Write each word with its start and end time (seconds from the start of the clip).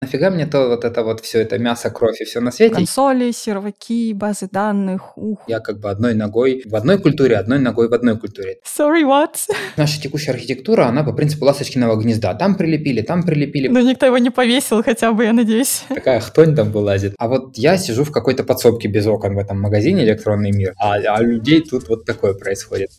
Нафига 0.00 0.30
мне 0.30 0.46
то 0.46 0.68
вот 0.68 0.84
это 0.84 1.02
вот 1.02 1.20
все 1.20 1.40
это 1.40 1.58
мясо, 1.58 1.90
кровь 1.90 2.20
и 2.20 2.24
все 2.24 2.38
на 2.40 2.52
свете? 2.52 2.72
Консоли, 2.72 3.32
серваки, 3.32 4.12
базы 4.12 4.48
данных, 4.50 5.18
ух. 5.18 5.42
Я 5.48 5.58
как 5.58 5.80
бы 5.80 5.90
одной 5.90 6.14
ногой 6.14 6.62
в 6.64 6.76
одной 6.76 7.00
культуре, 7.00 7.36
одной 7.36 7.58
ногой 7.58 7.88
в 7.88 7.92
одной 7.92 8.16
культуре. 8.16 8.58
Sorry, 8.64 9.02
what? 9.02 9.34
Наша 9.76 10.00
текущая 10.00 10.32
архитектура, 10.32 10.86
она 10.86 11.02
по 11.02 11.12
принципу 11.12 11.46
ласточкиного 11.46 12.00
гнезда. 12.00 12.34
Там 12.34 12.54
прилепили, 12.54 13.02
там 13.02 13.24
прилепили. 13.24 13.66
Но 13.66 13.80
никто 13.80 14.06
его 14.06 14.18
не 14.18 14.30
повесил 14.30 14.84
хотя 14.84 15.12
бы, 15.12 15.24
я 15.24 15.32
надеюсь. 15.32 15.82
Такая 15.88 16.20
хтонь 16.20 16.54
там 16.54 16.70
вылазит. 16.70 17.14
А 17.18 17.26
вот 17.26 17.58
я 17.58 17.76
сижу 17.76 18.04
в 18.04 18.12
какой-то 18.12 18.44
подсобке 18.44 18.86
без 18.86 19.04
окон 19.08 19.34
в 19.34 19.38
этом 19.38 19.60
магазине 19.60 20.04
«Электронный 20.04 20.52
мир», 20.52 20.74
а, 20.78 20.94
а 20.94 21.20
людей 21.20 21.60
тут 21.60 21.88
вот 21.88 22.04
такое 22.04 22.34
происходит. 22.34 22.90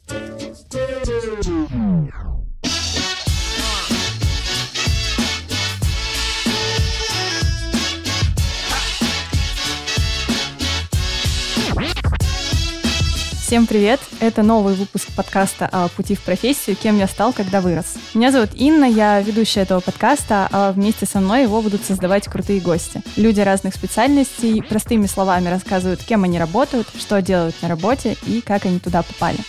Всем 13.50 13.66
привет! 13.66 14.00
Это 14.20 14.44
новый 14.44 14.76
выпуск 14.76 15.08
подкаста 15.16 15.68
о 15.72 15.88
пути 15.88 16.14
в 16.14 16.22
профессию 16.22 16.76
«Кем 16.76 17.00
я 17.00 17.08
стал, 17.08 17.34
когда 17.34 17.62
вырос». 17.62 17.96
Меня 18.14 18.32
зовут 18.32 18.52
Инна, 18.54 18.86
я 18.86 19.20
ведущая 19.22 19.62
этого 19.62 19.80
подкаста, 19.80 20.48
а 20.52 20.72
вместе 20.72 21.08
со 21.08 21.20
мной 21.20 21.42
его 21.42 21.60
будут 21.64 21.84
создавать 21.84 22.28
крутые 22.28 22.60
гости. 22.60 23.02
Люди 23.16 23.42
разных 23.42 23.74
специальностей 23.74 24.62
простыми 24.62 25.08
словами 25.08 25.50
рассказывают, 25.50 26.04
кем 26.04 26.26
они 26.26 26.38
работают, 26.38 26.90
что 26.96 27.24
делают 27.24 27.60
на 27.64 27.70
работе 27.70 28.18
и 28.28 28.42
как 28.42 28.68
они 28.68 28.78
туда 28.78 29.02
попали. 29.02 29.40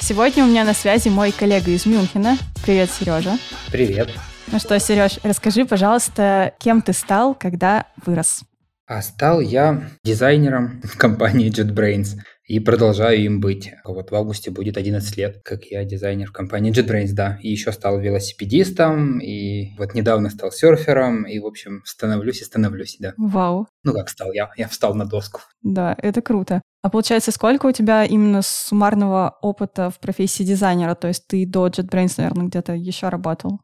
Сегодня 0.00 0.44
у 0.44 0.46
меня 0.46 0.64
на 0.64 0.72
связи 0.72 1.10
мой 1.10 1.30
коллега 1.30 1.72
из 1.72 1.84
Мюнхена. 1.84 2.38
Привет, 2.64 2.88
Сережа. 2.90 3.36
Привет. 3.70 4.08
Ну 4.46 4.58
что, 4.58 4.80
Сереж, 4.80 5.18
расскажи, 5.24 5.66
пожалуйста, 5.66 6.54
кем 6.58 6.80
ты 6.80 6.94
стал, 6.94 7.34
когда 7.34 7.84
вырос? 8.06 8.44
А 8.88 9.02
стал 9.02 9.40
я 9.40 9.90
дизайнером 10.02 10.80
в 10.82 10.96
компании 10.98 11.52
JetBrains 11.52 12.20
и 12.46 12.58
продолжаю 12.58 13.20
им 13.20 13.38
быть. 13.38 13.74
Вот 13.84 14.10
в 14.10 14.14
августе 14.14 14.50
будет 14.50 14.78
11 14.78 15.14
лет, 15.18 15.42
как 15.44 15.64
я 15.64 15.84
дизайнер 15.84 16.28
в 16.28 16.32
компании 16.32 16.72
JetBrains, 16.72 17.12
да. 17.12 17.38
И 17.42 17.50
еще 17.50 17.70
стал 17.72 18.00
велосипедистом, 18.00 19.20
и 19.20 19.76
вот 19.76 19.92
недавно 19.92 20.30
стал 20.30 20.50
серфером, 20.50 21.24
и, 21.24 21.38
в 21.38 21.44
общем, 21.44 21.82
становлюсь 21.84 22.40
и 22.40 22.44
становлюсь, 22.44 22.96
да. 22.98 23.12
Вау. 23.18 23.68
Ну, 23.84 23.92
как 23.92 24.08
стал 24.08 24.32
я? 24.32 24.50
Я 24.56 24.66
встал 24.68 24.94
на 24.94 25.04
доску. 25.04 25.42
Да, 25.60 25.94
это 25.98 26.22
круто. 26.22 26.62
А 26.80 26.88
получается, 26.88 27.30
сколько 27.30 27.66
у 27.66 27.72
тебя 27.72 28.06
именно 28.06 28.40
суммарного 28.40 29.36
опыта 29.42 29.90
в 29.90 30.00
профессии 30.00 30.44
дизайнера? 30.44 30.94
То 30.94 31.08
есть 31.08 31.26
ты 31.26 31.44
до 31.44 31.66
JetBrains, 31.66 32.14
наверное, 32.16 32.46
где-то 32.46 32.72
еще 32.72 33.10
работал? 33.10 33.60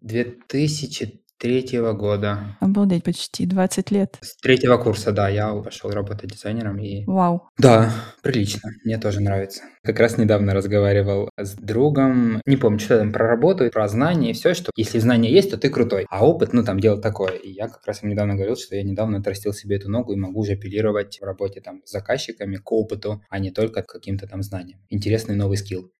2000 0.00 1.23
третьего 1.38 1.92
года. 1.92 2.56
Обалдеть, 2.60 3.04
почти 3.04 3.46
20 3.46 3.90
лет. 3.90 4.18
С 4.20 4.36
третьего 4.36 4.76
курса, 4.76 5.12
да, 5.12 5.28
я 5.28 5.52
пошел 5.54 5.90
работать 5.90 6.30
дизайнером 6.30 6.78
и... 6.78 7.04
Вау. 7.06 7.48
Да, 7.58 7.92
прилично, 8.22 8.70
мне 8.84 8.98
тоже 8.98 9.20
нравится. 9.20 9.62
Как 9.82 10.00
раз 10.00 10.16
недавно 10.18 10.54
разговаривал 10.54 11.30
с 11.36 11.54
другом, 11.54 12.40
не 12.46 12.56
помню, 12.56 12.78
что 12.78 12.98
там 12.98 13.12
про 13.12 13.28
работу, 13.28 13.68
про 13.70 13.88
знания 13.88 14.30
и 14.30 14.34
все, 14.34 14.54
что 14.54 14.70
если 14.76 14.98
знания 14.98 15.30
есть, 15.30 15.50
то 15.50 15.58
ты 15.58 15.68
крутой, 15.68 16.06
а 16.08 16.26
опыт, 16.26 16.52
ну 16.52 16.64
там 16.64 16.80
дело 16.80 17.00
такое. 17.00 17.32
И 17.32 17.50
я 17.50 17.68
как 17.68 17.86
раз 17.86 18.02
им 18.02 18.08
недавно 18.08 18.34
говорил, 18.34 18.56
что 18.56 18.76
я 18.76 18.82
недавно 18.82 19.18
отрастил 19.18 19.52
себе 19.52 19.76
эту 19.76 19.90
ногу 19.90 20.12
и 20.12 20.16
могу 20.16 20.40
уже 20.40 20.52
апеллировать 20.52 21.18
в 21.20 21.24
работе 21.24 21.60
там 21.60 21.82
с 21.84 21.90
заказчиками 21.90 22.56
к 22.56 22.72
опыту, 22.72 23.22
а 23.28 23.38
не 23.38 23.50
только 23.50 23.82
к 23.82 23.86
каким-то 23.86 24.26
там 24.26 24.42
знаниям. 24.42 24.80
Интересный 24.88 25.36
новый 25.36 25.56
скилл. 25.56 25.90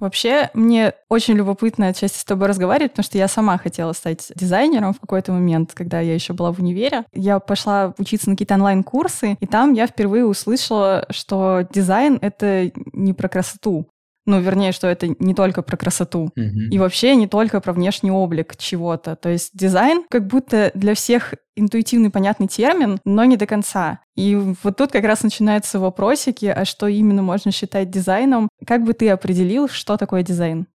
Вообще, 0.00 0.50
мне 0.54 0.92
очень 1.08 1.34
любопытно 1.34 1.88
отчасти 1.88 2.18
с 2.18 2.24
тобой 2.24 2.48
разговаривать, 2.48 2.92
потому 2.92 3.04
что 3.04 3.18
я 3.18 3.28
сама 3.28 3.58
хотела 3.58 3.92
стать 3.92 4.30
дизайнером 4.34 4.92
в 4.92 5.00
какой-то 5.00 5.32
момент, 5.32 5.72
когда 5.74 6.00
я 6.00 6.14
еще 6.14 6.32
была 6.32 6.52
в 6.52 6.58
универе. 6.58 7.04
Я 7.12 7.38
пошла 7.38 7.94
учиться 7.98 8.28
на 8.28 8.34
какие-то 8.34 8.54
онлайн-курсы, 8.54 9.36
и 9.40 9.46
там 9.46 9.72
я 9.72 9.86
впервые 9.86 10.26
услышала, 10.26 11.06
что 11.10 11.66
дизайн— 11.72 12.18
это 12.22 12.70
не 12.92 13.12
про 13.12 13.28
красоту, 13.28 13.88
ну, 14.26 14.40
вернее, 14.40 14.72
что 14.72 14.88
это 14.88 15.08
не 15.18 15.34
только 15.34 15.62
про 15.62 15.76
красоту. 15.76 16.30
Мгм. 16.36 16.70
И 16.70 16.78
вообще 16.78 17.14
не 17.16 17.28
только 17.28 17.60
про 17.60 17.72
внешний 17.72 18.10
облик 18.10 18.56
чего-то. 18.56 19.16
То 19.16 19.28
есть 19.28 19.50
дизайн 19.54 20.04
как 20.10 20.26
будто 20.26 20.70
для 20.74 20.94
всех 20.94 21.34
интуитивный 21.54 22.10
понятный 22.10 22.48
термин, 22.48 22.98
но 23.04 23.24
не 23.24 23.36
до 23.36 23.46
конца. 23.46 24.00
И 24.14 24.34
вот 24.34 24.76
тут 24.76 24.92
как 24.92 25.04
раз 25.04 25.22
начинаются 25.22 25.78
вопросики, 25.78 26.46
а 26.46 26.64
что 26.64 26.86
именно 26.86 27.22
можно 27.22 27.50
считать 27.50 27.90
дизайном? 27.90 28.48
Как 28.66 28.84
бы 28.84 28.92
ты 28.92 29.08
определил, 29.08 29.68
что 29.68 29.96
такое 29.96 30.22
дизайн? 30.22 30.66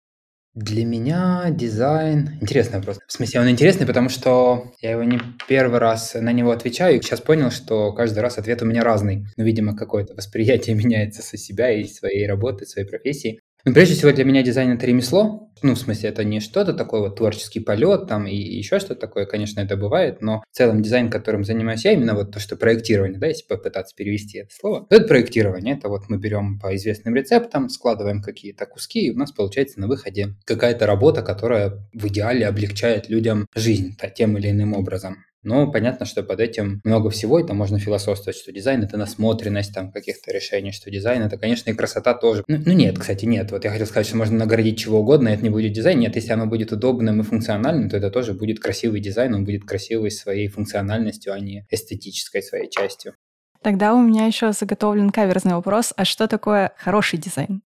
Для 0.53 0.83
меня 0.83 1.47
дизайн... 1.49 2.37
Интересный 2.41 2.79
вопрос. 2.79 2.99
В 3.07 3.11
смысле, 3.13 3.39
он 3.39 3.49
интересный, 3.49 3.87
потому 3.87 4.09
что 4.09 4.73
я 4.81 4.91
его 4.91 5.03
не 5.03 5.17
первый 5.47 5.79
раз 5.79 6.13
на 6.13 6.33
него 6.33 6.51
отвечаю, 6.51 6.97
и 6.97 7.01
сейчас 7.01 7.21
понял, 7.21 7.51
что 7.51 7.93
каждый 7.93 8.19
раз 8.19 8.37
ответ 8.37 8.61
у 8.61 8.65
меня 8.65 8.83
разный. 8.83 9.25
Ну, 9.37 9.45
видимо, 9.45 9.77
какое-то 9.77 10.13
восприятие 10.13 10.75
меняется 10.81 11.21
со 11.21 11.37
себя 11.37 11.71
и 11.71 11.85
своей 11.85 12.27
работы, 12.27 12.65
своей 12.65 12.85
профессии. 12.85 13.39
Ну, 13.65 13.73
прежде 13.73 13.93
всего, 13.93 14.11
для 14.11 14.25
меня 14.25 14.41
дизайн— 14.41 14.71
это 14.73 14.87
ремесло. 14.87 15.51
Ну, 15.61 15.75
в 15.75 15.77
смысле, 15.77 16.09
это 16.09 16.23
не 16.23 16.39
что-то 16.39 16.73
такое 16.73 17.01
вот 17.01 17.17
творческий 17.17 17.59
полет 17.59 18.07
там 18.07 18.25
и 18.25 18.35
еще 18.35 18.79
что-то 18.79 19.01
такое, 19.01 19.27
конечно, 19.27 19.59
это 19.59 19.77
бывает, 19.77 20.21
но 20.21 20.43
в 20.51 20.55
целом 20.55 20.81
дизайн, 20.81 21.11
которым 21.11 21.43
занимаюсь 21.43 21.85
я, 21.85 21.91
именно 21.93 22.15
вот 22.15 22.31
то, 22.31 22.39
что 22.39 22.55
проектирование, 22.55 23.19
да, 23.19 23.27
если 23.27 23.45
попытаться 23.45 23.95
перевести 23.95 24.39
это 24.39 24.49
слово, 24.51 24.87
то 24.89 24.95
это 24.95 25.07
проектирование. 25.07 25.75
Это 25.75 25.89
вот 25.89 26.09
мы 26.09 26.17
берем 26.17 26.59
по 26.59 26.75
известным 26.75 27.15
рецептам, 27.15 27.69
складываем 27.69 28.23
какие-то 28.23 28.65
куски, 28.65 29.07
и 29.07 29.11
у 29.11 29.17
нас 29.17 29.31
получается 29.31 29.79
на 29.79 29.87
выходе 29.87 30.35
какая-то 30.45 30.87
работа, 30.87 31.21
которая 31.21 31.87
в 31.93 32.07
идеале 32.07 32.47
облегчает 32.47 33.09
людям 33.09 33.45
жизнь 33.55 33.95
тем 34.15 34.37
или 34.37 34.49
иным 34.49 34.73
образом. 34.73 35.17
Но 35.43 35.71
понятно, 35.71 36.05
что 36.05 36.21
под 36.21 36.39
этим 36.39 36.81
много 36.83 37.09
всего, 37.09 37.39
и 37.39 37.45
там 37.45 37.57
можно 37.57 37.79
философствовать, 37.79 38.37
что 38.37 38.51
дизайн— 38.51 38.83
это 38.83 38.97
насмотренность 38.97 39.73
там 39.73 39.91
каких-то 39.91 40.31
решений, 40.31 40.71
что 40.71 40.91
дизайн— 40.91 41.21
это, 41.23 41.37
конечно, 41.37 41.71
и 41.71 41.73
красота 41.73 42.13
тоже. 42.13 42.43
Ну, 42.47 42.57
ну 42.63 42.73
нет, 42.73 42.99
кстати, 42.99 43.25
нет. 43.25 43.51
Вот 43.51 43.63
я 43.63 43.71
хотел 43.71 43.87
сказать, 43.87 44.05
что 44.05 44.17
можно 44.17 44.37
наградить 44.37 44.77
чего 44.77 44.99
угодно, 44.99 45.29
и 45.29 45.33
это 45.33 45.43
не 45.43 45.49
будет 45.49 45.73
дизайн. 45.73 45.99
Нет, 45.99 46.15
если 46.15 46.31
оно 46.31 46.45
будет 46.45 46.71
удобным 46.71 47.21
и 47.21 47.23
функциональным, 47.23 47.89
то 47.89 47.97
это 47.97 48.11
тоже 48.11 48.33
будет 48.33 48.59
красивый 48.59 48.99
дизайн, 48.99 49.33
он 49.33 49.43
будет 49.43 49.63
красивый 49.63 50.11
своей 50.11 50.47
функциональностью, 50.47 51.33
а 51.33 51.39
не 51.39 51.65
эстетической 51.71 52.43
своей 52.43 52.69
частью. 52.69 53.15
Тогда 53.63 53.93
у 53.93 54.01
меня 54.01 54.25
еще 54.25 54.51
заготовлен 54.53 55.09
каверзный 55.09 55.53
вопрос, 55.53 55.93
а 55.95 56.05
что 56.05 56.27
такое 56.27 56.71
хороший 56.77 57.17
дизайн? 57.17 57.61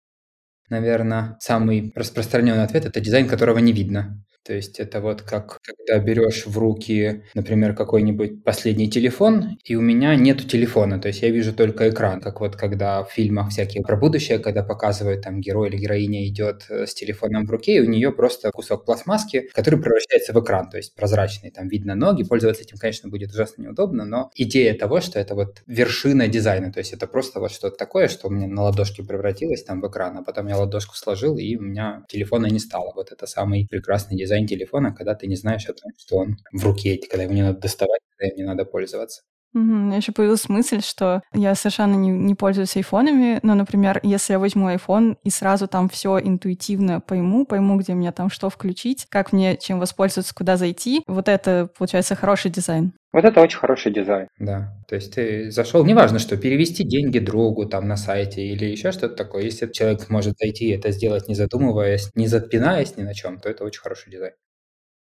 Наверное, 0.70 1.38
самый 1.40 1.92
распространенный 1.96 2.64
ответ— 2.64 2.86
это 2.88 3.00
дизайн, 3.00 3.28
которого 3.28 3.60
не 3.60 3.74
видно. 3.74 4.24
То 4.46 4.54
есть 4.54 4.80
это 4.80 5.00
вот 5.02 5.22
как 5.22 5.60
когда 5.64 6.04
берешь 6.04 6.46
в 6.46 6.58
руки, 6.58 7.24
например, 7.34 7.76
какой-нибудь 7.76 8.44
последний 8.44 8.90
телефон, 8.90 9.58
и 9.64 9.76
у 9.76 9.82
меня 9.82 10.16
нету 10.16 10.48
телефона, 10.48 11.00
то 11.00 11.08
есть 11.08 11.22
я 11.22 11.30
вижу 11.30 11.54
только 11.54 11.90
экран, 11.90 12.20
как 12.20 12.42
вот 12.42 12.56
когда 12.56 13.04
в 13.04 13.12
фильмах 13.12 13.50
всякие 13.50 13.84
про 13.84 13.96
будущее, 13.96 14.40
когда 14.40 14.64
показывают 14.64 15.22
там 15.22 15.40
герой 15.40 15.70
или 15.70 15.78
героиня 15.78 16.28
идет 16.28 16.66
э, 16.70 16.86
с 16.86 16.94
телефоном 16.94 17.46
в 17.46 17.52
руке, 17.52 17.78
и 17.78 17.80
у 17.80 17.90
нее 17.90 18.12
просто 18.12 18.52
кусок 18.52 18.86
пластмасски, 18.86 19.50
который 19.54 19.80
превращается 19.80 20.34
в 20.34 20.44
экран, 20.44 20.70
то 20.70 20.78
есть 20.78 20.94
прозрачный, 20.96 21.52
там 21.52 21.68
видно 21.70 21.96
ноги, 21.96 22.24
пользоваться 22.24 22.64
этим, 22.64 22.78
конечно, 22.78 23.10
будет 23.10 23.32
ужасно 23.32 23.64
неудобно, 23.64 24.06
но 24.06 24.32
идея 24.36 24.74
того, 24.78 25.00
что 25.02 25.20
это 25.20 25.36
вот 25.36 25.62
вершина 25.68 26.28
дизайна, 26.28 26.72
то 26.72 26.80
есть 26.80 26.94
это 26.94 27.08
просто 27.08 27.40
вот 27.40 27.52
что-то 27.52 27.78
такое, 27.78 28.08
что 28.08 28.28
у 28.28 28.32
меня 28.32 28.48
на 28.48 28.64
ладошке 28.64 29.04
превратилось 29.04 29.64
там 29.64 29.82
в 29.82 29.88
экран, 29.88 30.18
а 30.18 30.24
потом 30.24 30.48
я 30.48 30.58
ладошку 30.58 30.96
сложил, 30.96 31.38
и 31.38 31.56
у 31.56 31.62
меня 31.62 32.04
телефона 32.10 32.48
не 32.48 32.60
стало. 32.60 32.92
Вот 32.96 33.12
это 33.12 33.26
самый 33.26 33.68
прекрасный 33.70 34.18
дизайн 34.18 34.33
дизайн 34.34 34.48
телефона, 34.48 34.94
когда 34.94 35.16
ты 35.16 35.28
не 35.28 35.36
знаешь 35.36 35.66
о 35.70 35.74
том, 35.74 35.92
что 35.98 36.18
он 36.18 36.38
в 36.52 36.64
руке, 36.66 36.98
когда 37.10 37.24
его 37.24 37.34
не 37.34 37.44
надо 37.44 37.60
доставать, 37.60 38.02
когда 38.18 38.32
им 38.32 38.38
не 38.38 38.44
надо 38.44 38.66
пользоваться. 38.66 39.24
Угу. 39.54 39.62
У 39.62 39.64
меня 39.64 39.98
еще 39.98 40.12
появилась 40.12 40.50
мысль, 40.50 40.82
что 40.82 41.22
я 41.34 41.54
совершенно 41.56 41.96
не, 41.96 42.10
не 42.10 42.36
пользуюсь 42.36 42.76
айфонами, 42.76 43.40
но, 43.44 43.54
например, 43.54 44.00
если 44.04 44.34
я 44.34 44.40
возьму 44.40 44.70
iPhone 44.70 45.18
и 45.24 45.30
сразу 45.30 45.68
там 45.68 45.90
все 45.90 46.20
интуитивно 46.20 47.02
пойму, 47.02 47.46
пойму, 47.46 47.78
где 47.78 47.94
мне 47.94 48.12
там 48.12 48.30
что 48.30 48.50
включить, 48.50 49.06
как 49.10 49.32
мне 49.32 49.58
чем 49.58 49.80
воспользоваться, 49.80 50.34
куда 50.34 50.58
зайти, 50.58 51.04
вот 51.08 51.28
это, 51.30 51.70
получается, 51.78 52.16
хороший 52.16 52.50
дизайн. 52.50 52.94
Вот 53.12 53.26
это 53.26 53.42
очень 53.42 53.60
хороший 53.60 53.94
дизайн, 53.94 54.28
да. 54.40 54.74
То 54.88 54.96
есть 54.96 55.14
ты 55.14 55.52
зашел, 55.52 55.86
неважно 55.86 56.18
что, 56.18 56.36
перевести 56.36 56.84
деньги 56.84 57.20
другу 57.20 57.68
там 57.68 57.88
на 57.88 57.96
сайте 57.96 58.42
или 58.42 58.66
еще 58.66 58.92
что-то 58.92 59.16
такое. 59.16 59.44
Если 59.44 59.72
человек 59.72 60.10
может 60.10 60.34
зайти 60.40 60.70
и 60.70 60.76
это 60.76 60.90
сделать, 60.92 61.28
не 61.28 61.36
задумываясь, 61.36 62.10
не 62.16 62.26
запинаясь 62.26 62.98
ни 62.98 63.04
на 63.04 63.14
чем, 63.14 63.40
то 63.40 63.50
это 63.50 63.66
очень 63.66 63.82
хороший 63.82 64.12
дизайн. 64.12 64.34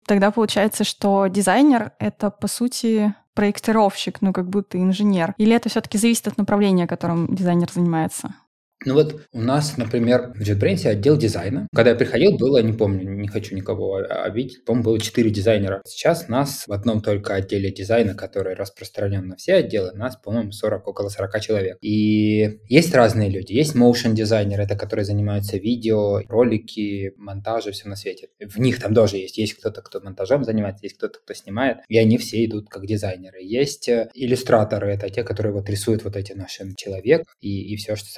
Тогда 0.07 0.31
получается, 0.31 0.85
что 0.85 1.27
дизайнер— 1.27 1.93
это, 1.99 2.31
по 2.31 2.49
сути, 2.49 3.15
проектировщик, 3.39 4.21
ну, 4.21 4.33
как 4.33 4.51
будто 4.51 4.83
инженер? 4.83 5.33
Или 5.39 5.55
это 5.55 5.69
все 5.69 5.81
таки 5.81 5.97
зависит 5.97 6.27
от 6.27 6.39
направления, 6.39 6.89
которым 6.89 7.33
дизайнер 7.33 7.71
занимается? 7.73 8.35
Ну 8.85 8.95
вот 8.95 9.21
у 9.33 9.41
нас, 9.41 9.77
например, 9.77 10.33
в 10.35 10.41
JetBrains 10.41 10.87
отдел 10.87 11.17
дизайна. 11.17 11.67
Когда 11.75 11.91
я 11.91 11.97
приходил, 11.97 12.37
было, 12.37 12.63
не 12.63 12.73
помню, 12.73 13.11
не 13.11 13.27
хочу 13.27 13.57
никого 13.57 13.97
обидеть, 13.97 14.65
по-моему, 14.65 14.85
было 14.85 15.01
4 15.01 15.31
дизайнера. 15.31 15.83
Сейчас 15.85 16.29
нас 16.29 16.65
в 16.67 16.73
одном 16.73 17.01
только 17.01 17.35
отделе 17.35 17.73
дизайна, 17.73 18.15
который 18.15 18.55
распространен 18.55 19.27
на 19.27 19.37
все 19.37 19.55
отделы, 19.55 19.93
нас, 19.95 20.17
по-моему, 20.17 20.53
40, 20.53 20.87
около 20.87 21.09
40 21.09 21.41
человек. 21.41 21.79
И 21.81 22.61
есть 22.69 22.95
разные 22.95 23.29
люди. 23.29 23.53
Есть 23.53 23.75
motion 23.75 24.13
дизайнеры, 24.13 24.63
это 24.63 24.77
которые 24.77 25.05
занимаются 25.05 25.57
видео, 25.57 26.21
ролики, 26.29 27.13
монтажи, 27.17 27.73
все 27.73 27.89
на 27.89 27.97
свете. 27.97 28.29
В 28.39 28.59
них 28.61 28.81
там 28.81 28.95
тоже 28.95 29.17
есть. 29.17 29.39
Есть 29.39 29.55
кто-то, 29.55 29.83
кто 29.83 30.01
монтажом 30.01 30.45
занимается, 30.45 30.85
есть 30.85 30.99
кто-то, 30.99 31.19
кто 31.19 31.35
снимает. 31.35 31.79
И 31.89 31.99
они 31.99 32.17
все 32.17 32.45
идут 32.45 32.69
как 32.69 32.87
дизайнеры. 32.87 33.43
Есть 33.43 33.89
э, 33.89 34.09
иллюстраторы, 34.15 34.93
это 34.93 35.11
те, 35.11 35.25
которые 35.25 35.53
вот 35.53 35.69
рисуют 35.69 36.05
вот 36.05 36.17
эти 36.17 36.33
наши 36.33 36.73
человек 36.77 37.25
и, 37.41 37.73
и 37.73 37.77
все, 37.77 37.97
что 37.97 38.09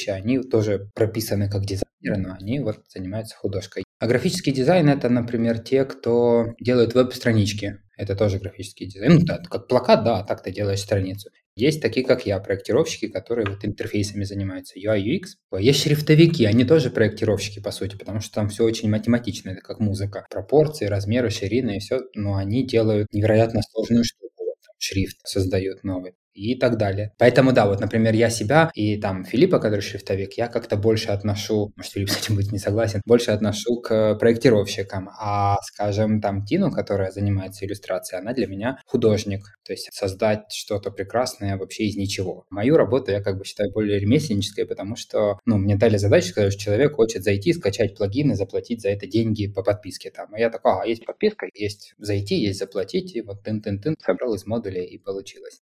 сопутствующее, 0.00 0.14
они 0.14 0.38
тоже 0.38 0.90
прописаны 0.94 1.48
как 1.48 1.62
дизайнеры, 1.62 2.16
но 2.16 2.36
они 2.38 2.60
вот 2.60 2.78
занимаются 2.88 3.36
художкой. 3.36 3.84
А 3.98 4.06
графический 4.06 4.52
дизайн— 4.52 4.88
это, 4.88 5.08
например, 5.08 5.58
те, 5.58 5.84
кто 5.84 6.54
делают 6.60 6.94
веб-странички. 6.94 7.78
Это 7.96 8.16
тоже 8.16 8.38
графический 8.38 8.86
дизайн. 8.86 9.12
Ну, 9.12 9.20
да, 9.26 9.38
как 9.38 9.68
плакат, 9.68 10.04
да, 10.04 10.22
так 10.22 10.42
ты 10.42 10.50
делаешь 10.50 10.80
страницу. 10.80 11.28
Есть 11.54 11.82
такие, 11.82 12.06
как 12.06 12.24
я, 12.24 12.38
проектировщики, 12.38 13.08
которые 13.08 13.46
вот 13.46 13.62
интерфейсами 13.62 14.24
занимаются, 14.24 14.78
UI, 14.78 15.02
UX. 15.02 15.58
Есть 15.58 15.82
шрифтовики, 15.82 16.46
они 16.46 16.64
тоже 16.64 16.90
проектировщики, 16.90 17.60
по 17.60 17.72
сути, 17.72 17.96
потому 17.96 18.20
что 18.20 18.34
там 18.34 18.48
все 18.48 18.64
очень 18.64 18.88
математично, 18.88 19.50
это 19.50 19.60
как 19.60 19.80
музыка. 19.80 20.24
Пропорции, 20.30 20.86
размеры, 20.86 21.28
ширины 21.28 21.76
и 21.76 21.80
все, 21.80 22.00
но 22.14 22.36
они 22.36 22.66
делают 22.66 23.08
невероятно 23.12 23.60
сложную 23.70 24.04
штуку. 24.04 24.30
шрифт 24.78 25.18
создают 25.24 25.84
новый 25.84 26.14
и 26.34 26.54
так 26.54 26.76
далее. 26.76 27.12
Поэтому, 27.18 27.52
да, 27.52 27.66
вот, 27.66 27.80
например, 27.80 28.14
я 28.14 28.30
себя 28.30 28.70
и 28.74 28.96
там 28.96 29.24
Филиппа, 29.24 29.58
который 29.58 29.80
шрифтовик, 29.80 30.34
я 30.34 30.48
как-то 30.48 30.76
больше 30.76 31.08
отношу, 31.10 31.72
может, 31.76 31.92
Филипп 31.92 32.10
с 32.10 32.18
этим 32.18 32.36
будет 32.36 32.52
не 32.52 32.58
согласен, 32.58 33.00
больше 33.04 33.30
отношу 33.30 33.80
к 33.80 34.14
проектировщикам, 34.16 35.10
а, 35.18 35.56
скажем, 35.62 36.20
там 36.20 36.44
Тину, 36.44 36.70
которая 36.70 37.10
занимается 37.10 37.64
иллюстрацией, 37.64 38.20
она 38.20 38.32
для 38.32 38.46
меня 38.46 38.78
художник, 38.86 39.42
то 39.64 39.72
есть 39.72 39.88
создать 39.92 40.52
что-то 40.52 40.90
прекрасное 40.90 41.56
вообще 41.56 41.84
из 41.84 41.96
ничего. 41.96 42.44
Мою 42.50 42.76
работу 42.76 43.10
я 43.10 43.22
как 43.22 43.38
бы 43.38 43.44
считаю 43.44 43.72
более 43.72 43.98
ремесленнической, 43.98 44.66
потому 44.66 44.96
что, 44.96 45.38
ну, 45.46 45.58
мне 45.58 45.76
дали 45.76 45.96
задачу, 45.96 46.28
сказать, 46.28 46.56
человек 46.56 46.94
хочет 46.94 47.22
зайти, 47.22 47.52
скачать 47.52 47.96
плагины, 47.96 48.34
заплатить 48.34 48.82
за 48.82 48.90
это 48.90 49.06
деньги 49.06 49.46
по 49.46 49.62
подписке 49.62 50.10
там. 50.10 50.34
И 50.36 50.40
я 50.40 50.50
такой, 50.50 50.72
а, 50.72 50.86
есть 50.86 51.04
подписка, 51.04 51.46
есть 51.54 51.94
зайти, 51.98 52.36
есть 52.36 52.58
заплатить, 52.58 53.14
и 53.16 53.20
вот 53.22 53.42
тын-тын-тын, 53.42 53.96
собрал 54.00 54.34
из 54.34 54.46
модуля 54.46 54.82
и 54.82 54.98
получилось. 54.98 55.60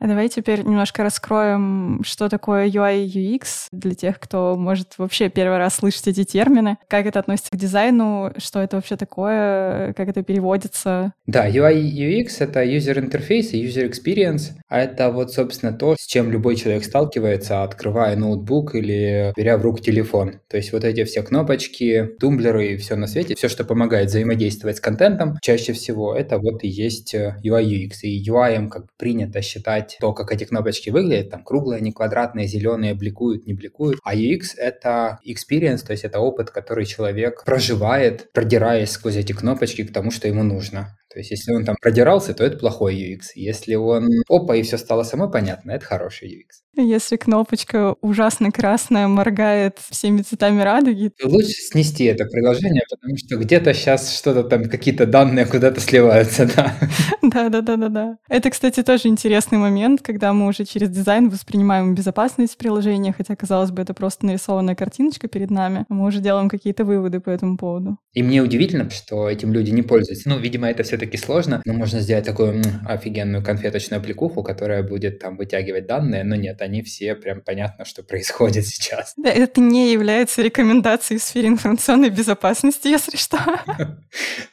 А 0.00 0.06
давай 0.06 0.30
теперь 0.30 0.62
немножко 0.62 1.02
раскроем, 1.02 2.00
что 2.04 2.30
такое 2.30 2.66
UI 2.66 3.04
и 3.04 3.36
UX 3.36 3.66
для 3.70 3.94
тех, 3.94 4.18
кто 4.18 4.56
может 4.56 4.94
вообще 4.96 5.28
первый 5.28 5.58
раз 5.58 5.74
слышать 5.74 6.08
эти 6.08 6.24
термины. 6.24 6.78
Как 6.88 7.04
это 7.04 7.18
относится 7.18 7.50
к 7.50 7.56
дизайну, 7.56 8.32
что 8.38 8.60
это 8.60 8.76
вообще 8.76 8.96
такое, 8.96 9.92
как 9.92 10.08
это 10.08 10.22
переводится? 10.22 11.12
Да, 11.26 11.46
UI 11.46 11.80
и 11.80 12.22
UX— 12.22 12.36
это 12.38 12.64
user 12.64 12.96
interface 12.98 13.50
и 13.50 13.66
user 13.66 13.86
experience, 13.90 14.52
а 14.68 14.80
это 14.80 15.10
вот, 15.10 15.34
собственно, 15.34 15.74
то, 15.74 15.96
с 15.98 16.06
чем 16.06 16.30
любой 16.30 16.56
человек 16.56 16.84
сталкивается, 16.84 17.62
открывая 17.62 18.16
ноутбук 18.16 18.74
или 18.74 19.34
беря 19.36 19.58
в 19.58 19.62
руку 19.62 19.80
телефон. 19.80 20.40
То 20.48 20.56
есть 20.56 20.72
вот 20.72 20.84
эти 20.84 21.04
все 21.04 21.22
кнопочки, 21.22 22.08
тумблеры 22.18 22.68
и 22.68 22.76
все 22.78 22.96
на 22.96 23.06
свете, 23.06 23.34
все, 23.34 23.50
что 23.50 23.64
помогает 23.64 24.08
взаимодействовать 24.08 24.78
с 24.78 24.80
контентом, 24.80 25.36
чаще 25.42 25.74
всего 25.74 26.14
это 26.14 26.38
вот 26.38 26.64
и 26.64 26.68
есть 26.68 27.14
UI 27.14 27.64
UX. 27.64 27.98
И 28.02 28.26
UI 28.26 28.68
как 28.68 28.86
принято 28.96 29.42
считать 29.42 29.89
менять 29.90 29.96
то, 30.00 30.12
как 30.12 30.32
эти 30.32 30.44
кнопочки 30.44 30.90
выглядят, 30.90 31.30
там 31.30 31.44
круглые, 31.44 31.78
они 31.78 31.92
квадратные, 31.92 32.46
зеленые, 32.46 32.94
бликуют, 32.94 33.46
не 33.46 33.54
бликуют. 33.54 33.98
А 34.04 34.14
UX— 34.14 34.54
это 34.56 35.18
experience, 35.26 35.84
то 35.84 35.92
есть 35.92 36.04
это 36.04 36.20
опыт, 36.20 36.50
который 36.50 36.84
человек 36.84 37.44
проживает, 37.44 38.32
продираясь 38.32 38.90
сквозь 38.90 39.16
эти 39.16 39.32
кнопочки 39.32 39.84
к 39.84 39.92
тому, 39.92 40.10
что 40.10 40.28
ему 40.28 40.42
нужно. 40.42 40.96
То 41.12 41.18
есть, 41.18 41.32
если 41.32 41.52
он 41.52 41.64
там 41.64 41.76
продирался, 41.80 42.34
то 42.34 42.44
это 42.44 42.56
плохой 42.56 42.94
UX. 42.94 43.20
Если 43.34 43.74
он 43.74 44.08
опа, 44.28 44.54
и 44.54 44.62
все 44.62 44.78
стало 44.78 45.02
само 45.02 45.28
понятно, 45.28 45.72
это 45.72 45.84
хороший 45.84 46.28
UX. 46.28 46.60
Если 46.76 47.16
кнопочка 47.16 47.96
ужасно 48.00 48.52
красная 48.52 49.08
моргает 49.08 49.78
всеми 49.90 50.22
цветами 50.22 50.62
радуги. 50.62 51.10
Лучше 51.22 51.48
снести 51.48 52.04
это 52.04 52.24
приложение, 52.26 52.84
потому 52.88 53.16
что 53.16 53.36
где-то 53.36 53.74
сейчас 53.74 54.16
что-то 54.16 54.44
там, 54.44 54.68
какие-то 54.68 55.04
данные 55.04 55.46
куда-то 55.46 55.80
сливаются, 55.80 56.48
да. 56.54 56.76
Да-да-да-да-да. 57.22 58.18
Это, 58.28 58.50
кстати, 58.50 58.82
тоже 58.82 59.08
интересный 59.08 59.58
момент, 59.58 60.02
когда 60.02 60.32
мы 60.32 60.46
уже 60.46 60.64
через 60.64 60.90
дизайн 60.90 61.28
воспринимаем 61.28 61.94
безопасность 61.94 62.56
приложения, 62.56 63.12
хотя, 63.12 63.34
казалось 63.34 63.72
бы, 63.72 63.82
это 63.82 63.92
просто 63.92 64.26
нарисованная 64.26 64.76
картиночка 64.76 65.26
перед 65.26 65.50
нами. 65.50 65.86
Мы 65.88 66.06
уже 66.06 66.20
делаем 66.20 66.48
какие-то 66.48 66.84
выводы 66.84 67.18
по 67.18 67.30
этому 67.30 67.58
поводу. 67.58 67.98
И 68.12 68.22
мне 68.22 68.42
удивительно, 68.42 68.88
что 68.90 69.28
этим 69.28 69.52
люди 69.52 69.70
не 69.70 69.82
пользуются. 69.82 70.28
Ну, 70.28 70.38
видимо, 70.38 70.68
это 70.68 70.82
все 70.84 70.96
все-таки 71.00 71.16
сложно, 71.16 71.62
но 71.64 71.72
можно 71.72 72.00
сделать 72.00 72.26
такую 72.26 72.56
м, 72.56 72.62
офигенную 72.86 73.42
конфеточную 73.42 74.00
аппликуху, 74.00 74.42
которая 74.42 74.82
будет 74.82 75.18
там 75.18 75.38
вытягивать 75.38 75.86
данные, 75.86 76.24
но 76.24 76.36
нет, 76.36 76.60
они 76.60 76.82
все 76.82 77.14
прям 77.14 77.40
понятно, 77.40 77.86
что 77.86 78.02
происходит 78.02 78.66
сейчас. 78.66 79.14
Да, 79.16 79.30
это 79.30 79.62
не 79.62 79.92
является 79.92 80.42
рекомендацией 80.42 81.18
в 81.18 81.22
сфере 81.22 81.48
информационной 81.48 82.10
безопасности, 82.10 82.88
если 82.88 83.16
что. 83.16 83.38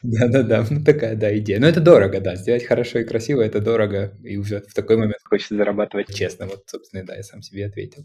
Да-да-да, 0.02 0.64
ну 0.70 0.82
такая, 0.82 1.16
да, 1.16 1.36
идея. 1.36 1.60
Но 1.60 1.66
это 1.68 1.80
дорого, 1.80 2.18
да, 2.20 2.34
сделать 2.34 2.64
хорошо 2.64 3.00
и 3.00 3.04
красиво, 3.04 3.42
это 3.42 3.60
дорого, 3.60 4.14
и 4.24 4.38
уже 4.38 4.62
в 4.62 4.72
такой 4.72 4.96
момент 4.96 5.20
хочется 5.24 5.54
зарабатывать 5.54 6.14
честно. 6.14 6.46
Вот, 6.46 6.62
собственно, 6.66 7.04
да, 7.04 7.14
я 7.14 7.22
сам 7.22 7.42
себе 7.42 7.66
ответил. 7.66 8.04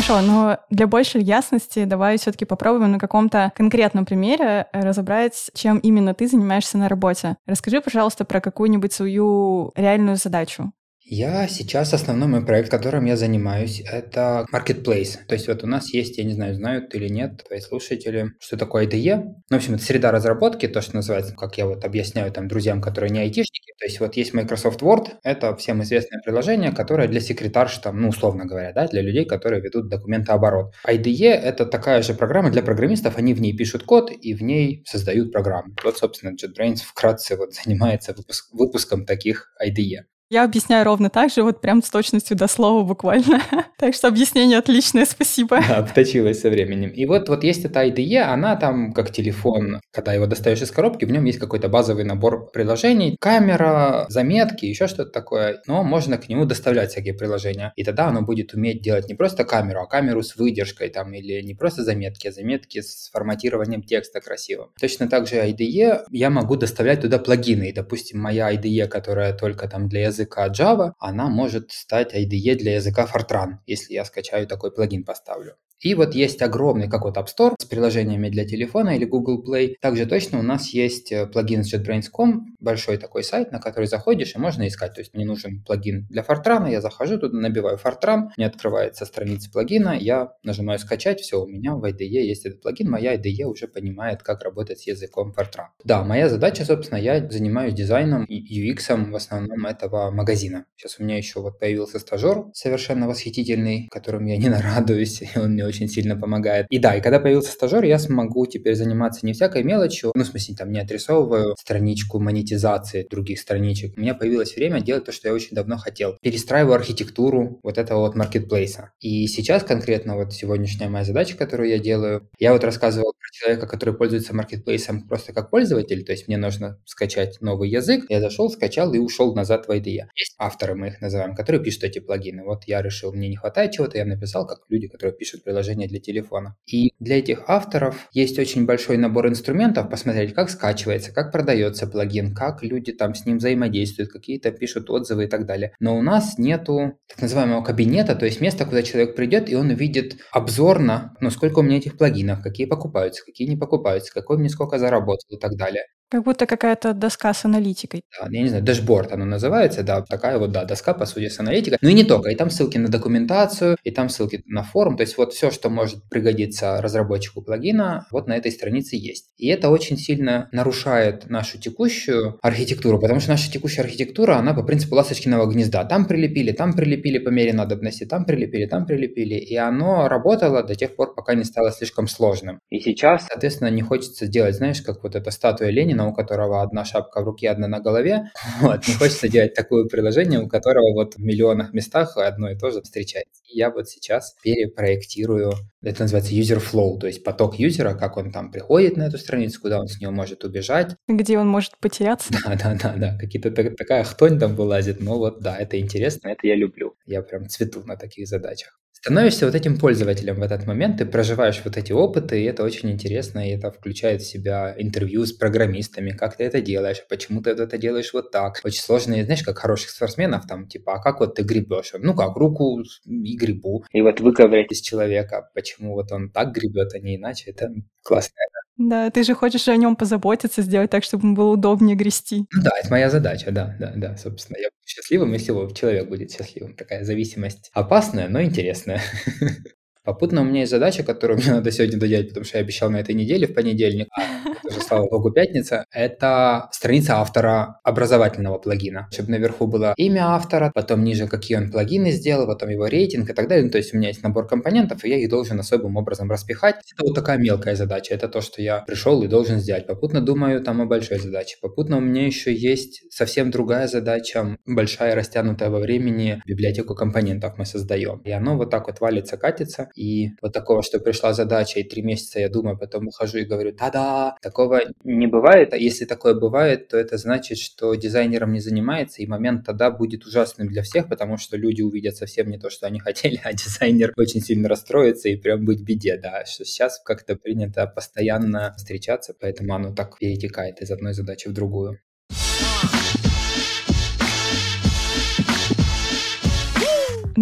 Хорошо, 0.00 0.26
но 0.26 0.56
для 0.70 0.86
большей 0.86 1.22
ясности 1.22 1.84
давай 1.84 2.16
все-таки 2.16 2.46
попробуем 2.46 2.92
на 2.92 2.98
каком-то 2.98 3.52
конкретном 3.54 4.06
примере 4.06 4.66
разобрать, 4.72 5.50
чем 5.52 5.76
именно 5.76 6.14
ты 6.14 6.26
занимаешься 6.26 6.78
на 6.78 6.88
работе. 6.88 7.36
Расскажи, 7.46 7.82
пожалуйста, 7.82 8.24
про 8.24 8.40
какую-нибудь 8.40 8.94
свою 8.94 9.72
реальную 9.76 10.16
задачу. 10.16 10.72
Я 11.12 11.48
сейчас 11.48 11.92
основной 11.92 12.28
мой 12.28 12.46
проект, 12.46 12.70
которым 12.70 13.04
я 13.04 13.16
занимаюсь, 13.16 13.82
это 13.84 14.46
Marketplace. 14.52 15.16
То 15.26 15.34
есть 15.34 15.48
вот 15.48 15.64
у 15.64 15.66
нас 15.66 15.92
есть, 15.92 16.18
я 16.18 16.24
не 16.24 16.34
знаю, 16.34 16.54
знают 16.54 16.94
или 16.94 17.08
нет 17.08 17.42
твои 17.48 17.58
слушатели, 17.58 18.30
что 18.38 18.56
такое 18.56 18.86
IDE. 18.86 19.16
Ну, 19.16 19.34
в 19.50 19.54
общем, 19.54 19.74
это 19.74 19.82
среда 19.82 20.12
разработки, 20.12 20.68
то, 20.68 20.80
что 20.80 20.94
называется, 20.94 21.34
как 21.34 21.58
я 21.58 21.66
вот 21.66 21.84
объясняю 21.84 22.30
там 22.30 22.46
друзьям, 22.46 22.80
которые 22.80 23.10
не 23.10 23.18
айтишники. 23.18 23.72
То 23.80 23.86
есть 23.86 23.98
вот 23.98 24.16
есть 24.16 24.34
Microsoft 24.34 24.82
Word, 24.82 25.08
это 25.24 25.56
всем 25.56 25.82
известное 25.82 26.20
приложение, 26.24 26.70
которое 26.70 27.08
для 27.08 27.20
секретарш, 27.20 27.78
там, 27.78 28.00
ну, 28.00 28.10
условно 28.10 28.44
говоря, 28.44 28.72
да, 28.72 28.86
для 28.86 29.02
людей, 29.02 29.24
которые 29.24 29.60
ведут 29.60 29.88
документооборот. 29.88 30.74
IDE— 30.86 31.26
это 31.32 31.66
такая 31.66 32.02
же 32.02 32.14
программа 32.14 32.52
для 32.52 32.62
программистов, 32.62 33.18
они 33.18 33.34
в 33.34 33.40
ней 33.40 33.56
пишут 33.56 33.82
код 33.82 34.12
и 34.12 34.32
в 34.32 34.44
ней 34.44 34.84
создают 34.86 35.32
программы. 35.32 35.74
Вот, 35.82 35.98
собственно, 35.98 36.36
JetBrains 36.36 36.84
вкратце 36.86 37.34
вот 37.34 37.52
занимается 37.52 38.14
выпуск, 38.16 38.54
выпуском 38.54 39.04
таких 39.04 39.52
IDE. 39.60 40.04
Я 40.32 40.44
объясняю 40.44 40.84
ровно 40.84 41.10
так 41.10 41.32
же, 41.32 41.42
вот 41.42 41.60
прям 41.60 41.82
с 41.82 41.90
точностью 41.90 42.36
до 42.36 42.46
слова 42.46 42.84
буквально. 42.84 43.42
так 43.78 43.94
что 43.94 44.06
объяснение 44.06 44.58
отличное, 44.58 45.04
спасибо. 45.04 45.60
Да, 45.66 45.78
обточилось 45.78 46.40
со 46.40 46.50
временем. 46.50 46.90
И 46.90 47.04
вот, 47.04 47.28
вот 47.28 47.42
есть 47.42 47.64
эта 47.64 47.84
IDE, 47.84 48.18
она 48.18 48.54
там 48.54 48.92
как 48.92 49.10
телефон, 49.10 49.80
когда 49.90 50.12
его 50.12 50.26
достаешь 50.26 50.62
из 50.62 50.70
коробки, 50.70 51.04
в 51.04 51.10
нем 51.10 51.24
есть 51.24 51.40
какой-то 51.40 51.68
базовый 51.68 52.04
набор 52.04 52.48
приложений, 52.52 53.16
камера, 53.18 54.06
заметки, 54.08 54.66
еще 54.66 54.86
что-то 54.86 55.10
такое, 55.10 55.62
но 55.66 55.82
можно 55.82 56.16
к 56.16 56.28
нему 56.28 56.44
доставлять 56.44 56.90
всякие 56.90 57.14
приложения. 57.14 57.72
И 57.74 57.82
тогда 57.82 58.06
оно 58.06 58.22
будет 58.22 58.54
уметь 58.54 58.82
делать 58.82 59.08
не 59.08 59.16
просто 59.16 59.44
камеру, 59.44 59.80
а 59.80 59.86
камеру 59.88 60.22
с 60.22 60.36
выдержкой 60.36 60.90
там, 60.90 61.12
или 61.12 61.42
не 61.42 61.56
просто 61.56 61.82
заметки, 61.82 62.28
а 62.28 62.32
заметки 62.32 62.82
с 62.82 63.10
форматированием 63.12 63.82
текста 63.82 64.20
красивым. 64.20 64.68
Точно 64.80 65.08
так 65.08 65.26
же 65.26 65.44
IDE 65.44 66.02
я 66.08 66.30
могу 66.30 66.54
доставлять 66.54 67.00
туда 67.00 67.18
плагины. 67.18 67.70
И, 67.70 67.72
допустим, 67.72 68.20
моя 68.20 68.54
IDE, 68.54 68.86
которая 68.86 69.32
только 69.32 69.66
там 69.66 69.88
для 69.88 70.02
языка 70.02 70.19
языка 70.20 70.48
Java, 70.48 70.92
она 70.98 71.28
может 71.28 71.72
стать 71.72 72.14
IDE 72.14 72.56
для 72.56 72.74
языка 72.74 73.06
Fortran, 73.06 73.58
если 73.66 73.94
я 73.94 74.04
скачаю 74.04 74.46
такой 74.46 74.72
плагин, 74.72 75.04
поставлю. 75.04 75.56
И 75.80 75.94
вот 75.94 76.14
есть 76.14 76.42
огромный 76.42 76.90
какой-то 76.90 77.20
App 77.20 77.28
Store 77.34 77.54
с 77.58 77.64
приложениями 77.64 78.28
для 78.28 78.44
телефона 78.44 78.96
или 78.96 79.06
Google 79.06 79.42
Play. 79.42 79.76
Также 79.80 80.04
точно 80.04 80.38
у 80.38 80.42
нас 80.42 80.68
есть 80.74 81.10
э, 81.10 81.26
плагин 81.26 81.64
с 81.64 81.72
JetBrains.com, 81.72 82.56
большой 82.60 82.98
такой 82.98 83.24
сайт, 83.24 83.50
на 83.50 83.60
который 83.60 83.86
заходишь 83.86 84.34
и 84.34 84.38
можно 84.38 84.68
искать. 84.68 84.92
То 84.92 85.00
есть 85.00 85.14
мне 85.14 85.24
нужен 85.24 85.64
плагин 85.64 86.06
для 86.10 86.22
Fortran, 86.22 86.70
я 86.70 86.82
захожу 86.82 87.18
туда, 87.18 87.38
набиваю 87.38 87.78
Fortran, 87.78 88.28
мне 88.36 88.46
открывается 88.46 89.06
страница 89.06 89.50
плагина, 89.50 89.96
я 89.98 90.34
нажимаю 90.42 90.78
скачать, 90.78 91.20
все, 91.20 91.42
у 91.42 91.46
меня 91.46 91.74
в 91.74 91.82
IDE 91.82 92.04
есть 92.04 92.44
этот 92.44 92.60
плагин, 92.60 92.90
моя 92.90 93.16
IDE 93.16 93.44
уже 93.44 93.66
понимает, 93.66 94.22
как 94.22 94.42
работать 94.42 94.80
с 94.80 94.86
языком 94.86 95.32
Fortran. 95.34 95.68
Да, 95.84 96.04
моя 96.04 96.28
задача, 96.28 96.66
собственно, 96.66 96.98
я 96.98 97.26
занимаюсь 97.30 97.72
дизайном 97.72 98.26
и 98.26 98.70
UX 98.70 99.10
в 99.10 99.16
основном 99.16 99.64
этого 99.64 100.09
магазина. 100.10 100.66
Сейчас 100.76 100.96
у 100.98 101.04
меня 101.04 101.16
еще 101.16 101.40
вот 101.40 101.58
появился 101.58 101.98
стажер 101.98 102.46
совершенно 102.54 103.08
восхитительный, 103.08 103.88
которым 103.90 104.26
я 104.26 104.36
не 104.36 104.48
нарадуюсь, 104.50 105.22
и 105.22 105.38
он 105.38 105.52
мне 105.52 105.66
очень 105.66 105.88
сильно 105.88 106.16
помогает. 106.16 106.66
И 106.70 106.78
да, 106.78 106.96
и 106.96 107.00
когда 107.00 107.20
появился 107.20 107.52
стажер, 107.52 107.84
я 107.84 107.98
смогу 107.98 108.46
теперь 108.46 108.74
заниматься 108.74 109.26
не 109.26 109.32
всякой 109.32 109.62
мелочью, 109.62 110.12
ну, 110.14 110.24
в 110.24 110.26
смысле, 110.26 110.54
там, 110.56 110.72
не 110.72 110.80
отрисовываю 110.80 111.56
страничку 111.58 112.18
монетизации 112.18 113.06
других 113.10 113.40
страничек. 113.40 113.96
У 113.96 114.00
меня 114.00 114.14
появилось 114.14 114.54
время 114.56 114.80
делать 114.80 115.04
то, 115.04 115.12
что 115.12 115.28
я 115.28 115.34
очень 115.34 115.54
давно 115.54 115.76
хотел. 115.76 116.16
Перестраиваю 116.22 116.74
архитектуру 116.74 117.60
вот 117.62 117.78
этого 117.78 118.00
вот 118.00 118.16
маркетплейса. 118.16 118.90
И 119.00 119.26
сейчас 119.26 119.62
конкретно 119.62 120.16
вот 120.16 120.32
сегодняшняя 120.32 120.88
моя 120.88 121.04
задача, 121.04 121.36
которую 121.36 121.70
я 121.70 121.78
делаю, 121.78 122.28
я 122.38 122.52
вот 122.52 122.64
рассказывал 122.64 123.12
про 123.12 123.28
человека, 123.32 123.66
который 123.66 123.94
пользуется 123.94 124.34
маркетплейсом 124.34 125.06
просто 125.08 125.32
как 125.32 125.50
пользователь, 125.50 126.04
то 126.04 126.12
есть 126.12 126.28
мне 126.28 126.36
нужно 126.36 126.78
скачать 126.84 127.40
новый 127.40 127.70
язык, 127.70 128.06
я 128.08 128.20
зашел, 128.20 128.50
скачал 128.50 128.92
и 128.94 128.98
ушел 128.98 129.34
назад 129.34 129.66
в 129.66 129.70
IDE. 129.70 129.99
Есть 130.14 130.34
авторы, 130.38 130.74
мы 130.74 130.88
их 130.88 131.00
называем, 131.00 131.34
которые 131.34 131.62
пишут 131.62 131.84
эти 131.84 131.98
плагины. 131.98 132.44
Вот 132.44 132.64
я 132.64 132.82
решил, 132.82 133.12
мне 133.12 133.28
не 133.28 133.36
хватает 133.36 133.72
чего-то, 133.72 133.98
я 133.98 134.04
написал, 134.04 134.46
как 134.46 134.60
люди, 134.68 134.88
которые 134.88 135.14
пишут 135.14 135.44
приложения 135.44 135.86
для 135.86 136.00
телефона. 136.00 136.56
И 136.66 136.92
для 136.98 137.18
этих 137.18 137.44
авторов 137.48 138.08
есть 138.12 138.38
очень 138.38 138.66
большой 138.66 138.96
набор 138.96 139.28
инструментов, 139.28 139.90
посмотреть, 139.90 140.34
как 140.34 140.50
скачивается, 140.50 141.12
как 141.12 141.32
продается 141.32 141.86
плагин, 141.86 142.34
как 142.34 142.62
люди 142.62 142.92
там 142.92 143.14
с 143.14 143.26
ним 143.26 143.38
взаимодействуют, 143.38 144.10
какие-то 144.10 144.50
пишут 144.52 144.90
отзывы 144.90 145.24
и 145.24 145.28
так 145.28 145.46
далее. 145.46 145.72
Но 145.80 145.96
у 145.96 146.02
нас 146.02 146.38
нету 146.38 146.98
так 147.08 147.22
называемого 147.22 147.62
кабинета, 147.62 148.14
то 148.14 148.26
есть 148.26 148.40
места, 148.40 148.64
куда 148.64 148.82
человек 148.82 149.16
придет, 149.16 149.50
и 149.50 149.54
он 149.54 149.70
увидит 149.70 150.18
обзорно, 150.32 151.16
ну, 151.20 151.30
сколько 151.30 151.60
у 151.60 151.62
меня 151.62 151.78
этих 151.78 151.96
плагинов, 151.96 152.42
какие 152.42 152.66
покупаются, 152.66 153.24
какие 153.24 153.48
не 153.48 153.56
покупаются, 153.56 154.12
какой 154.12 154.38
мне 154.38 154.48
сколько 154.48 154.78
заработал 154.78 155.28
и 155.30 155.38
так 155.38 155.56
далее. 155.56 155.84
Как 156.10 156.24
будто 156.24 156.46
какая-то 156.46 156.92
доска 156.92 157.32
с 157.32 157.44
аналитикой. 157.44 158.02
Да, 158.20 158.26
я 158.30 158.42
не 158.42 158.48
знаю, 158.48 158.64
дашборд 158.64 159.12
оно 159.12 159.24
называется, 159.24 159.84
да, 159.84 160.02
такая 160.02 160.38
вот, 160.38 160.50
да, 160.50 160.64
доска, 160.64 160.92
по 160.92 161.06
сути, 161.06 161.28
с 161.28 161.38
аналитикой. 161.38 161.78
Ну 161.80 161.88
и 161.88 161.94
не 161.94 162.02
только, 162.02 162.30
и 162.30 162.34
там 162.34 162.50
ссылки 162.50 162.78
на 162.78 162.88
документацию, 162.88 163.76
и 163.84 163.92
там 163.92 164.08
ссылки 164.08 164.42
на 164.46 164.64
форум, 164.64 164.96
то 164.96 165.02
есть 165.02 165.16
вот 165.16 165.32
все, 165.32 165.52
что 165.52 165.70
может 165.70 166.02
пригодиться 166.10 166.82
разработчику 166.82 167.42
плагина, 167.42 168.08
вот 168.10 168.26
на 168.26 168.36
этой 168.36 168.50
странице 168.50 168.96
есть. 168.96 169.30
И 169.36 169.46
это 169.46 169.70
очень 169.70 169.96
сильно 169.96 170.48
нарушает 170.50 171.30
нашу 171.30 171.60
текущую 171.60 172.40
архитектуру, 172.42 172.98
потому 172.98 173.20
что 173.20 173.30
наша 173.30 173.52
текущая 173.52 173.82
архитектура, 173.82 174.34
она 174.34 174.52
по 174.52 174.64
принципу 174.64 174.96
ласточкиного 174.96 175.46
гнезда. 175.46 175.84
Там 175.84 176.06
прилепили, 176.06 176.50
там 176.50 176.72
прилепили 176.72 177.18
по 177.18 177.28
мере 177.28 177.52
надобности, 177.52 178.04
там 178.04 178.24
прилепили, 178.24 178.66
там 178.66 178.84
прилепили, 178.84 179.36
и 179.36 179.54
оно 179.54 180.08
работало 180.08 180.64
до 180.64 180.74
тех 180.74 180.96
пор, 180.96 181.14
пока 181.14 181.34
не 181.34 181.44
стало 181.44 181.70
слишком 181.70 182.08
сложным. 182.08 182.58
И 182.68 182.80
сейчас, 182.80 183.28
соответственно, 183.28 183.68
не 183.68 183.82
хочется 183.82 184.26
делать, 184.26 184.56
знаешь, 184.56 184.82
как 184.82 185.04
вот 185.04 185.14
эта 185.14 185.30
статуя 185.30 185.70
Ленина, 185.70 185.99
у 186.06 186.14
которого 186.14 186.62
одна 186.62 186.84
шапка 186.84 187.20
в 187.20 187.24
руке, 187.24 187.50
одна 187.50 187.68
на 187.68 187.80
голове. 187.80 188.30
Вот, 188.60 188.86
не 188.86 188.94
хочется 188.94 189.28
делать 189.28 189.54
такое 189.54 189.86
приложение, 189.86 190.40
у 190.40 190.48
которого 190.48 190.92
вот 190.92 191.14
в 191.14 191.18
миллионах 191.18 191.72
местах 191.72 192.16
одно 192.16 192.50
и 192.50 192.56
то 192.56 192.70
же 192.70 192.82
встречается. 192.82 193.42
И 193.48 193.58
я 193.58 193.70
вот 193.70 193.88
сейчас 193.88 194.36
перепроектирую, 194.42 195.52
это 195.82 196.02
называется 196.02 196.34
user 196.34 196.60
flow, 196.60 196.98
то 196.98 197.06
есть 197.06 197.24
поток 197.24 197.58
юзера, 197.58 197.94
как 197.94 198.16
он 198.16 198.32
там 198.32 198.50
приходит 198.50 198.96
на 198.96 199.04
эту 199.04 199.18
страницу, 199.18 199.60
куда 199.60 199.80
он 199.80 199.88
с 199.88 200.00
нее 200.00 200.10
может 200.10 200.44
убежать. 200.44 200.94
Где 201.08 201.38
он 201.38 201.48
может 201.48 201.78
потеряться. 201.78 202.32
Да, 202.32 202.56
да, 202.62 202.78
да, 202.80 202.94
да. 202.96 203.18
Какие-то 203.18 203.50
такая 203.50 204.04
хтонь 204.04 204.38
там 204.38 204.54
вылазит. 204.54 205.00
Ну 205.00 205.18
вот, 205.18 205.40
да, 205.40 205.56
это 205.56 205.78
интересно, 205.80 206.28
это 206.28 206.46
я 206.46 206.54
люблю. 206.54 206.94
Я 207.06 207.22
прям 207.22 207.48
цвету 207.48 207.82
на 207.84 207.96
таких 207.96 208.28
задачах 208.28 208.80
становишься 209.02 209.46
вот 209.46 209.54
этим 209.54 209.78
пользователем 209.78 210.36
в 210.40 210.42
этот 210.42 210.66
момент, 210.66 210.98
ты 210.98 211.06
проживаешь 211.06 211.60
вот 211.64 211.76
эти 211.76 211.92
опыты, 211.92 212.40
и 212.40 212.44
это 212.44 212.62
очень 212.64 212.90
интересно, 212.90 213.46
и 213.48 213.52
это 213.52 213.70
включает 213.70 214.22
в 214.22 214.26
себя 214.26 214.74
интервью 214.78 215.24
с 215.26 215.32
программистами, 215.32 216.10
как 216.10 216.36
ты 216.36 216.44
это 216.44 216.60
делаешь, 216.60 217.02
почему 217.08 217.40
ты 217.42 217.50
это 217.50 217.78
делаешь 217.78 218.12
вот 218.12 218.30
так. 218.30 218.60
Очень 218.64 218.82
сложно, 218.82 219.22
знаешь, 219.24 219.42
как 219.42 219.58
хороших 219.58 219.90
спортсменов, 219.90 220.46
там, 220.46 220.68
типа, 220.68 220.94
а 220.96 221.02
как 221.02 221.20
вот 221.20 221.34
ты 221.36 221.42
гребешь? 221.42 221.92
Ну 221.98 222.14
как, 222.14 222.36
руку 222.36 222.80
и 223.06 223.36
грибу. 223.36 223.84
И 223.92 224.02
вот 224.02 224.20
выковырять 224.20 224.70
из 224.72 224.80
человека, 224.80 225.48
почему 225.54 225.94
вот 225.94 226.12
он 226.12 226.30
так 226.30 226.52
гребет, 226.52 226.94
а 226.94 226.98
не 226.98 227.16
иначе, 227.16 227.50
это 227.52 227.70
классно. 228.02 228.34
Да, 228.76 229.10
ты 229.10 229.24
же 229.24 229.34
хочешь 229.34 229.68
о 229.68 229.76
нем 229.76 229.94
позаботиться, 229.94 230.62
сделать 230.62 230.90
так, 230.90 231.04
чтобы 231.04 231.26
ему 231.26 231.36
было 231.36 231.50
удобнее 231.52 231.96
грести. 231.96 232.46
Ну 232.52 232.62
да, 232.62 232.70
это 232.80 232.90
моя 232.90 233.10
задача, 233.10 233.50
да, 233.50 233.76
да, 233.78 233.92
да, 233.94 234.16
собственно. 234.16 234.56
Я 234.58 234.68
буду 234.68 234.86
счастливым, 234.86 235.32
если 235.32 235.52
человек 235.74 236.08
будет 236.08 236.30
счастливым. 236.30 236.74
Такая 236.74 237.04
зависимость 237.04 237.70
опасная, 237.74 238.28
но 238.28 238.42
интересная. 238.42 239.02
Попутно 240.04 240.40
у 240.40 240.44
меня 240.44 240.60
есть 240.60 240.70
задача, 240.70 241.02
которую 241.02 241.38
мне 241.40 241.52
надо 241.52 241.70
сегодня 241.70 241.98
доделать, 241.98 242.28
потому 242.28 242.44
что 242.44 242.58
я 242.58 242.64
обещал 242.64 242.90
на 242.90 242.98
этой 242.98 243.14
неделе 243.14 243.46
в 243.46 243.54
понедельник, 243.54 244.08
а 244.16 244.22
это 244.50 244.68
уже, 244.68 244.80
слава 244.80 245.08
богу, 245.08 245.30
пятница. 245.30 245.84
Это 245.92 246.68
страница 246.72 247.16
автора 247.16 247.80
образовательного 247.84 248.58
плагина, 248.58 249.08
чтобы 249.12 249.30
наверху 249.30 249.66
было 249.66 249.94
имя 249.96 250.34
автора, 250.34 250.70
потом 250.74 251.04
ниже, 251.04 251.26
какие 251.26 251.58
он 251.58 251.70
плагины 251.70 252.10
сделал, 252.12 252.46
потом 252.46 252.70
его 252.70 252.86
рейтинг 252.86 253.30
и 253.30 253.32
так 253.32 253.48
далее. 253.48 253.64
Ну, 253.64 253.70
то 253.70 253.78
есть 253.78 253.92
у 253.94 253.98
меня 253.98 254.08
есть 254.08 254.22
набор 254.22 254.46
компонентов, 254.46 255.04
и 255.04 255.08
я 255.08 255.16
их 255.16 255.28
должен 255.28 255.60
особым 255.60 255.96
образом 255.96 256.30
распихать. 256.30 256.76
Это 256.92 257.06
вот 257.06 257.14
такая 257.14 257.38
мелкая 257.38 257.76
задача. 257.76 258.14
Это 258.14 258.28
то, 258.28 258.40
что 258.40 258.62
я 258.62 258.80
пришел 258.80 259.22
и 259.22 259.28
должен 259.28 259.58
сделать. 259.58 259.86
Попутно 259.86 260.20
думаю 260.20 260.62
там 260.62 260.80
о 260.80 260.86
большой 260.86 261.18
задаче. 261.18 261.56
Попутно 261.60 261.98
у 261.98 262.00
меня 262.00 262.26
еще 262.26 262.52
есть 262.54 263.02
совсем 263.10 263.50
другая 263.50 263.86
задача, 263.86 264.56
большая, 264.66 265.14
растянутая 265.14 265.70
во 265.70 265.78
времени, 265.78 266.42
библиотеку 266.46 266.94
компонентов 266.94 267.58
мы 267.58 267.66
создаем. 267.66 268.20
И 268.24 268.30
оно 268.30 268.56
вот 268.56 268.70
так 268.70 268.86
вот 268.86 269.00
валится, 269.00 269.36
катится. 269.36 269.89
И 269.94 270.30
вот 270.42 270.52
такого, 270.52 270.82
что 270.82 270.98
пришла 270.98 271.32
задача, 271.32 271.80
и 271.80 271.84
три 271.84 272.02
месяца 272.02 272.40
я 272.40 272.48
думаю, 272.48 272.78
потом 272.78 273.08
ухожу 273.08 273.38
и 273.38 273.44
говорю, 273.44 273.72
да-да, 273.72 274.36
такого 274.42 274.80
не 275.04 275.26
бывает. 275.26 275.72
А 275.72 275.76
если 275.76 276.04
такое 276.04 276.34
бывает, 276.34 276.88
то 276.88 276.96
это 276.96 277.16
значит, 277.16 277.58
что 277.58 277.94
дизайнером 277.94 278.52
не 278.52 278.60
занимается, 278.60 279.22
и 279.22 279.26
момент 279.26 279.66
тогда 279.66 279.90
будет 279.90 280.26
ужасным 280.26 280.68
для 280.68 280.82
всех, 280.82 281.08
потому 281.08 281.36
что 281.36 281.56
люди 281.56 281.82
увидят 281.82 282.16
совсем 282.16 282.50
не 282.50 282.58
то, 282.58 282.70
что 282.70 282.86
они 282.86 282.98
хотели, 283.00 283.40
а 283.42 283.52
дизайнер 283.52 284.12
очень 284.16 284.40
сильно 284.40 284.68
расстроится 284.68 285.28
и 285.28 285.36
прям 285.36 285.64
быть 285.64 285.80
в 285.80 285.84
беде, 285.84 286.16
да, 286.16 286.44
что 286.44 286.64
сейчас 286.64 287.00
как-то 287.04 287.36
принято 287.36 287.86
постоянно 287.86 288.74
встречаться, 288.76 289.34
поэтому 289.38 289.74
оно 289.74 289.94
так 289.94 290.18
перетекает 290.18 290.80
из 290.80 290.90
одной 290.90 291.14
задачи 291.14 291.48
в 291.48 291.52
другую. 291.52 291.98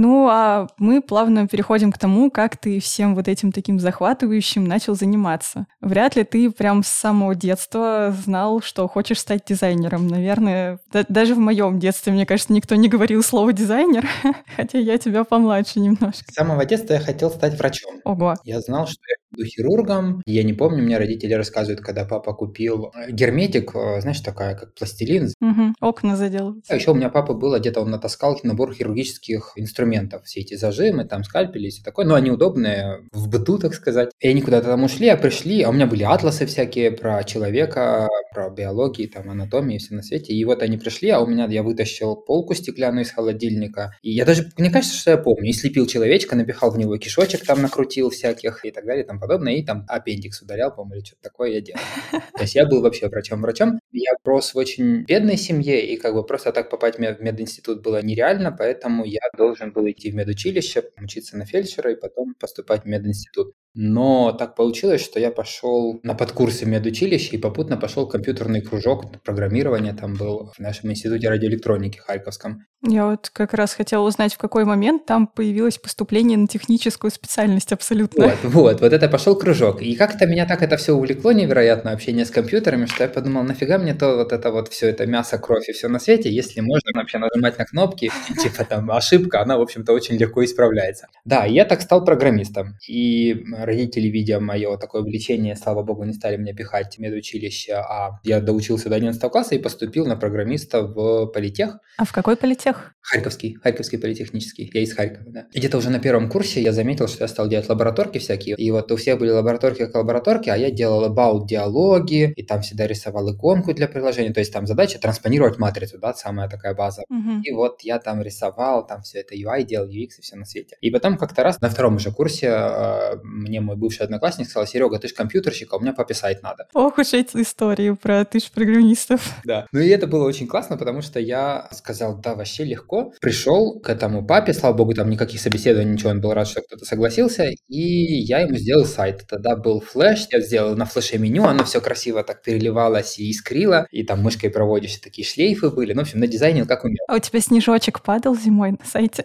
Ну, 0.00 0.28
а 0.30 0.68
мы 0.78 1.02
плавно 1.02 1.48
переходим 1.48 1.90
к 1.90 1.98
тому, 1.98 2.30
как 2.30 2.56
ты 2.56 2.78
всем 2.78 3.16
вот 3.16 3.26
этим 3.26 3.50
таким 3.50 3.80
захватывающим 3.80 4.62
начал 4.62 4.94
заниматься. 4.94 5.66
Вряд 5.80 6.14
ли 6.14 6.22
ты 6.22 6.52
прям 6.52 6.84
с 6.84 6.86
самого 6.86 7.34
детства 7.34 8.14
знал, 8.24 8.62
что 8.62 8.86
хочешь 8.86 9.18
стать 9.18 9.42
дизайнером. 9.44 10.06
Наверное, 10.06 10.78
да, 10.92 11.04
даже 11.08 11.34
в 11.34 11.40
моем 11.40 11.80
детстве, 11.80 12.12
мне 12.12 12.26
кажется, 12.26 12.52
никто 12.52 12.76
не 12.76 12.88
говорил 12.88 13.24
слово 13.24 13.52
дизайнер, 13.52 14.06
хотя 14.56 14.78
я 14.78 14.98
тебя 14.98 15.24
помладше 15.24 15.80
немножко. 15.80 16.30
С 16.30 16.34
самого 16.36 16.64
детства 16.64 16.92
я 16.92 17.00
хотел 17.00 17.28
стать 17.32 17.58
врачом. 17.58 18.00
Ого. 18.04 18.36
Я 18.44 18.60
знал, 18.60 18.86
что 18.86 19.00
я 19.08 19.16
буду 19.30 19.44
хирургом. 19.44 20.22
Я 20.26 20.42
не 20.42 20.52
помню, 20.52 20.82
мне 20.82 20.98
родители 20.98 21.32
рассказывают, 21.34 21.80
когда 21.80 22.04
папа 22.04 22.32
купил 22.32 22.92
э, 22.94 23.10
герметик, 23.10 23.74
э, 23.74 24.00
знаешь, 24.00 24.20
такая, 24.20 24.54
как 24.54 24.74
пластилин. 24.74 25.32
Угу, 25.40 25.74
окна 25.80 26.16
заделывать. 26.16 26.64
А 26.68 26.76
еще 26.76 26.92
у 26.92 26.94
меня 26.94 27.08
папа 27.08 27.34
был, 27.34 27.58
где-то 27.58 27.80
он 27.80 27.90
натаскал 27.90 28.38
набор 28.42 28.74
хирургических 28.74 29.52
инструментов. 29.56 30.24
Все 30.24 30.40
эти 30.40 30.54
зажимы, 30.54 31.04
там 31.04 31.24
скальпели 31.24 31.66
и 31.66 31.70
все 31.70 31.82
такое. 31.82 32.06
Но 32.06 32.14
они 32.14 32.30
удобные 32.30 33.00
в 33.12 33.28
быту, 33.28 33.58
так 33.58 33.74
сказать. 33.74 34.10
И 34.20 34.28
они 34.28 34.42
куда-то 34.42 34.68
там 34.68 34.84
ушли, 34.84 35.08
а 35.08 35.16
пришли, 35.16 35.62
а 35.62 35.70
у 35.70 35.72
меня 35.72 35.86
были 35.86 36.02
атласы 36.02 36.46
всякие 36.46 36.90
про 36.90 37.24
человека, 37.24 38.08
про 38.32 38.50
биологию, 38.50 39.08
там, 39.08 39.30
анатомию 39.30 39.76
и 39.76 39.78
все 39.78 39.94
на 39.94 40.02
свете. 40.02 40.32
И 40.32 40.44
вот 40.44 40.62
они 40.62 40.76
пришли, 40.76 41.10
а 41.10 41.20
у 41.20 41.26
меня 41.26 41.46
я 41.46 41.62
вытащил 41.62 42.16
полку 42.16 42.54
стеклянную 42.54 43.04
из 43.04 43.10
холодильника. 43.10 43.92
И 44.02 44.10
я 44.10 44.24
даже, 44.24 44.50
мне 44.56 44.70
кажется, 44.70 44.96
что 44.96 45.10
я 45.12 45.16
помню, 45.16 45.48
и 45.50 45.52
слепил 45.52 45.86
человечка, 45.86 46.36
напихал 46.36 46.70
в 46.70 46.78
него 46.78 46.96
кишочек, 46.96 47.44
там 47.44 47.62
накрутил 47.62 48.10
всяких 48.10 48.64
и 48.64 48.70
так 48.70 48.84
далее, 48.84 49.04
там 49.04 49.17
подобное, 49.18 49.54
и 49.54 49.64
там 49.64 49.84
аппендикс 49.88 50.42
удалял, 50.42 50.74
по-моему, 50.74 50.96
или 50.96 51.04
что-то 51.04 51.22
такое 51.22 51.50
я 51.50 51.60
делал. 51.60 51.80
То 52.34 52.42
есть 52.42 52.54
я 52.54 52.66
был 52.66 52.82
вообще 52.82 53.08
врачом-врачом. 53.08 53.78
Я 53.92 54.12
рос 54.24 54.54
в 54.54 54.58
очень 54.58 55.04
бедной 55.04 55.36
семье, 55.36 55.86
и 55.86 55.96
как 55.96 56.14
бы 56.14 56.24
просто 56.24 56.52
так 56.52 56.70
попасть 56.70 56.98
в 56.98 57.00
мединститут 57.00 57.82
было 57.82 58.02
нереально, 58.02 58.52
поэтому 58.52 59.04
я 59.04 59.20
должен 59.36 59.72
был 59.72 59.88
идти 59.90 60.10
в 60.10 60.14
медучилище, 60.14 60.84
учиться 61.00 61.36
на 61.36 61.44
фельдшера 61.44 61.92
и 61.92 61.96
потом 61.96 62.34
поступать 62.34 62.82
в 62.82 62.86
мединститут. 62.86 63.54
Но 63.80 64.32
так 64.32 64.56
получилось, 64.56 65.04
что 65.04 65.20
я 65.20 65.30
пошел 65.30 66.00
на 66.02 66.14
подкурсы 66.14 66.66
медучилища 66.66 67.36
и 67.36 67.38
попутно 67.38 67.76
пошел 67.76 68.06
в 68.06 68.10
компьютерный 68.10 68.60
кружок 68.60 69.04
программирования 69.22 69.92
там 69.92 70.14
был 70.14 70.50
в 70.52 70.58
нашем 70.58 70.90
институте 70.90 71.28
радиоэлектроники 71.28 71.98
Харьковском. 71.98 72.64
Я 72.82 73.06
вот 73.06 73.30
как 73.30 73.54
раз 73.54 73.74
хотела 73.74 74.04
узнать, 74.04 74.34
в 74.34 74.38
какой 74.38 74.64
момент 74.64 75.06
там 75.06 75.28
появилось 75.28 75.78
поступление 75.78 76.38
на 76.38 76.48
техническую 76.48 77.12
специальность 77.12 77.72
абсолютно. 77.72 78.24
Вот, 78.24 78.38
вот, 78.42 78.80
вот 78.80 78.92
это 78.92 79.08
пошел 79.08 79.36
кружок. 79.36 79.80
И 79.80 79.94
как-то 79.94 80.26
меня 80.26 80.46
так 80.46 80.62
это 80.62 80.76
все 80.76 80.92
увлекло 80.92 81.30
невероятно, 81.30 81.92
общение 81.92 82.24
с 82.24 82.30
компьютерами, 82.30 82.86
что 82.86 83.04
я 83.04 83.08
подумал, 83.08 83.44
нафига 83.44 83.78
мне 83.78 83.94
то 83.94 84.16
вот 84.16 84.32
это 84.32 84.50
вот 84.50 84.68
все 84.68 84.88
это 84.88 85.06
мясо, 85.06 85.38
кровь 85.38 85.68
и 85.68 85.72
все 85.72 85.88
на 85.88 86.00
свете, 86.00 86.30
если 86.30 86.60
можно 86.60 86.90
вообще 86.94 87.18
нажимать 87.18 87.58
на 87.58 87.64
кнопки, 87.64 88.10
типа 88.42 88.64
там 88.64 88.90
ошибка, 88.90 89.40
она, 89.40 89.56
в 89.56 89.62
общем-то, 89.62 89.92
очень 89.92 90.16
легко 90.16 90.44
исправляется. 90.44 91.08
Да, 91.24 91.44
я 91.44 91.64
так 91.64 91.80
стал 91.80 92.04
программистом. 92.04 92.76
И 92.88 93.44
родители, 93.68 94.08
видя 94.08 94.40
мое 94.40 94.76
такое 94.76 95.02
увлечение, 95.02 95.56
слава 95.56 95.82
богу, 95.82 96.04
не 96.04 96.12
стали 96.12 96.36
меня 96.36 96.54
пихать 96.54 96.96
в 96.96 96.98
медучилище, 96.98 97.74
а 97.74 98.18
я 98.24 98.40
доучился 98.40 98.88
до 98.88 98.96
11 98.96 99.20
класса 99.30 99.54
и 99.54 99.58
поступил 99.58 100.06
на 100.06 100.16
программиста 100.16 100.82
в 100.82 101.26
политех. 101.26 101.78
А 101.96 102.04
в 102.04 102.12
какой 102.12 102.36
политех? 102.36 102.94
Харьковский, 103.00 103.54
Харьковский 103.62 103.98
политехнический. 103.98 104.70
Я 104.72 104.82
из 104.82 104.94
Харькова, 104.94 105.30
да. 105.30 105.46
И 105.52 105.58
где-то 105.58 105.78
уже 105.78 105.90
на 105.90 105.98
первом 105.98 106.28
курсе 106.28 106.60
я 106.60 106.72
заметил, 106.72 107.08
что 107.08 107.24
я 107.24 107.28
стал 107.28 107.48
делать 107.48 107.68
лабораторки 107.68 108.18
всякие. 108.18 108.56
И 108.56 108.70
вот 108.70 108.92
у 108.92 108.96
всех 108.96 109.18
были 109.18 109.30
лабораторки 109.30 109.86
как 109.86 109.94
лабораторки, 109.94 110.50
а 110.50 110.56
я 110.56 110.70
делал 110.70 111.10
about 111.10 111.46
диалоги, 111.46 112.32
и 112.36 112.42
там 112.42 112.60
всегда 112.60 112.86
рисовал 112.86 113.34
иконку 113.34 113.72
для 113.72 113.88
приложения. 113.88 114.32
То 114.32 114.40
есть 114.40 114.52
там 114.52 114.66
задача 114.66 114.98
транспонировать 114.98 115.58
матрицу, 115.58 115.98
да, 115.98 116.14
самая 116.14 116.48
такая 116.48 116.74
база. 116.74 117.02
Угу. 117.08 117.42
И 117.44 117.52
вот 117.52 117.80
я 117.82 117.98
там 117.98 118.22
рисовал, 118.22 118.86
там 118.86 119.02
все 119.02 119.20
это 119.20 119.34
UI 119.34 119.64
делал, 119.64 119.88
UX 119.88 120.18
и 120.18 120.22
все 120.22 120.36
на 120.36 120.44
свете. 120.44 120.76
И 120.80 120.90
потом 120.90 121.16
как-то 121.16 121.42
раз 121.42 121.60
на 121.60 121.70
втором 121.70 121.96
уже 121.96 122.12
курсе 122.12 122.48
э, 122.48 123.16
мне 123.22 123.57
мой 123.60 123.76
бывший 123.76 124.02
одноклассник 124.02 124.48
сказал, 124.48 124.66
Серега, 124.66 124.98
ты 124.98 125.08
же 125.08 125.14
компьютерщик, 125.14 125.72
а 125.72 125.76
у 125.76 125.80
меня 125.80 125.92
пописать 125.92 126.42
надо. 126.42 126.66
Ох 126.74 126.98
уж 126.98 127.12
эти 127.12 127.42
истории 127.42 127.90
про 127.90 128.24
ты 128.24 128.40
ж 128.40 128.50
программистов. 128.50 129.34
Да. 129.44 129.66
Ну 129.72 129.80
и 129.80 129.88
это 129.88 130.06
было 130.06 130.24
очень 130.24 130.46
классно, 130.46 130.76
потому 130.76 131.02
что 131.02 131.20
я 131.20 131.68
сказал, 131.72 132.18
да, 132.18 132.34
вообще 132.34 132.64
легко. 132.64 133.12
Пришел 133.20 133.80
к 133.80 133.88
этому 133.88 134.26
папе, 134.26 134.52
слава 134.52 134.74
богу, 134.76 134.94
там 134.94 135.10
никаких 135.10 135.40
собеседований, 135.40 135.92
ничего, 135.92 136.10
он 136.10 136.20
был 136.20 136.32
рад, 136.32 136.48
что 136.48 136.60
кто-то 136.62 136.84
согласился, 136.84 137.50
и 137.68 137.80
я 137.80 138.40
ему 138.40 138.56
сделал 138.56 138.84
сайт. 138.84 139.26
Тогда 139.28 139.56
был 139.56 139.80
флеш, 139.80 140.26
я 140.30 140.40
сделал 140.40 140.76
на 140.76 140.84
флеше 140.84 141.18
меню, 141.18 141.44
оно 141.44 141.64
все 141.64 141.80
красиво 141.80 142.22
так 142.22 142.42
переливалось 142.42 143.18
и 143.18 143.30
искрило, 143.30 143.86
и 143.90 144.04
там 144.04 144.22
мышкой 144.22 144.50
проводишь, 144.50 144.96
такие 144.96 145.26
шлейфы 145.26 145.70
были. 145.70 145.92
Ну, 145.92 146.00
в 146.00 146.02
общем, 146.02 146.20
на 146.20 146.26
дизайне 146.26 146.64
как 146.64 146.84
умел. 146.84 147.04
А 147.08 147.16
у 147.16 147.18
тебя 147.18 147.40
снежочек 147.40 148.02
падал 148.02 148.36
зимой 148.36 148.72
на 148.72 148.84
сайте? 148.84 149.24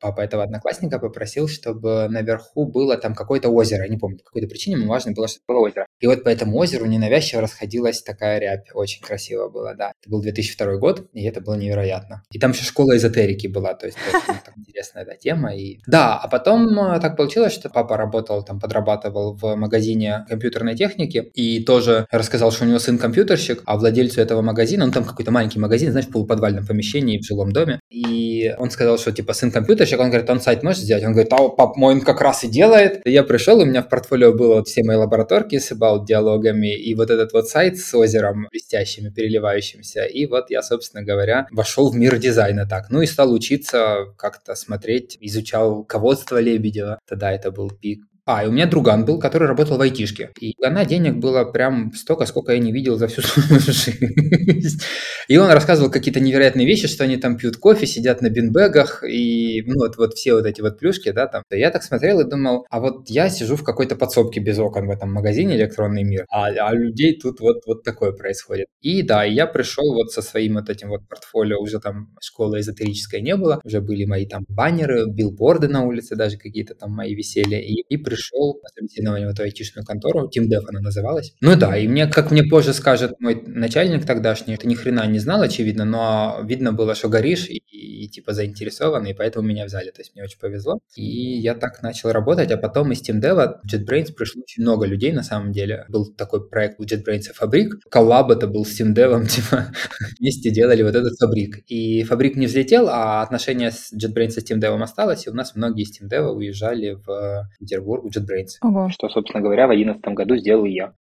Папа 0.00 0.20
этого 0.20 0.42
одноклассника 0.42 0.98
попросил, 0.98 1.48
чтобы 1.48 2.08
наверху 2.08 2.66
было 2.66 2.96
там 2.96 3.14
какое-то 3.14 3.48
озеро. 3.48 3.86
Не 3.88 3.98
помню, 3.98 4.18
по 4.18 4.24
какой-то 4.24 4.48
причине, 4.48 4.76
но 4.76 4.86
важно 4.86 5.12
было, 5.12 5.28
чтобы 5.28 5.44
было 5.48 5.58
озеро. 5.58 5.86
И 6.00 6.06
вот 6.06 6.24
по 6.24 6.28
этому 6.28 6.56
озеру 6.58 6.86
ненавязчиво 6.86 7.42
расходилась 7.42 8.02
такая 8.02 8.38
рябь. 8.38 8.68
Очень 8.74 9.02
красиво 9.02 9.48
было, 9.48 9.74
да. 9.74 9.92
Это 10.00 10.10
был 10.10 10.22
2002 10.22 10.76
год, 10.76 11.08
и 11.12 11.24
это 11.24 11.40
было 11.40 11.54
невероятно. 11.54 12.22
И 12.32 12.38
там 12.38 12.52
еще 12.52 12.64
школа 12.64 12.96
эзотерики 12.96 13.46
была, 13.46 13.74
то 13.74 13.86
есть 13.86 13.98
это 14.28 14.52
интересная 14.56 15.04
да, 15.04 15.16
тема. 15.16 15.54
И... 15.54 15.78
Да, 15.86 16.18
а 16.18 16.28
потом 16.28 16.78
э, 16.78 17.00
так 17.00 17.16
получилось, 17.16 17.52
что 17.52 17.68
папа 17.68 17.96
работал, 17.96 18.42
там 18.42 18.60
подрабатывал 18.60 19.36
в 19.36 19.56
магазине 19.56 20.24
компьютерной 20.28 20.76
техники 20.76 21.30
и 21.34 21.62
тоже 21.64 22.06
рассказал, 22.10 22.50
что 22.52 22.64
у 22.64 22.68
него 22.68 22.78
сын 22.78 22.98
компьютерщик, 22.98 23.62
а 23.66 23.76
владельцу 23.76 24.20
этого 24.20 24.42
магазина, 24.42 24.84
он 24.84 24.92
там 24.92 25.04
какой-то 25.04 25.30
маленький 25.30 25.58
магазин, 25.58 25.90
знаешь, 25.90 26.06
в 26.06 26.12
полуподвальном 26.12 26.66
помещении 26.66 27.18
в 27.18 27.24
жилом 27.24 27.52
доме, 27.52 27.80
и 27.90 28.54
он 28.58 28.70
сказал, 28.70 28.98
что 28.98 29.12
типа 29.12 29.32
сын 29.32 29.50
компьютерщик, 29.50 29.89
он 29.98 30.10
говорит, 30.10 30.30
он 30.30 30.40
сайт 30.40 30.62
можешь 30.62 30.82
сделать? 30.82 31.04
Он 31.04 31.12
говорит, 31.12 31.32
а 31.32 31.48
пап 31.48 31.76
мой 31.76 31.94
он 31.94 32.00
как 32.02 32.20
раз 32.20 32.44
и 32.44 32.48
делает. 32.48 33.06
И 33.06 33.10
я 33.10 33.24
пришел, 33.24 33.58
у 33.58 33.64
меня 33.64 33.82
в 33.82 33.88
портфолио 33.88 34.32
было 34.32 34.56
вот 34.56 34.68
все 34.68 34.84
мои 34.84 34.96
лабораторки 34.96 35.58
с 35.58 35.72
about 35.72 36.04
диалогами 36.06 36.74
и 36.74 36.94
вот 36.94 37.10
этот 37.10 37.32
вот 37.32 37.48
сайт 37.48 37.78
с 37.78 37.94
озером 37.94 38.46
блестящими, 38.50 39.10
переливающимся. 39.10 40.04
И 40.04 40.26
вот 40.26 40.50
я, 40.50 40.62
собственно 40.62 41.02
говоря, 41.02 41.46
вошел 41.50 41.90
в 41.90 41.96
мир 41.96 42.18
дизайна 42.18 42.66
так. 42.66 42.90
Ну 42.90 43.02
и 43.02 43.06
стал 43.06 43.32
учиться 43.32 44.06
как-то 44.16 44.54
смотреть, 44.54 45.16
изучал 45.20 45.84
ководство 45.84 46.38
Лебедева. 46.38 46.98
Тогда 47.08 47.32
это 47.32 47.50
был 47.50 47.70
пик 47.70 48.09
а, 48.32 48.44
и 48.44 48.46
у 48.46 48.52
меня 48.52 48.66
друган 48.66 49.04
был, 49.04 49.18
который 49.18 49.48
работал 49.48 49.76
в 49.76 49.80
айтишке. 49.80 50.30
И 50.40 50.54
она 50.62 50.84
денег 50.84 51.16
было 51.16 51.44
прям 51.44 51.92
столько, 51.92 52.26
сколько 52.26 52.52
я 52.52 52.60
не 52.60 52.70
видел 52.70 52.96
за 52.96 53.08
всю 53.08 53.22
свою 53.24 53.60
жизнь. 53.60 54.80
И 55.26 55.36
он 55.36 55.50
рассказывал 55.50 55.90
какие-то 55.90 56.20
невероятные 56.20 56.64
вещи, 56.64 56.86
что 56.86 57.02
они 57.02 57.16
там 57.16 57.36
пьют 57.36 57.56
кофе, 57.56 57.86
сидят 57.86 58.22
на 58.22 58.30
бинбегах, 58.30 59.02
и 59.02 59.62
ну, 59.66 59.80
вот, 59.80 59.96
вот 59.96 60.14
все 60.14 60.34
вот 60.34 60.46
эти 60.46 60.60
вот 60.60 60.78
плюшки, 60.78 61.10
да, 61.10 61.26
там. 61.26 61.42
Я 61.50 61.70
так 61.70 61.82
смотрел 61.82 62.20
и 62.20 62.24
думал, 62.24 62.66
а 62.70 62.78
вот 62.78 63.10
я 63.10 63.28
сижу 63.30 63.56
в 63.56 63.64
какой-то 63.64 63.96
подсобке 63.96 64.38
без 64.38 64.58
окон 64.58 64.86
в 64.86 64.90
этом 64.90 65.12
магазине 65.12 65.56
«Электронный 65.56 66.04
мир», 66.04 66.24
а, 66.30 66.46
а 66.46 66.72
людей 66.72 67.18
тут 67.18 67.40
вот, 67.40 67.62
вот 67.66 67.82
такое 67.82 68.12
происходит. 68.12 68.66
И 68.80 69.02
да, 69.02 69.24
я 69.24 69.46
пришел 69.46 69.92
вот 69.92 70.12
со 70.12 70.22
своим 70.22 70.54
вот 70.54 70.70
этим 70.70 70.90
вот 70.90 71.00
портфолио, 71.08 71.58
уже 71.60 71.80
там 71.80 72.14
школы 72.20 72.60
эзотерической 72.60 73.22
не 73.22 73.34
было, 73.34 73.60
уже 73.64 73.80
были 73.80 74.04
мои 74.04 74.26
там 74.26 74.44
баннеры, 74.48 75.06
билборды 75.08 75.66
на 75.66 75.82
улице 75.82 76.14
даже 76.14 76.36
какие-то 76.36 76.74
там 76.76 76.92
мои 76.92 77.14
висели, 77.14 77.56
и, 77.56 77.80
и 77.88 77.96
пришел 77.96 78.19
пришел 78.20 78.60
на 78.62 78.68
собеседование 78.68 79.26
в 79.28 79.30
эту 79.30 79.42
айтишную 79.42 79.84
контору, 79.84 80.28
TeamDev 80.28 80.64
она 80.68 80.80
называлась. 80.80 81.34
Ну 81.40 81.56
да, 81.56 81.76
и 81.76 81.88
мне, 81.88 82.06
как 82.06 82.30
мне 82.30 82.42
позже 82.42 82.74
скажет 82.74 83.18
мой 83.20 83.42
начальник 83.46 84.06
тогдашний, 84.06 84.56
ты 84.56 84.66
ни 84.66 84.74
хрена 84.74 85.06
не 85.06 85.18
знал, 85.18 85.42
очевидно, 85.42 85.84
но 85.84 86.40
видно 86.44 86.72
было, 86.72 86.94
что 86.94 87.08
горишь 87.08 87.48
и, 87.48 87.62
и, 87.70 88.04
и 88.04 88.08
типа 88.08 88.32
заинтересован, 88.32 89.06
и 89.06 89.14
поэтому 89.14 89.46
меня 89.46 89.64
взяли. 89.64 89.90
То 89.90 90.00
есть 90.00 90.14
мне 90.14 90.24
очень 90.24 90.38
повезло. 90.38 90.78
И 90.94 91.38
я 91.38 91.54
так 91.54 91.82
начал 91.82 92.12
работать, 92.12 92.50
а 92.50 92.56
потом 92.56 92.92
из 92.92 93.00
TeamDev 93.08 93.60
в 93.62 93.72
JetBrains 93.72 94.12
пришло 94.12 94.42
очень 94.42 94.62
много 94.62 94.86
людей 94.86 95.12
на 95.12 95.22
самом 95.22 95.52
деле. 95.52 95.86
Был 95.88 96.12
такой 96.14 96.48
проект 96.48 96.78
у 96.80 96.84
JetBrains 96.84 97.32
Фабрик. 97.34 97.76
Коллаб 97.90 98.30
это 98.30 98.46
был 98.46 98.64
с 98.64 98.80
TeamDev, 98.80 99.26
типа 99.28 99.72
вместе 100.18 100.50
делали 100.50 100.82
вот 100.82 100.94
этот 100.94 101.14
Фабрик. 101.18 101.62
И 101.68 102.02
Фабрик 102.04 102.36
не 102.36 102.46
взлетел, 102.46 102.88
а 102.88 103.22
отношения 103.22 103.70
с 103.70 103.92
JetBrains 103.92 104.34
и 104.36 104.52
TeamDev 104.52 104.82
осталось, 104.82 105.26
и 105.26 105.30
у 105.30 105.34
нас 105.34 105.54
многие 105.54 105.84
из 105.84 106.00
TeamDev 106.00 106.30
уезжали 106.30 106.98
в 107.06 107.48
Петербург, 107.58 108.04
JetBrains. 108.10 108.58
Ого. 108.62 108.88
Что, 108.90 109.08
собственно 109.08 109.42
говоря, 109.42 109.66
в 109.66 109.70
2011 109.70 110.14
году 110.14 110.36
сделал 110.36 110.64
я. 110.64 110.92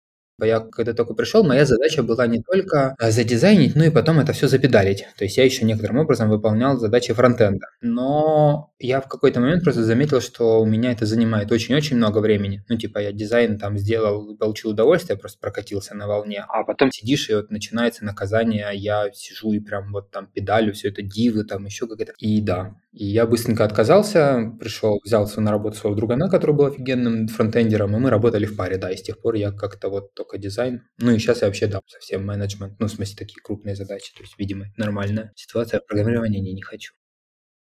Я 0.45 0.59
когда 0.59 0.93
только 0.93 1.13
пришел, 1.13 1.43
моя 1.43 1.65
задача 1.65 2.03
была 2.03 2.27
не 2.27 2.41
только 2.41 2.95
а, 2.97 3.11
задизайнить, 3.11 3.75
но 3.75 3.85
и 3.85 3.89
потом 3.89 4.19
это 4.19 4.33
все 4.33 4.47
запедалить. 4.47 5.05
То 5.17 5.25
есть 5.25 5.37
я 5.37 5.45
еще 5.45 5.65
некоторым 5.65 5.97
образом 5.97 6.29
выполнял 6.29 6.77
задачи 6.77 7.13
фронтенда. 7.13 7.67
Но 7.81 8.71
я 8.79 9.01
в 9.01 9.07
какой-то 9.07 9.39
момент 9.39 9.63
просто 9.63 9.83
заметил, 9.83 10.21
что 10.21 10.61
у 10.61 10.65
меня 10.65 10.91
это 10.91 11.05
занимает 11.05 11.51
очень-очень 11.51 11.97
много 11.97 12.19
времени. 12.19 12.63
Ну, 12.69 12.77
типа, 12.77 12.99
я 12.99 13.11
дизайн 13.11 13.57
там 13.57 13.77
сделал, 13.77 14.35
получил 14.37 14.71
удовольствие, 14.71 15.17
просто 15.17 15.39
прокатился 15.39 15.95
на 15.95 16.07
волне. 16.07 16.45
А 16.47 16.63
потом 16.63 16.91
сидишь, 16.91 17.29
и 17.29 17.35
вот 17.35 17.51
начинается 17.51 18.05
наказание, 18.05 18.65
а 18.65 18.71
я 18.71 19.11
сижу 19.13 19.51
и 19.51 19.59
прям 19.59 19.91
вот 19.91 20.11
там 20.11 20.27
педалю, 20.27 20.73
все 20.73 20.89
это 20.89 21.01
дивы, 21.01 21.43
там 21.43 21.65
еще 21.65 21.87
какая-то. 21.87 22.13
И 22.19 22.41
да, 22.41 22.75
и 22.91 23.05
я 23.05 23.27
быстренько 23.27 23.65
отказался, 23.65 24.51
пришел, 24.59 24.99
взялся 25.03 25.41
на 25.41 25.51
работу 25.51 25.77
своего 25.77 25.95
другана, 25.95 26.27
который 26.27 26.55
был 26.55 26.65
офигенным 26.65 27.27
фронтендером, 27.27 27.95
и 27.95 27.99
мы 27.99 28.09
работали 28.09 28.45
в 28.45 28.55
паре, 28.55 28.77
да, 28.77 28.91
и 28.91 28.97
с 28.97 29.01
тех 29.01 29.21
пор 29.21 29.35
я 29.35 29.51
как-то 29.51 29.89
вот 29.89 30.13
только 30.29 30.41
дизайн. 30.41 30.83
Ну 30.99 31.11
и 31.11 31.19
сейчас 31.19 31.41
я 31.41 31.47
вообще, 31.47 31.67
да, 31.67 31.81
совсем 31.87 32.25
менеджмент, 32.25 32.79
ну, 32.79 32.87
в 32.87 32.91
смысле, 32.91 33.15
такие 33.17 33.41
крупные 33.41 33.75
задачи, 33.75 34.13
то 34.13 34.21
есть, 34.21 34.35
видимо, 34.37 34.67
нормальная 34.77 35.31
ситуация, 35.35 35.79
программирования 35.81 36.39
не, 36.39 36.53
не 36.53 36.61
хочу. 36.61 36.93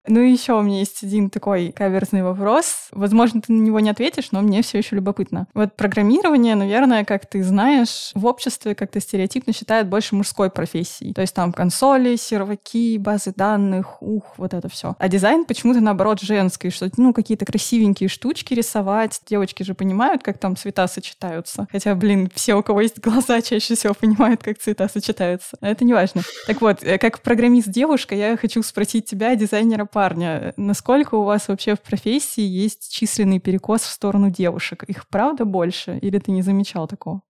Ну 0.07 0.21
и 0.21 0.31
еще 0.31 0.53
у 0.55 0.63
меня 0.63 0.81
есть 0.81 1.03
один 1.03 1.31
такой 1.31 1.73
каверзный 1.73 2.23
вопрос. 2.23 2.89
Возможно, 2.91 3.41
ты 3.41 3.53
на 3.53 3.63
него 3.63 3.81
не 3.81 3.91
ответишь, 3.91 4.33
но 4.33 4.43
мне 4.43 4.63
все 4.63 4.79
еще 4.79 4.97
любопытно. 4.97 5.47
Вот 5.55 5.75
программирование, 5.77 6.55
наверное, 6.55 7.05
как 7.05 7.27
ты 7.27 7.43
знаешь, 7.43 8.11
в 8.15 8.27
обществе 8.27 8.75
как-то 8.75 9.01
стереотипно 9.01 9.53
считают 9.53 9.89
больше 9.89 10.15
мужской 10.15 10.51
профессией. 10.51 11.15
То 11.15 11.23
есть 11.23 11.35
там 11.35 11.53
консоли, 11.53 12.17
серваки, 12.17 12.99
базы 12.99 13.33
данных, 13.35 14.03
ух, 14.03 14.35
вот 14.37 14.53
это 14.53 14.69
все. 14.69 14.95
А 14.99 15.09
дизайн 15.09 15.47
почему-то 15.47 15.81
наоборот 15.81 16.21
женский, 16.21 16.71
что 16.71 16.91
ну 16.99 17.15
какие-то 17.15 17.47
красивенькие 17.47 18.09
штучки 18.09 18.53
рисовать. 18.53 19.21
Девочки 19.27 19.63
же 19.63 19.75
понимают, 19.75 20.23
как 20.23 20.39
там 20.39 20.57
цвета 20.57 20.87
сочетаются. 20.87 21.67
Хотя, 21.73 21.95
блин, 21.95 22.31
все, 22.35 22.55
у 22.55 22.63
кого 22.63 22.83
есть 22.83 23.01
глаза, 23.01 23.41
чаще 23.41 23.75
всего 23.75 23.95
понимают, 23.95 24.43
как 24.43 24.59
цвета 24.59 24.89
сочетаются. 24.89 25.57
Но 25.61 25.69
это 25.69 25.85
не 25.85 25.95
важно. 25.95 26.23
Так 26.47 26.61
вот, 26.61 26.83
э, 26.83 26.99
как 26.99 27.23
программист 27.23 27.69
девушка, 27.69 28.15
я 28.15 28.37
хочу 28.37 28.63
спросить 28.63 29.07
тебя, 29.07 29.35
дизайнера 29.35 29.87
парня, 29.95 30.53
насколько 30.57 31.15
у 31.15 31.23
вас 31.23 31.47
вообще 31.47 31.77
в 31.77 31.81
профессии 31.81 32.43
есть 32.43 32.93
численный 32.93 33.39
перекос 33.39 33.83
в 33.83 33.91
сторону 33.91 34.29
девушек? 34.29 34.83
Их 34.83 35.09
правда 35.09 35.45
больше 35.45 35.99
или 36.03 36.19
ты 36.19 36.33
не 36.33 36.43
замечал 36.43 36.89
такого? 36.89 37.23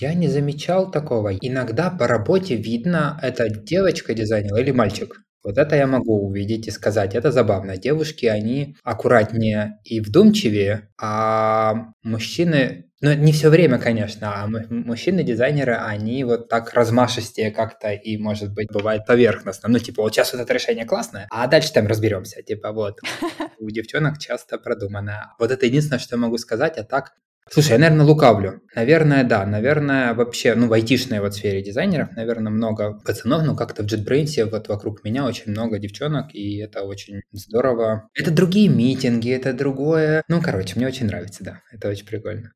Я 0.00 0.14
не 0.14 0.28
замечал 0.28 0.90
такого. 0.90 1.34
Иногда 1.34 1.90
по 1.90 2.06
работе 2.06 2.54
видно, 2.54 3.18
это 3.22 3.48
девочка 3.50 4.14
дизайнер 4.14 4.56
или 4.56 4.70
мальчик. 4.70 5.16
Вот 5.42 5.58
это 5.58 5.76
я 5.76 5.86
могу 5.86 6.26
увидеть 6.26 6.66
и 6.68 6.70
сказать. 6.70 7.14
Это 7.14 7.32
забавно. 7.32 7.76
Девушки, 7.76 8.26
они 8.26 8.76
аккуратнее 8.82 9.78
и 9.84 10.00
вдумчивее, 10.00 10.88
а 11.00 11.92
мужчины 12.02 12.90
ну, 13.02 13.14
не 13.14 13.32
все 13.32 13.48
время, 13.48 13.78
конечно, 13.78 14.42
а 14.42 14.46
мужчины-дизайнеры, 14.46 15.74
они 15.74 16.22
вот 16.24 16.50
так 16.50 16.74
размашистее 16.74 17.50
как-то 17.50 17.92
и, 17.92 18.18
может 18.18 18.52
быть, 18.52 18.70
бывает 18.70 19.06
поверхностно. 19.06 19.70
Ну, 19.70 19.78
типа, 19.78 20.02
вот 20.02 20.12
сейчас 20.12 20.34
вот 20.34 20.42
это 20.42 20.52
решение 20.52 20.84
классное, 20.84 21.26
а 21.30 21.46
дальше 21.46 21.72
там 21.72 21.86
разберемся. 21.86 22.42
Типа, 22.42 22.72
вот. 22.72 23.00
У 23.58 23.70
девчонок 23.70 24.18
часто 24.18 24.58
продумано. 24.58 25.34
Вот 25.38 25.50
это 25.50 25.64
единственное, 25.64 25.98
что 25.98 26.16
я 26.16 26.20
могу 26.20 26.36
сказать, 26.36 26.76
а 26.76 26.84
так 26.84 27.12
Слушай, 27.52 27.72
я, 27.72 27.78
наверное, 27.78 28.06
лукавлю. 28.06 28.62
Наверное, 28.76 29.24
да. 29.24 29.44
Наверное, 29.44 30.14
вообще, 30.14 30.54
ну, 30.54 30.68
в 30.68 30.72
айтишной 30.72 31.18
вот 31.18 31.34
сфере 31.34 31.62
дизайнеров, 31.62 32.12
наверное, 32.12 32.52
много 32.52 33.00
пацанов, 33.04 33.42
но 33.44 33.56
как-то 33.56 33.82
в 33.82 33.86
JetBrains 33.86 34.48
вот 34.48 34.68
вокруг 34.68 35.02
меня 35.02 35.24
очень 35.24 35.50
много 35.50 35.80
девчонок, 35.80 36.32
и 36.32 36.58
это 36.58 36.82
очень 36.82 37.22
здорово. 37.32 38.08
Это 38.14 38.30
другие 38.30 38.68
митинги, 38.68 39.32
это 39.32 39.52
другое. 39.52 40.22
Ну, 40.28 40.40
короче, 40.40 40.74
мне 40.76 40.86
очень 40.86 41.06
нравится, 41.06 41.42
да. 41.42 41.60
Это 41.72 41.88
очень 41.88 42.06
прикольно. 42.06 42.52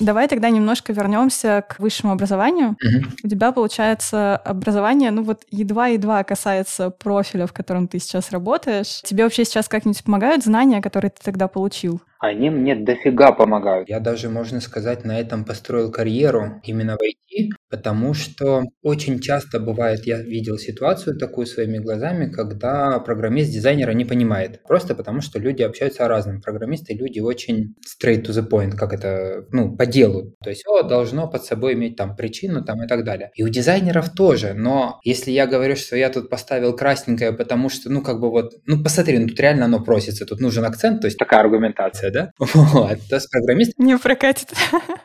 Давай 0.00 0.28
тогда 0.28 0.50
немножко 0.50 0.92
вернемся 0.92 1.64
к 1.68 1.78
высшему 1.78 2.12
образованию. 2.12 2.70
Угу. 2.70 3.06
У 3.24 3.28
тебя, 3.28 3.52
получается, 3.52 4.36
образование, 4.36 5.10
ну 5.10 5.22
вот 5.22 5.42
едва-едва 5.50 6.22
касается 6.24 6.90
профиля, 6.90 7.46
в 7.46 7.52
котором 7.52 7.88
ты 7.88 7.98
сейчас 7.98 8.30
работаешь. 8.30 9.02
Тебе 9.02 9.24
вообще 9.24 9.44
сейчас 9.44 9.68
как-нибудь 9.68 10.02
помогают 10.04 10.44
знания, 10.44 10.80
которые 10.80 11.10
ты 11.10 11.22
тогда 11.22 11.48
получил? 11.48 12.00
Они 12.20 12.50
мне 12.50 12.74
дофига 12.74 13.32
помогают. 13.32 13.88
Я 13.88 14.00
даже, 14.00 14.28
можно 14.28 14.60
сказать, 14.60 15.04
на 15.04 15.18
этом 15.18 15.44
построил 15.44 15.92
карьеру 15.92 16.60
именно 16.64 16.96
в 16.96 17.00
IT, 17.00 17.50
потому 17.70 18.14
что 18.14 18.62
очень 18.82 19.20
часто 19.20 19.60
бывает, 19.60 20.06
я 20.06 20.20
видел 20.20 20.58
ситуацию 20.58 21.18
такую 21.18 21.46
своими 21.46 21.78
глазами, 21.78 22.30
когда 22.30 22.98
программист 23.00 23.52
дизайнера 23.52 23.92
не 23.92 24.04
понимает. 24.04 24.62
Просто 24.66 24.94
потому, 24.94 25.20
что 25.20 25.38
люди 25.38 25.62
общаются 25.62 26.04
о 26.04 26.08
разном. 26.08 26.40
Программисты 26.40 26.94
люди 26.94 27.20
очень 27.20 27.74
straight 27.84 28.22
to 28.22 28.30
the 28.30 28.48
point, 28.48 28.72
как 28.72 28.92
это, 28.92 29.44
ну, 29.50 29.76
по 29.76 29.86
делу. 29.86 30.34
То 30.42 30.50
есть, 30.50 30.66
о, 30.66 30.82
должно 30.82 31.28
под 31.28 31.44
собой 31.44 31.74
иметь 31.74 31.96
там 31.96 32.16
причину 32.16 32.64
там 32.64 32.82
и 32.82 32.88
так 32.88 33.04
далее. 33.04 33.30
И 33.34 33.42
у 33.42 33.48
дизайнеров 33.48 34.10
тоже, 34.10 34.54
но 34.54 34.98
если 35.04 35.30
я 35.30 35.46
говорю, 35.46 35.76
что 35.76 35.96
я 35.96 36.10
тут 36.10 36.30
поставил 36.30 36.74
красненькое, 36.74 37.32
потому 37.32 37.68
что, 37.68 37.90
ну, 37.90 38.02
как 38.02 38.20
бы 38.20 38.30
вот, 38.30 38.52
ну, 38.66 38.82
посмотри, 38.82 39.18
ну, 39.18 39.28
тут 39.28 39.38
реально 39.40 39.66
оно 39.66 39.82
просится, 39.82 40.26
тут 40.26 40.40
нужен 40.40 40.64
акцент, 40.64 41.00
то 41.00 41.06
есть 41.06 41.18
такая 41.18 41.40
аргументация, 41.40 42.10
да? 42.10 42.30
Вот, 42.38 42.98
то 43.08 43.16
есть 43.16 43.30
программист... 43.30 43.72
Не 43.78 43.96
прокатит. 43.98 44.48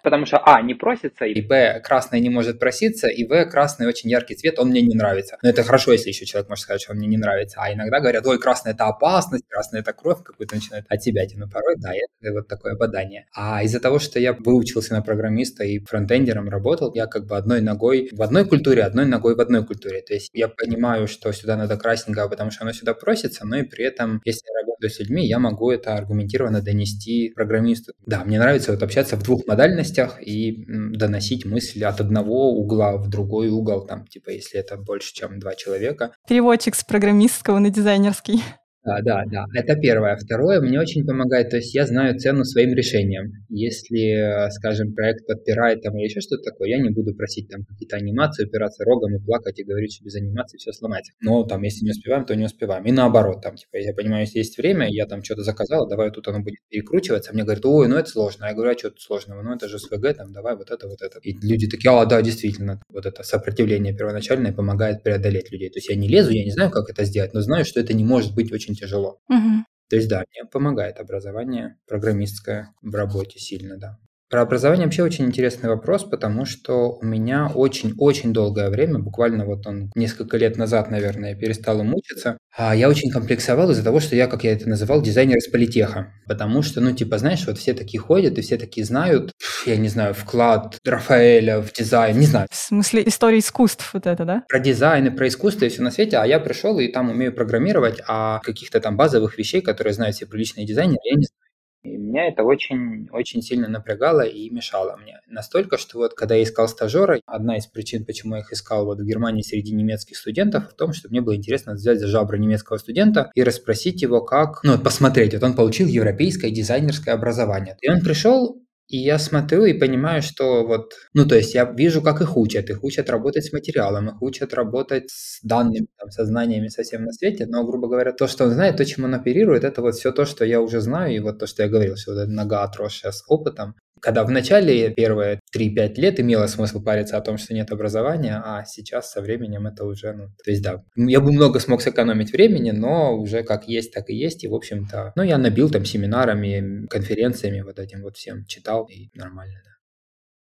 Потому 0.03 0.25
что, 0.25 0.37
а, 0.37 0.61
не 0.61 0.73
просится, 0.73 1.25
и, 1.25 1.41
б, 1.41 1.81
красное 1.83 2.19
не 2.19 2.29
может 2.29 2.52
проситься, 2.59 3.07
и, 3.07 3.25
в, 3.25 3.45
красный 3.45 3.87
очень 3.87 4.09
яркий 4.09 4.35
цвет, 4.35 4.59
он 4.59 4.69
мне 4.69 4.81
не 4.81 4.95
нравится. 4.95 5.37
Но 5.41 5.49
это 5.49 5.63
хорошо, 5.63 5.91
если 5.91 6.09
еще 6.09 6.25
человек 6.25 6.49
может 6.49 6.63
сказать, 6.63 6.81
что 6.81 6.93
он 6.93 6.99
мне 6.99 7.07
не 7.07 7.17
нравится. 7.17 7.59
А 7.59 7.73
иногда 7.73 7.99
говорят, 7.99 8.25
ой, 8.25 8.39
красный 8.39 8.71
это 8.71 8.85
опасность, 8.85 9.45
красный 9.47 9.79
это 9.79 9.93
кровь, 9.93 10.23
какую-то 10.23 10.55
начинает 10.55 10.85
от 10.89 11.03
себя. 11.03 11.23
Но 11.35 11.47
порой, 11.47 11.75
да, 11.77 11.91
это 11.93 12.33
вот 12.33 12.47
такое 12.47 12.75
бодание. 12.75 13.27
А 13.33 13.63
из-за 13.63 13.79
того, 13.79 13.99
что 13.99 14.19
я 14.19 14.33
выучился 14.33 14.93
на 14.93 15.01
программиста 15.01 15.63
и 15.63 15.79
фронтендером 15.79 16.49
работал, 16.49 16.91
я 16.93 17.07
как 17.07 17.25
бы 17.25 17.37
одной 17.37 17.61
ногой 17.61 18.09
в 18.11 18.21
одной 18.21 18.45
культуре, 18.45 18.83
одной 18.83 19.05
ногой 19.05 19.35
в 19.35 19.39
одной 19.39 19.65
культуре. 19.65 20.01
То 20.01 20.13
есть 20.13 20.29
я 20.33 20.47
понимаю, 20.47 21.07
что 21.07 21.31
сюда 21.31 21.55
надо 21.55 21.77
красненького, 21.77 22.27
потому 22.27 22.51
что 22.51 22.63
оно 22.63 22.73
сюда 22.73 22.93
просится, 22.93 23.45
но 23.45 23.57
и 23.57 23.63
при 23.63 23.85
этом, 23.85 24.21
если 24.25 24.45
я 24.47 24.61
работаю 24.61 24.89
с 24.89 24.99
людьми, 24.99 25.27
я 25.27 25.39
могу 25.39 25.71
это 25.71 25.95
аргументированно 25.95 26.61
донести 26.61 27.31
программисту. 27.35 27.93
Да, 28.05 28.23
мне 28.23 28.39
нравится 28.39 28.71
вот 28.71 28.83
общаться 28.83 29.15
в 29.15 29.23
двух 29.23 29.47
модальностях 29.47 30.21
и 30.21 30.65
доносить 30.67 31.45
мысли 31.45 31.83
от 31.83 32.01
одного 32.01 32.42
угла 32.43 32.97
в 32.97 33.07
другой 33.07 33.49
угол, 33.49 33.85
там, 33.85 34.05
типа, 34.07 34.29
если 34.29 34.59
это 34.59 34.77
больше, 34.77 35.13
чем 35.13 35.39
два 35.39 35.55
человека. 35.55 36.15
Переводчик 36.27 36.75
с 36.75 36.83
программистского 36.83 37.59
на 37.59 37.69
дизайнерский. 37.69 38.41
Да, 38.85 38.99
да, 39.01 39.23
да. 39.31 39.45
Это 39.53 39.75
первое. 39.77 40.17
Второе, 40.17 40.59
мне 40.59 40.77
очень 40.77 41.05
помогает, 41.05 41.49
то 41.51 41.55
есть 41.55 41.73
я 41.73 41.85
знаю 41.87 42.19
цену 42.19 42.43
своим 42.43 42.73
решениям. 42.73 43.31
Если, 43.47 44.49
скажем, 44.51 44.93
проект 44.93 45.25
подпирает 45.25 45.81
там 45.81 45.95
или 45.97 46.03
еще 46.05 46.19
что-то 46.19 46.43
такое, 46.51 46.67
я 46.69 46.79
не 46.79 46.89
буду 46.89 47.15
просить 47.15 47.47
там 47.47 47.63
какие-то 47.63 47.95
анимации, 47.95 48.43
упираться 48.45 48.83
рогом 48.83 49.15
и 49.15 49.23
плакать 49.23 49.57
и 49.59 49.63
говорить, 49.63 49.93
что 49.93 50.03
без 50.03 50.15
анимации 50.15 50.57
все 50.57 50.73
сломать. 50.73 51.09
Но 51.21 51.45
там, 51.45 51.61
если 51.63 51.85
не 51.85 51.91
успеваем, 51.91 52.25
то 52.25 52.35
не 52.35 52.43
успеваем. 52.43 52.83
И 52.85 52.91
наоборот, 52.91 53.41
там, 53.41 53.55
типа, 53.55 53.77
я 53.77 53.93
понимаю, 53.93 54.21
если 54.25 54.39
есть 54.39 54.57
время, 54.57 54.87
я 54.89 55.05
там 55.05 55.23
что-то 55.23 55.43
заказал, 55.43 55.87
давай 55.87 56.11
тут 56.11 56.27
оно 56.27 56.39
будет 56.41 56.57
перекручиваться. 56.69 57.31
Мне 57.33 57.43
говорят, 57.43 57.65
ой, 57.65 57.87
ну 57.87 57.95
это 57.95 58.09
сложно. 58.09 58.47
Я 58.47 58.53
говорю, 58.53 58.71
а 58.71 58.77
что 58.77 58.89
тут 58.89 58.99
сложного? 58.99 59.41
Ну 59.43 59.55
это 59.55 59.69
же 59.69 59.79
СВГ, 59.79 60.13
там, 60.17 60.33
давай 60.33 60.57
вот 60.57 60.71
это, 60.71 60.89
вот 60.89 61.01
это. 61.01 61.19
И 61.19 61.31
люди 61.41 61.69
такие, 61.69 61.89
а, 61.89 62.05
да, 62.05 62.21
действительно, 62.21 62.81
вот 62.89 63.05
это 63.05 63.23
сопротивление 63.23 63.95
первоначальное 63.95 64.51
помогает 64.51 65.03
преодолеть 65.03 65.51
людей. 65.53 65.69
То 65.69 65.77
есть 65.77 65.89
я 65.89 65.95
не 65.95 66.09
лезу, 66.09 66.31
я 66.31 66.43
не 66.43 66.51
знаю, 66.51 66.69
как 66.69 66.89
это 66.89 67.05
сделать, 67.05 67.33
но 67.33 67.39
знаю, 67.39 67.63
что 67.63 67.79
это 67.79 67.93
не 67.93 68.03
может 68.03 68.35
быть 68.35 68.51
очень 68.51 68.72
очень 68.73 68.75
тяжело. 68.75 69.19
Угу. 69.29 69.65
То 69.89 69.95
есть, 69.95 70.09
да, 70.09 70.23
мне 70.31 70.49
помогает 70.49 70.99
образование 70.99 71.77
программистское 71.87 72.73
в 72.81 72.93
работе 72.95 73.39
сильно, 73.39 73.77
да. 73.77 73.99
Про 74.33 74.41
образование 74.41 74.87
вообще 74.87 75.03
очень 75.03 75.25
интересный 75.25 75.69
вопрос, 75.69 76.05
потому 76.05 76.45
что 76.45 76.97
у 76.99 77.05
меня 77.05 77.51
очень-очень 77.53 78.33
долгое 78.33 78.71
время, 78.71 78.97
буквально 78.97 79.45
вот 79.45 79.67
он 79.67 79.91
несколько 79.93 80.37
лет 80.37 80.57
назад, 80.57 80.89
наверное, 80.89 81.35
перестал 81.35 81.81
им 81.81 81.93
учиться, 81.93 82.39
а 82.57 82.75
я 82.75 82.89
очень 82.89 83.11
комплексовал 83.11 83.69
из-за 83.69 83.83
того, 83.83 83.99
что 83.99 84.15
я, 84.15 84.25
как 84.25 84.43
я 84.43 84.53
это 84.53 84.67
называл, 84.67 85.03
дизайнер 85.03 85.37
из 85.37 85.47
политеха. 85.49 86.13
Потому 86.27 86.63
что, 86.63 86.81
ну, 86.81 86.93
типа, 86.93 87.19
знаешь, 87.19 87.45
вот 87.45 87.59
все 87.59 87.75
такие 87.75 87.99
ходят, 87.99 88.39
и 88.39 88.41
все 88.41 88.57
такие 88.57 88.83
знают, 88.87 89.33
я 89.67 89.77
не 89.77 89.87
знаю, 89.87 90.15
вклад 90.15 90.79
Рафаэля 90.83 91.61
в 91.61 91.71
дизайн, 91.71 92.17
не 92.17 92.25
знаю. 92.25 92.47
В 92.49 92.55
смысле 92.55 93.03
истории 93.05 93.37
искусств 93.37 93.91
вот 93.93 94.07
это, 94.07 94.25
да? 94.25 94.43
Про 94.49 94.57
дизайн 94.57 95.05
и 95.05 95.09
про 95.11 95.27
искусство 95.27 95.65
и 95.65 95.69
все 95.69 95.83
на 95.83 95.91
свете, 95.91 96.17
а 96.17 96.25
я 96.25 96.39
пришел 96.39 96.79
и 96.79 96.87
там 96.87 97.11
умею 97.11 97.35
программировать, 97.35 98.01
а 98.07 98.39
каких-то 98.39 98.79
там 98.79 98.97
базовых 98.97 99.37
вещей, 99.37 99.61
которые 99.61 99.93
знают 99.93 100.15
все 100.15 100.25
приличные 100.25 100.65
дизайнеры, 100.65 100.97
я 101.03 101.17
не 101.17 101.25
знаю. 101.25 101.42
И 101.83 101.97
меня 101.97 102.27
это 102.27 102.43
очень, 102.43 103.09
очень 103.11 103.41
сильно 103.41 103.67
напрягало 103.67 104.21
и 104.21 104.49
мешало 104.49 104.95
мне. 104.95 105.19
Настолько, 105.27 105.77
что 105.77 105.97
вот 105.97 106.13
когда 106.13 106.35
я 106.35 106.43
искал 106.43 106.69
стажера, 106.69 107.19
одна 107.25 107.57
из 107.57 107.67
причин, 107.67 108.05
почему 108.05 108.35
я 108.35 108.41
их 108.41 108.53
искал 108.53 108.85
вот 108.85 108.99
в 108.99 109.05
Германии 109.05 109.41
среди 109.41 109.73
немецких 109.73 110.15
студентов, 110.15 110.71
в 110.71 110.75
том, 110.75 110.93
что 110.93 111.09
мне 111.09 111.19
было 111.19 111.35
интересно 111.35 111.73
взять 111.73 111.99
за 111.99 112.07
жабры 112.07 112.39
немецкого 112.39 112.77
студента 112.77 113.31
и 113.35 113.43
расспросить 113.43 114.01
его, 114.01 114.21
как, 114.21 114.63
ну, 114.63 114.77
посмотреть. 114.79 115.33
Вот 115.33 115.43
он 115.43 115.55
получил 115.55 115.87
европейское 115.87 116.51
дизайнерское 116.51 117.13
образование. 117.13 117.77
И 117.81 117.89
он 117.89 117.99
пришел 117.99 118.62
и 118.93 118.97
я 118.97 119.17
смотрю 119.17 119.65
и 119.65 119.73
понимаю, 119.73 120.21
что 120.21 120.67
вот, 120.67 120.93
ну, 121.15 121.25
то 121.25 121.35
есть 121.35 121.55
я 121.55 121.65
вижу, 121.65 122.03
как 122.03 122.21
их 122.21 122.37
учат. 122.37 122.69
Их 122.69 122.83
учат 122.83 123.09
работать 123.09 123.43
с 123.43 123.51
материалом, 123.51 124.09
их 124.09 124.21
учат 124.21 124.53
работать 124.53 125.09
с 125.09 125.39
данными, 125.41 125.87
там, 125.97 126.11
со 126.11 126.25
знаниями 126.25 126.67
совсем 126.67 127.03
на 127.03 127.11
свете. 127.11 127.47
Но, 127.47 127.65
грубо 127.65 127.87
говоря, 127.87 128.11
то, 128.11 128.27
что 128.27 128.43
он 128.43 128.51
знает, 128.51 128.77
то, 128.77 128.85
чем 128.85 129.05
он 129.05 129.15
оперирует, 129.15 129.63
это 129.63 129.81
вот 129.81 129.95
все 129.95 130.11
то, 130.11 130.25
что 130.25 130.45
я 130.45 130.61
уже 130.61 130.79
знаю. 130.79 131.15
И 131.15 131.19
вот 131.19 131.39
то, 131.39 131.47
что 131.47 131.63
я 131.63 131.69
говорил, 131.69 131.95
что 131.95 132.13
вот 132.13 132.27
нога 132.27 132.61
отросшая 132.61 133.11
с 133.11 133.23
опытом, 133.27 133.73
когда 134.03 134.25
в 134.25 134.29
начале 134.29 134.91
первые 134.91 135.39
3-5 135.57 135.95
лет 135.95 136.19
имело 136.19 136.45
смысл 136.47 136.83
париться 136.83 137.15
о 137.17 137.21
том, 137.21 137.37
что 137.37 137.53
нет 137.53 137.71
образования, 137.71 138.41
а 138.43 138.65
сейчас 138.65 139.09
со 139.09 139.21
временем 139.21 139.65
это 139.65 139.85
уже, 139.85 140.11
ну, 140.11 140.27
то 140.43 140.51
есть 140.51 140.61
да, 140.61 140.83
я 140.97 141.21
бы 141.21 141.31
много 141.31 141.59
смог 141.59 141.81
сэкономить 141.81 142.33
времени, 142.33 142.71
но 142.71 143.17
уже 143.17 143.43
как 143.43 143.65
есть, 143.67 143.93
так 143.93 144.09
и 144.09 144.15
есть, 144.15 144.43
и 144.43 144.49
в 144.49 144.55
общем-то, 144.55 145.13
ну, 145.15 145.23
я 145.23 145.37
набил 145.37 145.69
там 145.69 145.85
семинарами, 145.85 146.85
конференциями 146.87 147.61
вот 147.61 147.79
этим 147.79 148.01
вот 148.01 148.17
всем, 148.17 148.45
читал, 148.45 148.85
и 148.85 149.09
нормально, 149.15 149.61
да. 149.63 149.72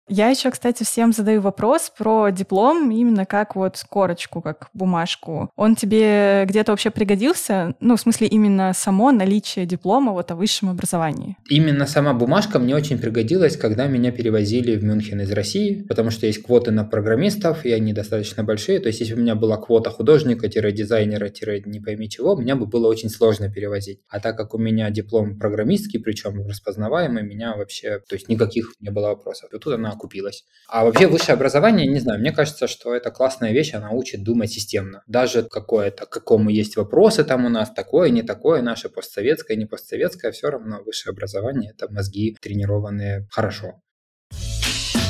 Я 0.09 0.29
еще, 0.29 0.49
кстати, 0.49 0.83
всем 0.83 1.13
задаю 1.13 1.39
вопрос 1.41 1.91
про 1.95 2.31
диплом, 2.31 2.89
именно 2.89 3.27
как 3.27 3.55
вот 3.55 3.83
корочку, 3.87 4.41
как 4.41 4.69
бумажку. 4.73 5.51
Он 5.55 5.75
тебе 5.75 6.45
где-то 6.47 6.71
вообще 6.71 6.89
пригодился? 6.89 7.75
Ну, 7.79 7.95
в 7.95 8.01
смысле, 8.01 8.25
именно 8.25 8.73
само 8.73 9.11
наличие 9.11 9.67
диплома 9.67 10.11
вот 10.11 10.31
о 10.31 10.35
высшем 10.35 10.71
образовании. 10.71 11.37
Именно 11.47 11.85
сама 11.85 12.15
бумажка 12.15 12.57
мне 12.57 12.75
очень 12.75 12.97
пригодилась, 12.97 13.55
когда 13.55 13.85
меня 13.85 14.11
перевозили 14.11 14.75
в 14.75 14.83
Мюнхен 14.83 15.21
из 15.21 15.31
России, 15.31 15.85
потому 15.87 16.09
что 16.09 16.25
есть 16.25 16.41
квоты 16.41 16.71
на 16.71 16.83
программистов, 16.85 17.63
и 17.63 17.71
они 17.71 17.93
достаточно 17.93 18.43
большие. 18.43 18.79
То 18.79 18.87
есть, 18.87 19.01
если 19.01 19.13
бы 19.13 19.19
у 19.19 19.23
меня 19.23 19.35
была 19.35 19.57
квота 19.57 19.91
художника-дизайнера-не 19.91 21.79
пойми 21.81 22.09
чего, 22.09 22.35
меня 22.35 22.55
бы 22.55 22.65
было 22.65 22.87
очень 22.87 23.09
сложно 23.09 23.51
перевозить. 23.51 23.99
А 24.09 24.19
так 24.19 24.35
как 24.37 24.55
у 24.55 24.57
меня 24.57 24.89
диплом 24.89 25.37
программистский, 25.37 25.99
причем 25.99 26.47
распознаваемый, 26.47 27.21
меня 27.21 27.55
вообще, 27.55 27.99
то 28.09 28.15
есть 28.15 28.27
никаких 28.27 28.73
не 28.79 28.89
было 28.89 29.09
вопросов. 29.09 29.53
И 29.53 29.59
тут 29.59 29.73
она 29.73 29.98
окупилась. 29.99 30.45
А 30.67 30.85
вообще 30.85 31.07
высшее 31.07 31.33
образование, 31.33 31.85
не 31.85 31.99
знаю, 31.99 32.19
мне 32.19 32.31
кажется, 32.31 32.67
что 32.67 32.95
это 32.95 33.11
классная 33.11 33.51
вещь, 33.51 33.73
она 33.73 33.91
учит 33.91 34.23
думать 34.23 34.51
системно. 34.51 35.03
Даже 35.07 35.43
какое-то, 35.43 36.05
какому 36.05 36.49
есть 36.49 36.77
вопросы 36.77 37.23
там 37.23 37.45
у 37.45 37.49
нас, 37.49 37.71
такое, 37.71 38.09
не 38.09 38.23
такое, 38.23 38.61
наше 38.61 38.89
постсоветское, 38.89 39.57
не 39.57 39.65
постсоветское, 39.65 40.31
все 40.31 40.49
равно 40.49 40.81
высшее 40.83 41.11
образование– 41.11 41.71
это 41.75 41.91
мозги 41.91 42.35
тренированные 42.41 43.27
хорошо. 43.31 43.81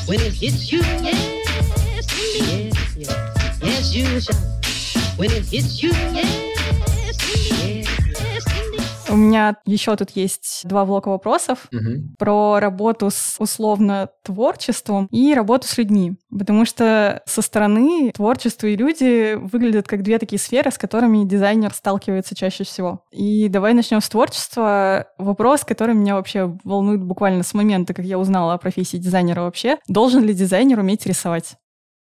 When 0.07 0.19
it 0.21 0.33
hits 0.33 0.71
you, 0.71 0.81
yes, 1.03 1.15
yes, 1.99 2.75
yes, 2.97 3.13
yes, 3.61 3.93
you 3.93 4.19
shall. 4.19 4.35
When 5.17 5.29
it 5.29 5.45
hits 5.45 5.83
you, 5.83 5.91
yes. 6.15 6.48
У 9.09 9.15
меня 9.15 9.57
еще 9.65 9.95
тут 9.95 10.11
есть 10.11 10.61
два 10.65 10.85
блока 10.85 11.09
вопросов 11.09 11.67
угу. 11.71 12.13
про 12.17 12.59
работу 12.59 13.09
с 13.09 13.35
условно 13.39 14.09
творчеством 14.23 15.07
и 15.11 15.33
работу 15.33 15.67
с 15.67 15.77
людьми. 15.77 16.13
Потому 16.29 16.65
что 16.65 17.21
со 17.25 17.41
стороны 17.41 18.11
творчество 18.11 18.67
и 18.67 18.75
люди 18.75 19.33
выглядят 19.35 19.87
как 19.87 20.03
две 20.03 20.19
такие 20.19 20.39
сферы, 20.39 20.71
с 20.71 20.77
которыми 20.77 21.27
дизайнер 21.27 21.73
сталкивается 21.73 22.35
чаще 22.35 22.63
всего. 22.63 23.03
И 23.11 23.49
давай 23.49 23.73
начнем 23.73 24.01
с 24.01 24.09
творчества. 24.09 25.07
Вопрос, 25.17 25.63
который 25.63 25.95
меня 25.95 26.15
вообще 26.15 26.57
волнует 26.63 27.01
буквально 27.01 27.43
с 27.43 27.53
момента, 27.53 27.93
как 27.93 28.05
я 28.05 28.19
узнала 28.19 28.53
о 28.53 28.57
профессии 28.57 28.97
дизайнера 28.97 29.41
вообще. 29.41 29.77
Должен 29.87 30.23
ли 30.23 30.33
дизайнер 30.33 30.79
уметь 30.79 31.05
рисовать? 31.05 31.55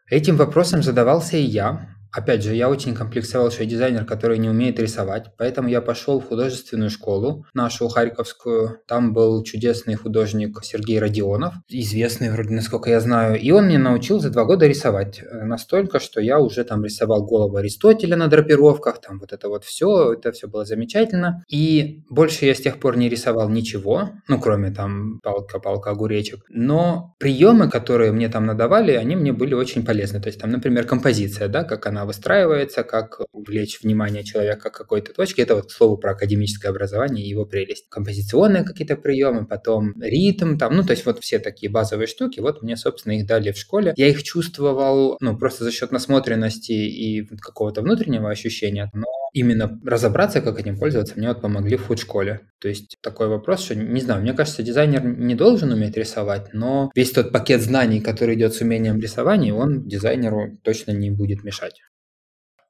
Этим 0.09 0.37
вопросом 0.37 0.83
задавался 0.83 1.37
и 1.37 1.41
я. 1.41 1.94
Опять 2.15 2.43
же, 2.43 2.55
я 2.55 2.69
очень 2.69 2.95
комплексовал, 2.95 3.51
что 3.51 3.63
я 3.63 3.69
дизайнер, 3.69 4.05
который 4.05 4.37
не 4.37 4.49
умеет 4.49 4.79
рисовать, 4.79 5.31
поэтому 5.37 5.67
я 5.67 5.81
пошел 5.81 6.21
в 6.21 6.27
художественную 6.27 6.89
школу, 6.89 7.45
нашу 7.53 7.89
Харьковскую. 7.89 8.79
Там 8.87 9.13
был 9.13 9.43
чудесный 9.43 9.95
художник 9.95 10.63
Сергей 10.63 10.97
Родионов, 10.99 11.55
известный 11.67 12.31
вроде, 12.31 12.51
насколько 12.51 12.89
я 12.89 13.01
знаю, 13.01 13.37
и 13.37 13.51
он 13.51 13.65
мне 13.65 13.77
научил 13.77 14.21
за 14.21 14.29
два 14.29 14.45
года 14.45 14.65
рисовать. 14.65 15.21
Э, 15.21 15.43
настолько, 15.43 15.99
что 15.99 16.21
я 16.21 16.39
уже 16.39 16.63
там 16.63 16.85
рисовал 16.85 17.25
голову 17.25 17.57
Аристотеля 17.57 18.15
на 18.15 18.27
драпировках, 18.27 19.01
там 19.01 19.19
вот 19.19 19.33
это 19.33 19.49
вот 19.49 19.65
все, 19.65 20.13
это 20.13 20.31
все 20.31 20.47
было 20.47 20.63
замечательно. 20.63 21.43
И 21.49 22.05
больше 22.09 22.45
я 22.45 22.55
с 22.55 22.61
тех 22.61 22.79
пор 22.79 22.95
не 22.95 23.09
рисовал 23.09 23.49
ничего, 23.49 24.11
ну, 24.29 24.39
кроме 24.39 24.71
там 24.71 25.19
палка-палка 25.21 25.89
огуречек. 25.89 26.45
Но 26.47 27.13
приемы, 27.19 27.69
которые 27.69 28.13
мне 28.13 28.29
там 28.29 28.45
надавали, 28.45 28.93
они 28.93 29.17
мне 29.17 29.33
были 29.33 29.53
очень 29.53 29.85
полезны. 29.85 30.21
То 30.21 30.27
есть 30.27 30.39
там, 30.39 30.51
например, 30.51 30.85
композиция, 30.85 31.49
да, 31.49 31.65
как 31.65 31.85
выстраивается, 32.05 32.83
как 32.83 33.21
увлечь 33.31 33.81
внимание 33.81 34.23
человека 34.23 34.69
к 34.69 34.77
какой-то 34.77 35.13
точке. 35.13 35.41
Это 35.41 35.55
вот, 35.55 35.67
к 35.67 35.71
слову, 35.71 35.97
про 35.97 36.11
академическое 36.11 36.71
образование 36.71 37.25
и 37.25 37.29
его 37.29 37.45
прелесть. 37.45 37.87
Композиционные 37.89 38.63
какие-то 38.63 38.95
приемы, 38.95 39.45
потом 39.45 39.93
ритм, 40.01 40.57
там, 40.57 40.75
ну, 40.75 40.83
то 40.83 40.91
есть 40.91 41.05
вот 41.05 41.19
все 41.19 41.39
такие 41.39 41.71
базовые 41.71 42.07
штуки, 42.07 42.39
вот 42.39 42.61
мне, 42.61 42.77
собственно, 42.77 43.13
их 43.13 43.27
дали 43.27 43.51
в 43.51 43.57
школе. 43.57 43.93
Я 43.97 44.07
их 44.07 44.23
чувствовал, 44.23 45.17
ну, 45.19 45.37
просто 45.37 45.63
за 45.63 45.71
счет 45.71 45.91
насмотренности 45.91 46.71
и 46.71 47.25
какого-то 47.37 47.81
внутреннего 47.81 48.29
ощущения, 48.29 48.89
но 48.93 49.07
именно 49.35 49.79
разобраться, 49.83 50.41
как 50.41 50.59
этим 50.59 50.79
пользоваться, 50.79 51.13
мне 51.17 51.27
вот 51.27 51.41
помогли 51.41 51.75
в 51.75 51.85
худшколе. 51.85 52.39
То 52.59 52.69
есть 52.69 52.95
такой 53.01 53.27
вопрос, 53.27 53.65
что, 53.65 53.75
не 53.75 53.99
знаю, 53.99 54.21
мне 54.21 54.33
кажется, 54.33 54.63
дизайнер 54.63 55.03
не 55.03 55.35
должен 55.35 55.71
уметь 55.73 55.97
рисовать, 55.97 56.53
но 56.53 56.89
весь 56.95 57.11
тот 57.11 57.33
пакет 57.33 57.61
знаний, 57.61 57.99
который 57.99 58.35
идет 58.35 58.53
с 58.53 58.61
умением 58.61 58.99
рисования, 58.99 59.53
он 59.53 59.87
дизайнеру 59.87 60.57
точно 60.63 60.91
не 60.91 61.11
будет 61.11 61.43
мешать. 61.43 61.81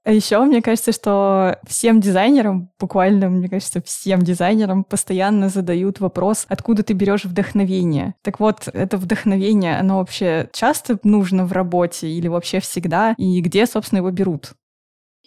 А 0.06 0.12
еще 0.12 0.40
мне 0.46 0.62
кажется, 0.62 0.92
что 0.92 1.58
всем 1.68 2.00
дизайнерам, 2.00 2.70
буквально, 2.80 3.28
мне 3.28 3.50
кажется, 3.50 3.82
всем 3.82 4.22
дизайнерам 4.22 4.84
постоянно 4.84 5.50
задают 5.50 6.00
вопрос, 6.00 6.46
откуда 6.48 6.84
ты 6.84 6.94
берешь 6.94 7.26
вдохновение. 7.26 8.14
Так 8.22 8.40
вот, 8.40 8.68
это 8.72 8.98
вдохновение, 8.98 9.80
оно 9.80 9.98
вообще 9.98 10.48
часто 10.54 11.00
нужно 11.02 11.48
в 11.48 11.54
работе 11.54 12.08
или 12.08 12.28
вообще 12.28 12.60
всегда? 12.60 13.16
И 13.18 13.42
где, 13.42 13.66
собственно, 13.66 13.98
его 13.98 14.12
берут? 14.12 14.54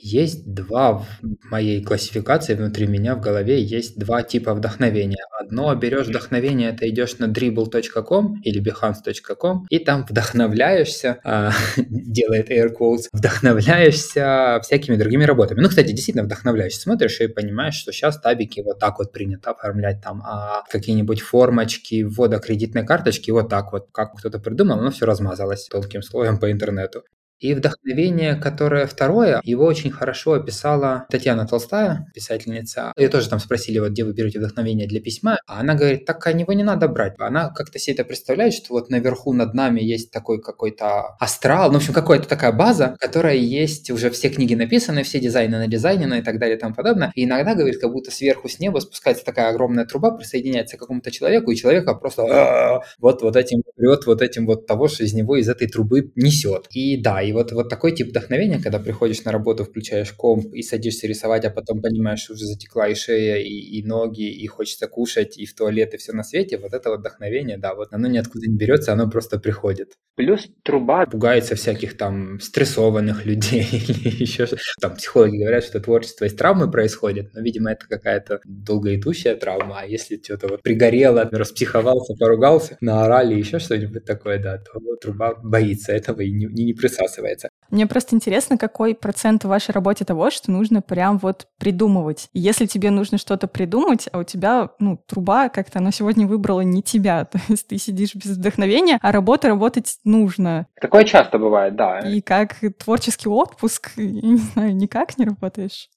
Есть 0.01 0.47
два 0.47 0.93
в 0.93 1.07
моей 1.51 1.83
классификации 1.83 2.55
внутри 2.55 2.87
меня 2.87 3.17
в 3.17 3.21
голове 3.21 3.61
есть 3.61 3.99
два 3.99 4.23
типа 4.23 4.55
вдохновения. 4.55 5.25
Одно 5.41 5.75
берешь 5.75 6.07
вдохновение, 6.07 6.71
это 6.71 6.89
идешь 6.89 7.19
на 7.19 7.25
dribble.com 7.25 8.41
или 8.43 8.63
behance.com 8.63 9.67
и 9.69 9.79
там 9.81 10.07
вдохновляешься, 10.09 11.19
а, 11.25 11.51
делает 11.79 12.51
air 12.51 12.69
quotes, 12.79 13.09
вдохновляешься 13.13 14.61
всякими 14.63 14.95
другими 14.95 15.25
работами. 15.25 15.61
Ну, 15.61 15.69
кстати, 15.69 15.91
действительно 15.91 16.25
вдохновляешься. 16.25 16.83
Смотришь 16.83 17.21
и 17.21 17.27
понимаешь, 17.27 17.75
что 17.75 17.93
сейчас 17.93 18.21
табики 18.21 18.61
вот 18.61 18.79
так 18.79 18.99
вот 18.99 19.13
принято 19.13 19.51
оформлять 19.51 20.01
там, 20.01 20.23
а 20.25 20.63
какие-нибудь 20.71 21.23
формочки, 21.23 22.05
ввода 22.05 22.39
кредитной 22.39 22.87
карточки 22.87 23.33
вот 23.33 23.49
так 23.49 23.73
вот, 23.73 23.89
как 23.93 24.15
кто-то 24.15 24.39
придумал, 24.39 24.79
оно 24.79 24.91
все 24.93 25.07
размазалось 25.07 25.67
тонким 25.67 26.03
слоем 26.03 26.39
по 26.39 26.53
интернету. 26.53 27.03
И 27.41 27.55
вдохновение, 27.55 28.35
которое 28.35 28.87
второе, 28.87 29.41
его 29.45 29.65
очень 29.65 29.91
хорошо 29.91 30.35
описала 30.35 31.07
Татьяна 31.11 31.47
Толстая, 31.47 32.07
писательница. 32.15 32.93
Ее 32.97 33.09
тоже 33.09 33.29
там 33.29 33.39
спросили, 33.39 33.79
вот 33.79 33.93
где 33.93 34.05
вы 34.05 34.13
берете 34.13 34.39
вдохновение 34.39 34.87
для 34.87 35.01
письма, 35.01 35.39
а 35.47 35.61
она 35.61 35.75
говорит, 35.75 36.05
так 36.05 36.27
а 36.27 36.33
него 36.33 36.53
не 36.53 36.65
надо 36.65 36.89
брать. 36.89 37.15
Она 37.19 37.51
как-то 37.51 37.79
себе 37.79 37.95
это 37.95 38.05
представляет, 38.05 38.55
что 38.55 38.75
вот 38.75 38.91
наверху 38.91 39.33
над 39.33 39.55
нами 39.55 39.81
есть 39.81 40.11
такой 40.11 40.41
какой-то 40.41 41.17
астрал, 41.21 41.69
ну, 41.69 41.75
в 41.75 41.77
общем, 41.79 41.95
какая-то 41.95 42.29
такая 42.29 42.53
база, 42.53 42.97
которая 42.99 43.37
есть, 43.37 43.91
уже 43.91 44.11
все 44.11 44.29
книги 44.29 44.55
написаны, 44.55 45.03
все 45.03 45.21
дизайны 45.21 45.59
на 45.59 45.67
дизайне 45.67 46.19
и 46.19 46.23
так 46.23 46.39
далее 46.39 46.57
и 46.57 46.61
тому 46.61 46.75
подобное. 46.75 47.13
И 47.15 47.25
иногда, 47.25 47.55
говорит, 47.55 47.81
как 47.81 47.93
будто 47.93 48.11
сверху 48.11 48.49
с 48.49 48.59
неба 48.59 48.79
спускается 48.81 49.25
такая 49.25 49.51
огромная 49.51 49.85
труба, 49.85 50.11
присоединяется 50.11 50.77
к 50.77 50.81
какому-то 50.81 51.11
человеку, 51.11 51.51
и 51.51 51.57
человека 51.57 51.95
просто 51.95 52.83
вот, 52.99 53.23
вот 53.23 53.37
этим 53.37 53.63
прет, 53.77 54.07
вот 54.07 54.23
этим 54.23 54.47
вот 54.47 54.67
того, 54.67 54.89
что 54.89 55.05
из 55.05 55.15
него 55.15 55.37
из 55.37 55.49
этой 55.49 55.69
трубы 55.69 56.13
несет. 56.17 56.67
И 56.71 56.97
да, 57.01 57.21
и 57.29 57.33
вот, 57.33 57.53
вот 57.53 57.69
такой 57.69 57.93
тип 57.93 58.09
вдохновения, 58.09 58.59
когда 58.59 58.79
приходишь 58.79 59.23
на 59.25 59.33
работу, 59.33 59.65
включаешь 59.65 60.13
комп 60.13 60.55
и 60.55 60.63
садишься 60.63 61.07
рисовать, 61.07 61.45
а 61.45 61.51
потом 61.51 61.83
понимаешь, 61.83 62.31
уже 62.31 62.47
затекла 62.47 62.89
и 62.89 62.95
шея, 62.95 63.37
и, 63.37 63.49
и 63.49 63.85
ноги, 63.85 64.31
и 64.31 64.47
хочется 64.47 64.89
кушать, 64.89 65.37
и 65.37 65.45
в 65.45 65.55
туалет, 65.55 65.93
и 65.93 65.99
все 65.99 66.13
на 66.13 66.23
свете, 66.23 66.57
вот 66.57 66.73
это 66.73 66.89
вот 66.89 67.01
вдохновение, 67.01 67.59
да, 67.59 67.75
вот 67.75 67.89
оно 67.93 68.09
ниоткуда 68.09 68.47
не 68.47 68.57
берется, 68.57 68.95
оно 68.95 69.11
просто 69.11 69.39
приходит. 69.39 69.93
Плюс 70.17 70.49
труба 70.65 71.05
пугается 71.05 71.55
всяких 71.55 71.99
там 71.99 72.41
стрессованных 72.41 73.27
людей 73.27 73.69
или 73.73 74.23
еще 74.23 74.47
что 74.47 74.57
Там 74.81 74.97
психологи 74.97 75.37
говорят, 75.37 75.65
что 75.65 75.81
творчество 75.81 76.25
из 76.25 76.35
травмы 76.35 76.71
происходит, 76.71 77.35
но, 77.35 77.43
видимо, 77.43 77.73
это 77.73 77.87
какая-то 77.87 78.41
долгоидущая 78.47 79.37
травма, 79.37 79.81
а 79.81 79.85
если 79.85 80.19
что-то 80.23 80.49
вот 80.49 80.63
пригорело, 80.63 81.29
распсиховался, 81.31 82.15
поругался, 82.19 82.79
наорали, 82.81 83.35
еще 83.35 83.59
что-нибудь 83.59 84.07
такое, 84.07 84.43
да, 84.43 84.57
то 84.57 84.81
труба 84.97 85.35
боится 85.35 85.93
этого 85.93 86.23
и 86.23 86.31
не, 86.31 86.47
не 86.47 86.73
присасывается 86.73 87.18
описывается. 87.19 87.49
Мне 87.71 87.87
просто 87.87 88.17
интересно, 88.17 88.57
какой 88.57 88.95
процент 88.95 89.45
в 89.45 89.49
вашей 89.49 89.73
работе 89.73 90.05
того, 90.05 90.31
что 90.31 90.51
нужно 90.51 90.81
прям 90.81 91.19
вот 91.19 91.47
придумывать. 91.59 92.29
Если 92.33 92.67
тебе 92.67 92.91
нужно 92.91 93.19
что-то 93.19 93.47
придумать, 93.47 94.09
а 94.13 94.19
у 94.19 94.25
тебя, 94.25 94.71
ну, 94.79 94.99
труба 95.07 95.49
как-то, 95.49 95.81
она 95.81 95.93
сегодня 95.93 96.27
выбрала 96.27 96.63
не 96.63 96.83
тебя, 96.83 97.25
то 97.31 97.39
есть 97.49 97.69
ты 97.69 97.79
сидишь 97.79 98.15
без 98.15 98.37
вдохновения, 98.37 98.99
а 99.03 99.13
работа 99.13 99.49
работать 99.49 99.99
нужно. 100.05 100.67
Такое 100.81 101.05
часто 101.05 101.39
бывает, 101.39 101.77
да. 101.77 102.01
И 102.01 102.21
как 102.21 102.57
творческий 102.79 103.29
отпуск, 103.29 103.93
я 103.97 104.05
не 104.05 104.37
знаю, 104.37 104.75
никак 104.75 105.19
не 105.19 105.25
работаешь. 105.27 105.89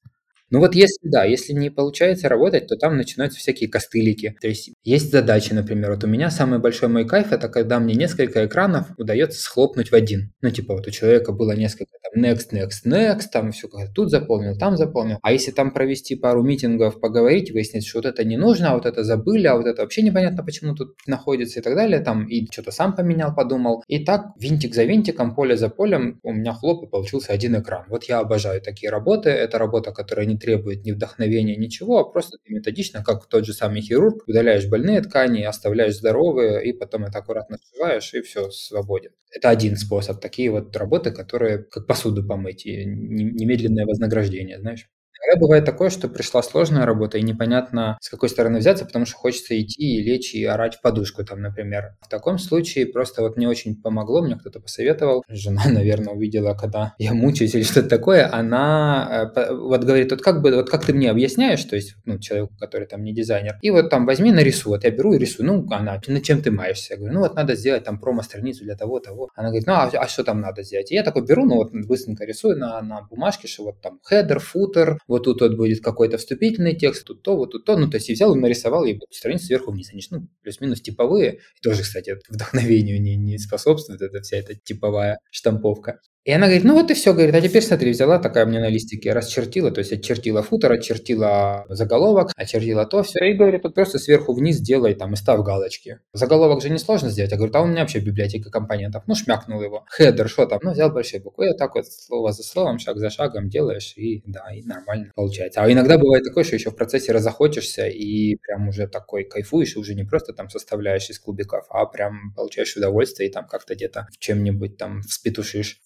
Ну 0.52 0.60
вот 0.60 0.76
если, 0.76 1.08
да, 1.10 1.24
если 1.24 1.54
не 1.54 1.70
получается 1.70 2.28
работать, 2.28 2.68
то 2.68 2.76
там 2.76 2.98
начинаются 2.98 3.40
всякие 3.40 3.70
костылики. 3.70 4.36
То 4.42 4.50
есть 4.50 4.72
есть 4.84 5.10
задачи, 5.10 5.54
например, 5.54 5.92
вот 5.92 6.04
у 6.04 6.08
меня 6.08 6.30
самый 6.30 6.60
большой 6.60 6.90
мой 6.90 7.08
кайф, 7.08 7.32
это 7.32 7.48
когда 7.48 7.80
мне 7.80 7.96
несколько 7.96 8.46
экранов 8.46 8.88
удается 8.98 9.40
схлопнуть 9.40 9.92
в 9.92 9.96
один. 9.96 10.34
Ну 10.42 10.52
типа 10.52 10.74
вот 10.76 10.86
у 10.88 10.92
человека 10.92 11.32
было 11.32 11.54
несколько 11.54 11.94
там 12.14 12.22
next, 12.22 12.52
next, 12.52 12.86
next, 12.86 13.28
там 13.32 13.52
все 13.54 13.70
как 13.70 13.94
тут 13.94 14.12
заполнил, 14.12 14.58
там 14.58 14.76
заполнил. 14.76 15.20
А 15.22 15.32
если 15.32 15.52
там 15.52 15.72
провести 15.72 16.16
пару 16.16 16.44
митингов, 16.44 17.00
поговорить, 17.00 17.52
выяснить, 17.52 17.88
что 17.88 18.00
вот 18.00 18.06
это 18.06 18.26
не 18.26 18.36
нужно, 18.36 18.72
а 18.72 18.76
вот 18.76 18.86
это 18.86 19.06
забыли, 19.06 19.48
а 19.48 19.56
вот 19.56 19.66
это 19.68 19.82
вообще 19.84 20.02
непонятно, 20.02 20.44
почему 20.44 20.76
тут 20.76 20.96
находится 21.08 21.60
и 21.60 21.64
так 21.64 21.76
далее, 21.76 22.02
там 22.02 22.28
и 22.28 22.46
что-то 22.52 22.72
сам 22.72 22.94
поменял, 22.94 23.34
подумал. 23.34 23.84
И 23.88 24.04
так 24.04 24.32
винтик 24.38 24.76
за 24.76 24.84
винтиком, 24.84 25.34
поле 25.34 25.56
за 25.56 25.70
полем 25.70 26.20
у 26.24 26.34
меня 26.34 26.52
хлоп 26.54 26.84
и 26.84 26.90
получился 26.90 27.32
один 27.32 27.58
экран. 27.58 27.86
Вот 27.88 28.04
я 28.06 28.20
обожаю 28.20 28.62
такие 28.62 28.90
работы. 28.90 29.30
Это 29.30 29.58
работа, 29.58 29.92
которая 29.94 30.26
не 30.26 30.38
требует 30.42 30.84
ни 30.86 30.92
вдохновения, 30.92 31.56
ничего, 31.56 32.00
а 32.00 32.12
просто 32.12 32.38
ты 32.44 32.54
методично, 32.54 33.04
как 33.04 33.28
тот 33.28 33.46
же 33.46 33.54
самый 33.54 33.82
хирург, 33.82 34.24
удаляешь 34.28 34.68
больные 34.68 35.02
ткани, 35.02 35.44
оставляешь 35.44 35.96
здоровые, 35.98 36.66
и 36.66 36.74
потом 36.74 37.06
это 37.06 37.20
аккуратно 37.20 37.58
сшиваешь, 37.64 38.14
и 38.14 38.22
все, 38.22 38.50
свободен. 38.52 39.12
Это 39.32 39.50
один 39.50 39.78
способ. 39.78 40.20
Такие 40.20 40.52
вот 40.52 40.76
работы, 40.76 41.12
которые 41.12 41.60
как 41.60 41.88
посуду 41.88 42.26
помыть, 42.28 42.66
и 42.66 42.86
немедленное 42.86 43.86
вознаграждение, 43.86 44.60
знаешь. 44.60 44.90
Иногда 45.24 45.40
бывает 45.40 45.66
такое, 45.66 45.90
что 45.90 46.08
пришла 46.08 46.42
сложная 46.42 46.86
работа, 46.86 47.18
и 47.18 47.22
непонятно, 47.22 47.98
с 48.02 48.10
какой 48.10 48.30
стороны 48.30 48.60
взяться, 48.60 48.86
потому 48.86 49.06
что 49.06 49.16
хочется 49.16 49.60
идти 49.60 49.98
и 49.98 50.02
лечь 50.02 50.34
и 50.34 50.44
орать 50.46 50.76
в 50.76 50.82
подушку 50.82 51.24
там, 51.24 51.42
например. 51.42 51.96
В 52.02 52.10
таком 52.10 52.38
случае 52.38 52.88
просто 52.88 53.22
вот 53.22 53.38
мне 53.38 53.48
очень 53.48 53.80
помогло, 53.80 54.22
мне 54.22 54.36
кто-то 54.36 54.60
посоветовал. 54.60 55.24
Жена, 55.28 55.64
наверное, 55.70 56.14
увидела, 56.14 56.54
когда 56.54 56.94
я 56.98 57.14
мучаюсь 57.14 57.56
или 57.56 57.64
что-то 57.64 57.90
такое, 57.90 58.30
она 58.32 59.32
э, 59.36 59.54
вот 59.54 59.84
говорит, 59.84 60.12
вот 60.12 60.22
как 60.22 60.42
бы, 60.42 60.56
вот 60.56 60.70
как 60.70 60.86
ты 60.86 60.94
мне 60.94 61.10
объясняешь, 61.10 61.64
то 61.64 61.76
есть, 61.76 61.96
ну, 62.06 62.20
человеку, 62.20 62.54
который 62.60 62.88
там 62.88 63.04
не 63.04 63.14
дизайнер, 63.14 63.58
и 63.62 63.70
вот 63.70 63.90
там 63.90 64.06
возьми, 64.06 64.32
нарисуй. 64.32 64.72
Вот 64.72 64.84
я 64.84 64.92
беру 64.92 65.14
и 65.14 65.18
рисую. 65.18 65.46
Ну, 65.48 65.68
она, 65.72 66.02
над 66.08 66.24
чем 66.24 66.42
ты 66.42 66.52
маешься? 66.52 66.94
Я 66.94 66.98
говорю, 66.98 67.14
ну, 67.16 67.20
вот 67.22 67.36
надо 67.36 67.56
сделать 67.56 67.84
там 67.84 68.00
промо-страницу 68.00 68.64
для 68.64 68.76
того, 68.76 69.00
того. 69.00 69.30
Она 69.36 69.50
говорит, 69.50 69.68
ну, 69.68 69.74
а, 69.74 69.90
а 69.94 70.08
что 70.08 70.24
там 70.24 70.42
надо 70.42 70.64
сделать? 70.64 70.92
И 70.92 70.96
я 70.96 71.04
такой 71.04 71.26
беру, 71.26 71.46
ну, 71.46 71.56
вот 71.56 71.72
быстренько 71.74 72.26
рисую 72.26 72.58
на, 72.58 72.82
на 72.82 73.02
бумажке, 73.02 73.48
что 73.48 73.64
вот 73.64 73.82
там 73.82 74.00
хедер, 74.04 74.40
футер, 74.40 75.00
вот 75.12 75.26
тут 75.26 75.42
вот 75.42 75.58
будет 75.58 75.84
какой-то 75.84 76.18
вступительный 76.18 76.74
текст, 76.74 77.06
тут 77.06 77.22
то, 77.22 77.36
вот 77.36 77.52
тут 77.52 77.66
то. 77.66 77.76
Ну, 77.76 77.90
то 77.90 77.98
есть 77.98 78.10
и 78.10 78.14
взял 78.14 78.34
и 78.34 78.40
нарисовал, 78.40 78.86
и 78.86 78.98
страницу 79.12 79.46
сверху 79.46 79.72
вниз. 79.72 79.90
Они 79.92 80.02
ну, 80.10 80.30
плюс-минус 80.42 80.80
типовые. 80.80 81.34
И 81.34 81.62
тоже, 81.62 81.82
кстати, 81.82 82.18
вдохновению 82.30 83.02
не, 83.02 83.18
не 83.18 83.38
способствует 83.38 84.02
эта 84.02 84.22
вся 84.22 84.38
эта 84.38 84.56
типовая 84.56 85.20
штамповка. 85.30 86.00
И 86.24 86.32
она 86.32 86.46
говорит, 86.46 86.64
ну 86.66 86.76
вот 86.76 86.92
и 86.92 86.94
все, 86.94 87.14
говорит, 87.14 87.34
а 87.34 87.42
теперь 87.42 87.64
смотри, 87.64 87.90
взяла 87.90 88.20
такая 88.20 88.46
мне 88.46 88.60
на 88.60 88.70
листике, 88.70 89.12
расчертила, 89.12 89.72
то 89.72 89.80
есть 89.80 89.92
очертила 89.92 90.44
футер, 90.44 90.72
очертила 90.72 91.66
заголовок, 91.68 92.32
очертила 92.36 92.86
то, 92.86 93.02
все, 93.02 93.32
и 93.32 93.34
говорит, 93.34 93.64
вот 93.64 93.74
просто 93.74 93.98
сверху 93.98 94.34
вниз 94.34 94.60
делай 94.60 94.94
там 94.94 95.14
и 95.14 95.16
ставь 95.16 95.40
галочки. 95.42 95.98
Заголовок 96.14 96.62
же 96.62 96.70
несложно 96.70 97.10
сделать, 97.10 97.32
я 97.32 97.38
говорю, 97.38 97.54
а 97.56 97.62
у 97.62 97.66
меня 97.66 97.82
вообще 97.82 98.00
библиотека 98.00 98.52
компонентов, 98.52 99.04
ну 99.08 99.16
шмякнул 99.16 99.64
его, 99.64 99.84
хедер, 99.90 100.30
что 100.30 100.46
там, 100.46 100.60
ну 100.62 100.74
взял 100.74 100.92
большие 100.92 101.22
буквы, 101.22 101.50
и 101.50 101.58
так 101.58 101.74
вот 101.74 101.88
слово 101.88 102.32
за 102.34 102.44
словом, 102.44 102.78
шаг 102.78 103.00
за 103.00 103.10
шагом 103.10 103.50
делаешь, 103.50 103.94
и 103.96 104.22
да, 104.28 104.46
и 104.54 104.62
нормально 104.62 105.12
получается. 105.16 105.64
А 105.64 105.72
иногда 105.72 105.98
бывает 105.98 106.24
такое, 106.24 106.44
что 106.44 106.54
еще 106.54 106.70
в 106.70 106.76
процессе 106.76 107.14
разохочешься 107.14 107.88
и 107.88 108.36
прям 108.36 108.68
уже 108.68 108.88
такой 108.88 109.24
кайфуешь, 109.24 109.76
и 109.76 109.80
уже 109.80 109.96
не 109.96 110.04
просто 110.04 110.34
там 110.34 110.52
составляешь 110.52 111.10
из 111.10 111.18
кубиков, 111.18 111.66
а 111.72 111.88
прям 111.88 112.32
получаешь 112.36 112.76
удовольствие 112.78 113.30
и 113.30 113.32
там 113.32 113.48
как-то 113.48 113.74
где-то 113.74 114.08
в 114.14 114.20
чем-нибудь 114.20 114.78
там 114.78 115.02
вспетушишь. 115.02 115.82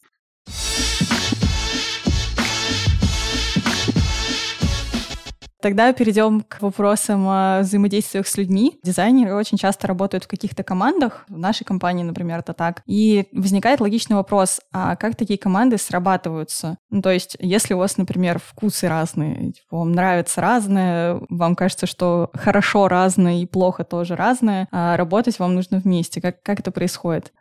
Тогда 5.65 5.91
перейдем 5.93 6.41
к 6.41 6.62
вопросам 6.62 7.27
о 7.27 7.62
взаимодействиях 7.62 8.27
с 8.27 8.38
людьми. 8.38 8.77
Дизайнеры 8.84 9.34
очень 9.34 9.58
часто 9.58 9.88
работают 9.88 10.25
в 10.25 10.27
каких-то 10.27 10.62
командах, 10.62 11.25
в 11.27 11.39
нашей 11.39 11.63
компании, 11.63 12.03
например, 12.03 12.41
это 12.41 12.53
так. 12.53 12.84
И 12.86 13.25
возникает 13.31 13.81
логичный 13.81 14.15
вопрос, 14.15 14.62
а 14.71 14.95
как 14.95 15.15
такие 15.15 15.39
команды 15.39 15.79
срабатываются? 15.79 16.77
Ну, 16.91 17.01
то 17.01 17.10
есть, 17.10 17.36
если 17.39 17.73
у 17.73 17.79
вас, 17.79 17.97
например, 17.97 18.38
вкусы 18.38 18.88
разные, 18.88 19.53
типа, 19.53 19.77
вам 19.77 19.93
нравится 19.93 20.39
разное, 20.39 21.19
вам 21.29 21.55
кажется, 21.55 21.88
что 21.88 22.29
хорошо 22.36 22.88
разное 22.88 23.41
и 23.41 23.47
плохо 23.47 23.84
тоже 23.84 24.15
разное, 24.15 24.67
а 24.71 24.95
работать 24.97 25.39
вам 25.39 25.55
нужно 25.55 25.79
вместе. 25.79 26.21
Как, 26.21 26.43
как 26.43 26.60
это 26.60 26.69
происходит? 26.69 27.34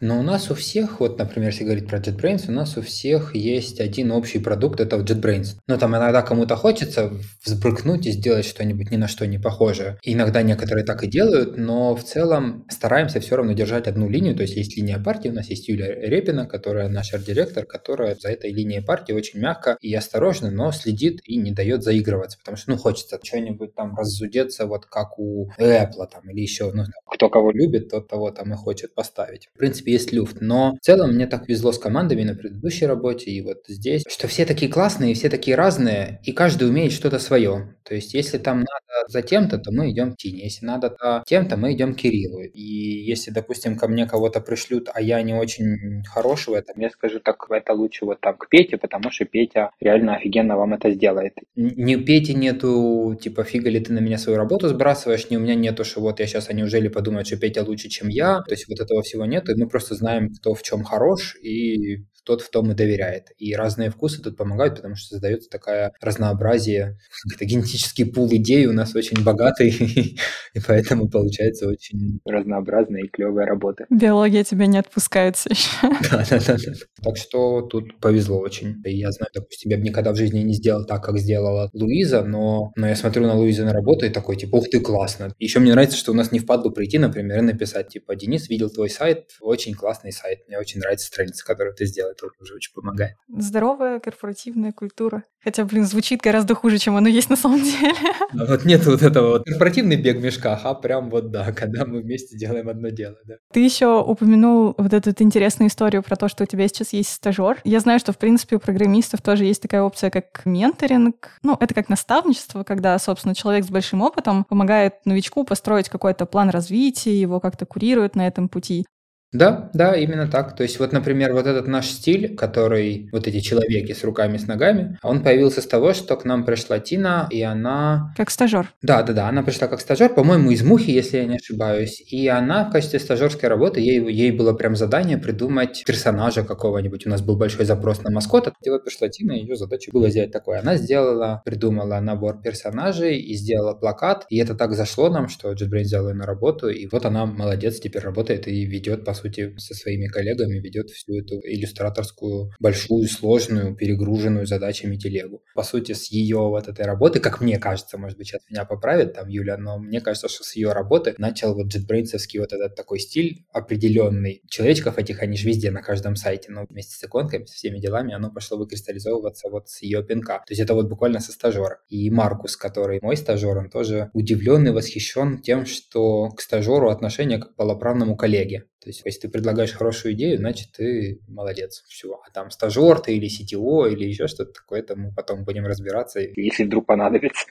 Но 0.00 0.18
у 0.18 0.22
нас 0.22 0.50
у 0.50 0.54
всех, 0.54 1.00
вот, 1.00 1.18
например, 1.18 1.50
если 1.50 1.64
говорить 1.64 1.88
про 1.88 1.98
JetBrains, 1.98 2.44
у 2.48 2.52
нас 2.52 2.76
у 2.76 2.82
всех 2.82 3.34
есть 3.34 3.80
один 3.80 4.10
общий 4.12 4.38
продукт, 4.38 4.78
это 4.78 4.96
JetBrains. 4.96 5.56
Но 5.66 5.78
там 5.78 5.96
иногда 5.96 6.20
кому-то 6.20 6.54
хочется 6.56 7.12
взбрыкнуть 7.42 8.06
и 8.06 8.10
сделать 8.10 8.44
что-нибудь 8.44 8.90
ни 8.90 8.96
на 8.96 9.08
что 9.08 9.26
не 9.26 9.38
похожее. 9.38 9.98
Иногда 10.02 10.42
некоторые 10.42 10.84
так 10.84 11.02
и 11.02 11.06
делают, 11.06 11.56
но 11.56 11.96
в 11.96 12.04
целом 12.04 12.66
стараемся 12.68 13.20
все 13.20 13.36
равно 13.36 13.52
держать 13.52 13.86
одну 13.86 14.10
линию. 14.10 14.36
То 14.36 14.42
есть 14.42 14.54
есть 14.54 14.76
линия 14.76 14.98
партии, 14.98 15.30
у 15.30 15.32
нас 15.32 15.48
есть 15.48 15.66
Юлия 15.68 15.94
Репина, 15.94 16.46
которая 16.46 16.88
наш 16.88 17.14
арт-директор, 17.14 17.64
которая 17.64 18.16
за 18.16 18.28
этой 18.28 18.52
линией 18.52 18.82
партии 18.82 19.12
очень 19.12 19.40
мягко 19.40 19.78
и 19.80 19.94
осторожно, 19.94 20.50
но 20.50 20.72
следит 20.72 21.20
и 21.24 21.38
не 21.38 21.52
дает 21.52 21.82
заигрываться, 21.82 22.38
потому 22.38 22.58
что, 22.58 22.70
ну, 22.70 22.76
хочется 22.76 23.18
что-нибудь 23.22 23.74
там 23.74 23.96
разудеться, 23.96 24.66
вот 24.66 24.84
как 24.84 25.18
у 25.18 25.50
Apple 25.58 26.06
там 26.12 26.28
или 26.30 26.40
еще, 26.40 26.70
ну, 26.72 26.84
кто 27.06 27.30
кого 27.30 27.50
любит, 27.50 27.90
тот 27.90 28.08
того 28.08 28.30
там 28.30 28.52
и 28.52 28.56
хочет 28.56 28.94
поставить. 28.94 29.48
В 29.54 29.58
принципе, 29.58 29.85
есть 29.86 30.12
люфт, 30.12 30.38
но 30.40 30.74
в 30.80 30.84
целом 30.84 31.12
мне 31.14 31.26
так 31.26 31.48
везло 31.48 31.72
с 31.72 31.78
командами 31.78 32.22
на 32.24 32.34
предыдущей 32.34 32.86
работе 32.86 33.30
и 33.30 33.40
вот 33.42 33.58
здесь, 33.68 34.04
что 34.08 34.28
все 34.28 34.44
такие 34.46 34.70
классные, 34.70 35.14
все 35.14 35.28
такие 35.28 35.56
разные, 35.56 36.20
и 36.24 36.32
каждый 36.32 36.68
умеет 36.68 36.92
что-то 36.92 37.18
свое. 37.18 37.75
То 37.86 37.94
есть, 37.94 38.14
если 38.14 38.38
там 38.38 38.58
надо 38.58 39.08
за 39.08 39.22
тем-то, 39.22 39.58
то 39.58 39.70
мы 39.72 39.90
идем 39.90 40.12
к 40.12 40.16
Тине, 40.16 40.44
если 40.44 40.66
надо 40.66 40.96
за 41.00 41.22
тем-то, 41.26 41.56
мы 41.56 41.72
идем 41.72 41.94
к 41.94 41.98
Кириллу. 41.98 42.42
И 42.42 42.60
если, 42.60 43.30
допустим, 43.30 43.76
ко 43.76 43.86
мне 43.86 44.06
кого-то 44.06 44.40
пришлют, 44.40 44.88
а 44.92 45.00
я 45.00 45.22
не 45.22 45.34
очень 45.34 46.02
хороший 46.04 46.50
в 46.50 46.54
этом, 46.54 46.80
я 46.80 46.90
скажу 46.90 47.20
так, 47.20 47.46
это 47.50 47.72
лучше 47.72 48.04
вот 48.04 48.20
там 48.20 48.36
к 48.36 48.48
Пете, 48.48 48.76
потому 48.76 49.10
что 49.10 49.24
Петя 49.24 49.70
реально 49.80 50.16
офигенно 50.16 50.56
вам 50.56 50.74
это 50.74 50.90
сделает. 50.90 51.34
Ни 51.54 51.94
у 51.94 52.04
Пети 52.04 52.34
нету, 52.34 53.16
типа, 53.20 53.44
фига 53.44 53.70
ли 53.70 53.80
ты 53.80 53.92
на 53.92 54.00
меня 54.00 54.18
свою 54.18 54.38
работу 54.38 54.68
сбрасываешь, 54.68 55.30
ни 55.30 55.36
у 55.36 55.40
меня 55.40 55.54
нету, 55.54 55.84
что 55.84 56.00
вот 56.00 56.20
я 56.20 56.26
сейчас, 56.26 56.50
а 56.50 56.52
неужели 56.52 56.88
подумают, 56.88 57.28
что 57.28 57.36
Петя 57.36 57.62
лучше, 57.62 57.88
чем 57.88 58.08
я. 58.08 58.42
То 58.46 58.52
есть 58.52 58.68
вот 58.68 58.80
этого 58.80 59.02
всего 59.02 59.24
нет, 59.26 59.48
и 59.48 59.54
мы 59.54 59.68
просто 59.68 59.94
знаем, 59.94 60.30
кто 60.30 60.54
в 60.54 60.62
чем 60.62 60.82
хорош, 60.82 61.36
и 61.36 62.04
тот 62.26 62.42
в 62.42 62.50
том 62.50 62.70
и 62.72 62.74
доверяет. 62.74 63.30
И 63.38 63.54
разные 63.54 63.90
вкусы 63.90 64.20
тут 64.20 64.36
помогают, 64.36 64.76
потому 64.76 64.96
что 64.96 65.10
создается 65.10 65.48
такая 65.48 65.92
разнообразие, 66.00 66.98
как-то 67.30 67.44
генетический 67.76 68.04
пул 68.04 68.28
идей 68.32 68.66
у 68.66 68.72
нас 68.72 68.94
очень 68.94 69.22
богатый, 69.22 69.68
и 70.54 70.60
поэтому 70.66 71.08
получается 71.08 71.68
очень 71.68 72.20
разнообразная 72.24 73.02
и 73.02 73.08
клевая 73.08 73.46
работа. 73.46 73.86
Биология 73.90 74.44
тебя 74.44 74.66
не 74.66 74.78
отпускает 74.78 75.36
все 75.36 75.50
еще. 75.50 75.70
Да, 76.10 76.24
да, 76.30 76.38
да, 76.38 76.56
да. 76.56 76.72
Так 77.02 77.16
что 77.16 77.62
тут 77.62 77.98
повезло 78.00 78.38
очень. 78.38 78.76
Я 78.84 79.10
знаю, 79.10 79.30
допустим, 79.34 79.70
я 79.70 79.76
бы 79.76 79.82
никогда 79.82 80.12
в 80.12 80.16
жизни 80.16 80.40
не 80.40 80.54
сделал 80.54 80.86
так, 80.86 81.04
как 81.04 81.18
сделала 81.18 81.70
Луиза, 81.72 82.22
но, 82.22 82.72
но 82.76 82.88
я 82.88 82.96
смотрю 82.96 83.24
на 83.24 83.34
Луизу 83.34 83.64
на 83.64 83.72
работу 83.72 84.06
и 84.06 84.10
такой, 84.10 84.36
типа, 84.36 84.56
ух 84.56 84.68
ты, 84.68 84.80
классно. 84.80 85.34
Еще 85.38 85.58
мне 85.58 85.72
нравится, 85.72 85.96
что 85.96 86.12
у 86.12 86.14
нас 86.14 86.32
не 86.32 86.38
впадло 86.38 86.70
прийти, 86.70 86.98
например, 86.98 87.38
и 87.38 87.42
написать, 87.42 87.88
типа, 87.88 88.14
Денис, 88.16 88.48
видел 88.48 88.70
твой 88.70 88.88
сайт, 88.88 89.30
очень 89.40 89.74
классный 89.74 90.12
сайт, 90.12 90.46
мне 90.48 90.58
очень 90.58 90.80
нравится 90.80 91.06
страница, 91.06 91.44
которую 91.44 91.74
ты 91.74 91.86
сделал 91.86 92.12
это 92.12 92.26
уже 92.40 92.54
очень 92.54 92.72
помогает. 92.72 93.16
Здоровая 93.28 94.00
корпоративная 94.00 94.72
культура. 94.72 95.24
Хотя, 95.46 95.64
блин, 95.64 95.84
звучит 95.84 96.22
гораздо 96.22 96.56
хуже, 96.56 96.78
чем 96.78 96.96
оно 96.96 97.08
есть 97.08 97.30
на 97.30 97.36
самом 97.36 97.62
деле. 97.62 97.94
А 98.32 98.46
вот 98.46 98.64
нет 98.64 98.84
вот 98.84 99.00
этого 99.00 99.28
вот 99.28 99.44
корпоративный 99.44 99.94
бег 99.94 100.16
в 100.16 100.20
мешках, 100.20 100.62
а 100.64 100.74
прям 100.74 101.08
вот 101.08 101.30
да, 101.30 101.52
когда 101.52 101.84
мы 101.84 102.00
вместе 102.00 102.36
делаем 102.36 102.68
одно 102.68 102.88
дело, 102.88 103.14
да. 103.24 103.34
Ты 103.52 103.60
еще 103.60 104.02
упомянул 104.02 104.74
вот 104.76 104.92
эту 104.92 105.10
вот 105.10 105.22
интересную 105.22 105.68
историю 105.68 106.02
про 106.02 106.16
то, 106.16 106.28
что 106.28 106.42
у 106.42 106.46
тебя 106.48 106.66
сейчас 106.66 106.92
есть 106.92 107.12
стажер. 107.12 107.60
Я 107.62 107.78
знаю, 107.78 108.00
что, 108.00 108.12
в 108.12 108.18
принципе, 108.18 108.56
у 108.56 108.58
программистов 108.58 109.22
тоже 109.22 109.44
есть 109.44 109.62
такая 109.62 109.82
опция, 109.82 110.10
как 110.10 110.42
менторинг. 110.44 111.38
Ну, 111.44 111.56
это 111.60 111.74
как 111.74 111.88
наставничество, 111.88 112.64
когда, 112.64 112.98
собственно, 112.98 113.36
человек 113.36 113.64
с 113.64 113.70
большим 113.70 114.02
опытом 114.02 114.42
помогает 114.42 114.94
новичку 115.04 115.44
построить 115.44 115.88
какой-то 115.88 116.26
план 116.26 116.50
развития, 116.50 117.20
его 117.20 117.38
как-то 117.38 117.66
курирует 117.66 118.16
на 118.16 118.26
этом 118.26 118.48
пути. 118.48 118.84
Да, 119.32 119.70
да, 119.74 119.96
именно 119.96 120.28
так. 120.28 120.54
То 120.56 120.62
есть 120.62 120.78
вот, 120.78 120.92
например, 120.92 121.32
вот 121.32 121.46
этот 121.46 121.66
наш 121.66 121.86
стиль, 121.86 122.36
который 122.36 123.08
вот 123.12 123.26
эти 123.26 123.40
человеки 123.40 123.92
с 123.92 124.04
руками, 124.04 124.36
с 124.38 124.46
ногами, 124.46 124.98
он 125.02 125.22
появился 125.22 125.60
с 125.60 125.66
того, 125.66 125.94
что 125.94 126.16
к 126.16 126.24
нам 126.24 126.44
пришла 126.44 126.78
Тина, 126.78 127.26
и 127.30 127.42
она... 127.42 128.14
Как 128.16 128.30
стажер. 128.30 128.72
Да, 128.82 129.02
да, 129.02 129.12
да, 129.12 129.28
она 129.28 129.42
пришла 129.42 129.66
как 129.66 129.80
стажер, 129.80 130.14
по-моему, 130.14 130.52
из 130.52 130.62
Мухи, 130.62 130.90
если 130.90 131.18
я 131.18 131.24
не 131.26 131.36
ошибаюсь. 131.36 132.00
И 132.10 132.28
она 132.28 132.64
в 132.64 132.72
качестве 132.72 133.00
стажерской 133.00 133.48
работы, 133.48 133.80
ей, 133.80 134.00
ей 134.12 134.30
было 134.30 134.52
прям 134.52 134.76
задание 134.76 135.18
придумать 135.18 135.82
персонажа 135.84 136.44
какого-нибудь. 136.44 137.06
У 137.06 137.10
нас 137.10 137.20
был 137.20 137.36
большой 137.36 137.64
запрос 137.64 138.02
на 138.02 138.10
маскота. 138.12 138.52
И 138.62 138.70
вот 138.70 138.84
пришла 138.84 139.08
Тина, 139.08 139.32
ее 139.32 139.56
задача 139.56 139.90
была 139.92 140.08
сделать 140.08 140.30
такое. 140.30 140.60
Она 140.60 140.76
сделала, 140.76 141.42
придумала 141.44 141.98
набор 141.98 142.40
персонажей 142.40 143.18
и 143.18 143.34
сделала 143.34 143.74
плакат. 143.74 144.24
И 144.30 144.38
это 144.38 144.54
так 144.54 144.74
зашло 144.74 145.10
нам, 145.10 145.28
что 145.28 145.52
JetBrains 145.52 145.82
взял 145.82 146.08
ее 146.08 146.14
на 146.14 146.26
работу. 146.26 146.68
И 146.68 146.86
вот 146.86 147.04
она 147.04 147.26
молодец, 147.26 147.80
теперь 147.80 148.02
работает 148.02 148.46
и 148.46 148.64
ведет, 148.64 149.04
по 149.04 149.15
сути, 149.16 149.52
со 149.58 149.74
своими 149.74 150.06
коллегами 150.06 150.58
ведет 150.58 150.90
всю 150.90 151.18
эту 151.18 151.40
иллюстраторскую, 151.40 152.52
большую, 152.60 153.08
сложную, 153.08 153.74
перегруженную 153.74 154.46
задачами 154.46 154.96
телегу. 154.96 155.42
По 155.54 155.64
сути, 155.64 155.92
с 155.92 156.06
ее 156.12 156.38
вот 156.38 156.68
этой 156.68 156.84
работы, 156.84 157.18
как 157.18 157.40
мне 157.40 157.58
кажется, 157.58 157.98
может 157.98 158.16
быть, 158.16 158.28
сейчас 158.28 158.42
меня 158.48 158.64
поправит 158.64 159.14
там 159.14 159.28
Юля, 159.28 159.56
но 159.56 159.78
мне 159.78 160.00
кажется, 160.00 160.28
что 160.28 160.44
с 160.44 160.54
ее 160.54 160.72
работы 160.72 161.14
начал 161.18 161.54
вот 161.54 161.74
JetBrains 161.74 162.12
вот 162.38 162.52
этот 162.52 162.76
такой 162.76 162.98
стиль 163.00 163.46
определенный. 163.52 164.42
Человечков 164.48 164.98
этих, 164.98 165.22
они 165.22 165.36
же 165.36 165.48
везде, 165.48 165.70
на 165.70 165.82
каждом 165.82 166.14
сайте, 166.16 166.52
но 166.52 166.66
вместе 166.68 166.94
с 166.94 167.04
иконками, 167.04 167.46
со 167.46 167.54
всеми 167.54 167.78
делами, 167.78 168.14
оно 168.14 168.30
пошло 168.30 168.58
выкристаллизовываться 168.58 169.48
вот 169.48 169.68
с 169.68 169.82
ее 169.82 170.04
пинка. 170.04 170.38
То 170.46 170.52
есть 170.52 170.60
это 170.60 170.74
вот 170.74 170.88
буквально 170.88 171.20
со 171.20 171.32
стажера. 171.32 171.80
И 171.88 172.10
Маркус, 172.10 172.56
который 172.56 173.00
мой 173.02 173.16
стажер, 173.16 173.56
он 173.56 173.70
тоже 173.70 174.10
удивлен 174.12 174.68
и 174.68 174.70
восхищен 174.70 175.40
тем, 175.40 175.66
что 175.66 176.28
к 176.30 176.40
стажеру 176.40 176.90
отношение 176.90 177.38
как 177.38 177.46
к 177.46 177.54
полноправному 177.56 178.16
коллеге. 178.16 178.64
То 178.86 178.90
есть, 178.90 179.02
если 179.04 179.22
ты 179.22 179.28
предлагаешь 179.28 179.72
хорошую 179.72 180.14
идею, 180.14 180.38
значит, 180.38 180.70
ты 180.70 181.20
молодец. 181.26 181.82
Все. 181.88 182.20
А 182.24 182.30
там 182.30 182.52
стажер 182.52 183.00
ты 183.00 183.16
или 183.16 183.26
CTO 183.26 183.90
или 183.90 184.04
еще 184.04 184.28
что-то 184.28 184.52
такое, 184.52 184.78
это 184.78 184.94
мы 184.94 185.12
потом 185.12 185.42
будем 185.42 185.66
разбираться, 185.66 186.20
если 186.20 186.62
вдруг 186.62 186.86
понадобится. 186.86 187.46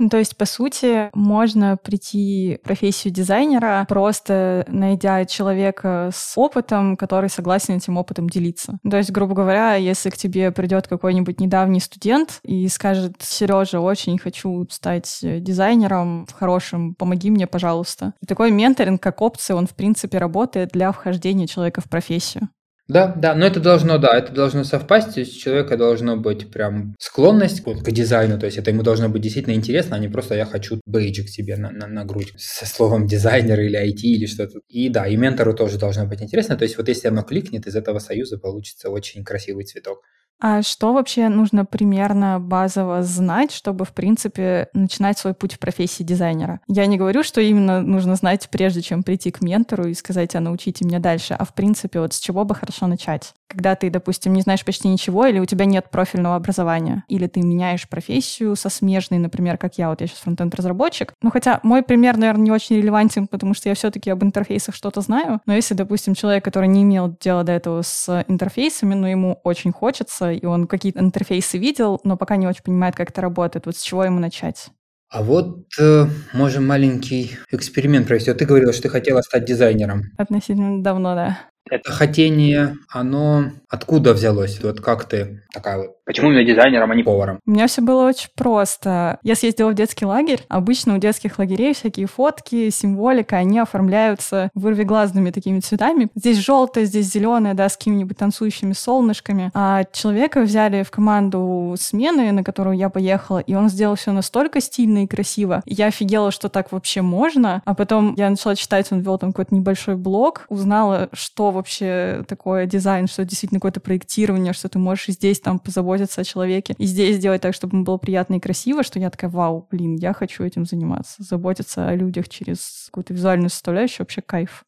Ну, 0.00 0.08
то 0.08 0.16
есть, 0.16 0.34
по 0.38 0.46
сути, 0.46 1.10
можно 1.12 1.76
прийти 1.76 2.58
в 2.62 2.64
профессию 2.64 3.12
дизайнера, 3.12 3.84
просто 3.86 4.64
найдя 4.66 5.26
человека 5.26 6.08
с 6.10 6.38
опытом, 6.38 6.96
который 6.96 7.28
согласен 7.28 7.76
этим 7.76 7.98
опытом 7.98 8.30
делиться. 8.30 8.78
То 8.90 8.96
есть, 8.96 9.12
грубо 9.12 9.34
говоря, 9.34 9.74
если 9.74 10.08
к 10.08 10.16
тебе 10.16 10.52
придет 10.52 10.88
какой-нибудь 10.88 11.38
недавний 11.38 11.80
студент 11.80 12.40
и 12.42 12.66
скажет, 12.68 13.16
Сережа, 13.20 13.80
очень 13.80 14.18
хочу 14.18 14.66
стать 14.70 15.18
дизайнером 15.20 16.26
хорошим, 16.32 16.94
помоги 16.94 17.30
мне, 17.30 17.46
пожалуйста. 17.46 18.14
И 18.22 18.26
такой 18.26 18.50
менторинг 18.50 19.02
как 19.02 19.20
опция, 19.20 19.54
он, 19.54 19.66
в 19.66 19.74
принципе, 19.74 20.16
работает 20.16 20.70
для 20.70 20.79
вхождения 20.92 21.46
человека 21.46 21.80
в 21.80 21.88
профессию. 21.88 22.48
Да, 22.90 23.06
да, 23.06 23.36
но 23.36 23.46
это 23.46 23.60
должно, 23.60 23.98
да, 23.98 24.18
это 24.18 24.32
должно 24.32 24.64
совпасть, 24.64 25.14
то 25.14 25.20
есть 25.20 25.36
у 25.36 25.38
человека 25.38 25.76
должно 25.76 26.16
быть 26.16 26.50
прям 26.50 26.96
склонность 26.98 27.62
к, 27.62 27.72
к 27.72 27.90
дизайну, 27.92 28.36
то 28.36 28.46
есть 28.46 28.58
это 28.58 28.72
ему 28.72 28.82
должно 28.82 29.08
быть 29.08 29.22
действительно 29.22 29.54
интересно, 29.54 29.94
а 29.94 30.00
не 30.00 30.08
просто 30.08 30.34
я 30.34 30.44
хочу 30.44 30.80
бейджик 30.86 31.28
себе 31.28 31.56
на, 31.56 31.70
на, 31.70 31.86
на 31.86 32.04
грудь 32.04 32.32
со 32.36 32.66
словом 32.66 33.06
дизайнер 33.06 33.60
или 33.60 33.78
IT 33.78 34.00
или 34.00 34.26
что-то. 34.26 34.58
И 34.68 34.88
да, 34.88 35.06
и 35.06 35.16
ментору 35.16 35.54
тоже 35.54 35.78
должно 35.78 36.06
быть 36.06 36.20
интересно, 36.20 36.56
то 36.56 36.64
есть 36.64 36.78
вот 36.78 36.88
если 36.88 37.06
оно 37.06 37.22
кликнет, 37.22 37.68
из 37.68 37.76
этого 37.76 38.00
союза 38.00 38.38
получится 38.38 38.90
очень 38.90 39.22
красивый 39.22 39.66
цветок. 39.66 40.00
А 40.40 40.62
что 40.62 40.94
вообще 40.94 41.28
нужно 41.28 41.66
примерно 41.66 42.40
базово 42.40 43.02
знать, 43.02 43.52
чтобы, 43.52 43.84
в 43.84 43.92
принципе, 43.92 44.68
начинать 44.72 45.18
свой 45.18 45.34
путь 45.34 45.54
в 45.54 45.58
профессии 45.58 46.02
дизайнера? 46.02 46.60
Я 46.66 46.86
не 46.86 46.96
говорю, 46.96 47.22
что 47.22 47.42
именно 47.42 47.82
нужно 47.82 48.16
знать, 48.16 48.48
прежде 48.50 48.80
чем 48.80 49.02
прийти 49.02 49.30
к 49.30 49.42
ментору 49.42 49.84
и 49.84 49.94
сказать, 49.94 50.34
а 50.34 50.40
научите 50.40 50.86
меня 50.86 50.98
дальше, 50.98 51.34
а 51.34 51.44
в 51.44 51.52
принципе, 51.52 52.00
вот 52.00 52.14
с 52.14 52.18
чего 52.18 52.44
бы 52.44 52.54
хорошо 52.54 52.86
начать? 52.86 53.34
Когда 53.48 53.74
ты, 53.74 53.90
допустим, 53.90 54.32
не 54.32 54.40
знаешь 54.40 54.64
почти 54.64 54.88
ничего, 54.88 55.26
или 55.26 55.40
у 55.40 55.44
тебя 55.44 55.66
нет 55.66 55.90
профильного 55.90 56.36
образования, 56.36 57.04
или 57.08 57.26
ты 57.26 57.42
меняешь 57.42 57.88
профессию 57.88 58.56
со 58.56 58.70
смежной, 58.70 59.18
например, 59.18 59.58
как 59.58 59.76
я, 59.76 59.90
вот 59.90 60.00
я 60.00 60.06
сейчас 60.06 60.20
фронтенд-разработчик. 60.20 61.12
Ну, 61.20 61.30
хотя 61.30 61.60
мой 61.62 61.82
пример, 61.82 62.16
наверное, 62.16 62.44
не 62.44 62.52
очень 62.52 62.76
релевантен, 62.76 63.26
потому 63.26 63.52
что 63.52 63.68
я 63.68 63.74
все-таки 63.74 64.08
об 64.08 64.22
интерфейсах 64.22 64.74
что-то 64.74 65.02
знаю, 65.02 65.40
но 65.44 65.54
если, 65.54 65.74
допустим, 65.74 66.14
человек, 66.14 66.44
который 66.44 66.68
не 66.68 66.82
имел 66.82 67.14
дела 67.20 67.42
до 67.42 67.52
этого 67.52 67.82
с 67.82 68.24
интерфейсами, 68.28 68.94
но 68.94 69.08
ему 69.08 69.40
очень 69.42 69.72
хочется, 69.72 70.29
и 70.30 70.44
он 70.46 70.66
какие-то 70.66 71.00
интерфейсы 71.00 71.58
видел, 71.58 72.00
но 72.04 72.16
пока 72.16 72.36
не 72.36 72.46
очень 72.46 72.62
понимает, 72.62 72.94
как 72.94 73.10
это 73.10 73.20
работает. 73.20 73.66
Вот 73.66 73.76
с 73.76 73.82
чего 73.82 74.04
ему 74.04 74.18
начать? 74.18 74.70
А 75.10 75.24
вот 75.24 75.66
э, 75.80 76.06
можем 76.32 76.66
маленький 76.66 77.36
эксперимент 77.50 78.06
провести. 78.06 78.30
Вот 78.30 78.38
ты 78.38 78.46
говорила, 78.46 78.72
что 78.72 78.82
ты 78.82 78.88
хотела 78.90 79.22
стать 79.22 79.44
дизайнером. 79.44 80.04
Относительно 80.16 80.82
давно, 80.82 81.16
да. 81.16 81.38
Это 81.68 81.92
хотение, 81.92 82.76
оно 82.88 83.52
откуда 83.68 84.12
взялось? 84.12 84.62
Вот 84.62 84.80
как 84.80 85.04
ты 85.04 85.42
такая 85.52 85.78
вот 85.78 86.00
Почему 86.10 86.32
именно 86.32 86.44
дизайнером, 86.44 86.90
а 86.90 86.94
не 86.96 87.04
поваром? 87.04 87.38
У 87.46 87.52
меня 87.52 87.68
все 87.68 87.82
было 87.82 88.08
очень 88.08 88.30
просто. 88.34 89.20
Я 89.22 89.36
съездила 89.36 89.70
в 89.70 89.74
детский 89.74 90.04
лагерь. 90.04 90.44
Обычно 90.48 90.96
у 90.96 90.98
детских 90.98 91.38
лагерей 91.38 91.72
всякие 91.72 92.08
фотки, 92.08 92.68
символика, 92.70 93.36
они 93.36 93.60
оформляются 93.60 94.50
вырвиглазными 94.54 95.30
такими 95.30 95.60
цветами. 95.60 96.08
Здесь 96.16 96.38
желтое, 96.38 96.84
здесь 96.86 97.12
зеленое, 97.12 97.54
да, 97.54 97.68
с 97.68 97.76
какими-нибудь 97.76 98.16
танцующими 98.16 98.72
солнышками. 98.72 99.52
А 99.54 99.84
человека 99.92 100.40
взяли 100.40 100.82
в 100.82 100.90
команду 100.90 101.76
смены, 101.78 102.32
на 102.32 102.42
которую 102.42 102.76
я 102.76 102.88
поехала, 102.88 103.38
и 103.38 103.54
он 103.54 103.68
сделал 103.68 103.94
все 103.94 104.10
настолько 104.10 104.60
стильно 104.60 105.04
и 105.04 105.06
красиво. 105.06 105.62
Я 105.64 105.86
офигела, 105.86 106.32
что 106.32 106.48
так 106.48 106.72
вообще 106.72 107.02
можно. 107.02 107.62
А 107.64 107.74
потом 107.76 108.14
я 108.16 108.30
начала 108.30 108.56
читать, 108.56 108.88
он 108.90 108.98
вел 108.98 109.16
там 109.16 109.30
какой-то 109.30 109.54
небольшой 109.54 109.94
блог, 109.94 110.46
узнала, 110.48 111.08
что 111.12 111.49
вообще 111.50 112.24
такое 112.26 112.66
дизайн, 112.66 113.06
что 113.06 113.24
действительно 113.24 113.60
какое-то 113.60 113.80
проектирование, 113.80 114.52
что 114.52 114.68
ты 114.68 114.78
можешь 114.78 115.06
здесь 115.08 115.40
там 115.40 115.58
позаботиться 115.58 115.80
заботиться 115.90 116.20
о 116.20 116.24
человеке 116.24 116.74
и 116.78 116.84
здесь 116.84 117.16
сделать 117.16 117.42
так, 117.42 117.54
чтобы 117.54 117.76
ему 117.76 117.84
было 117.84 117.96
приятно 117.96 118.34
и 118.34 118.40
красиво, 118.40 118.82
что 118.82 118.98
я 118.98 119.10
такая, 119.10 119.30
вау, 119.30 119.66
блин, 119.70 119.96
я 119.96 120.12
хочу 120.12 120.44
этим 120.44 120.64
заниматься. 120.64 121.22
Заботиться 121.22 121.88
о 121.88 121.94
людях 121.94 122.28
через 122.28 122.86
какую-то 122.86 123.14
визуальную 123.14 123.50
составляющую, 123.50 124.04
вообще 124.04 124.22
кайф. 124.22 124.64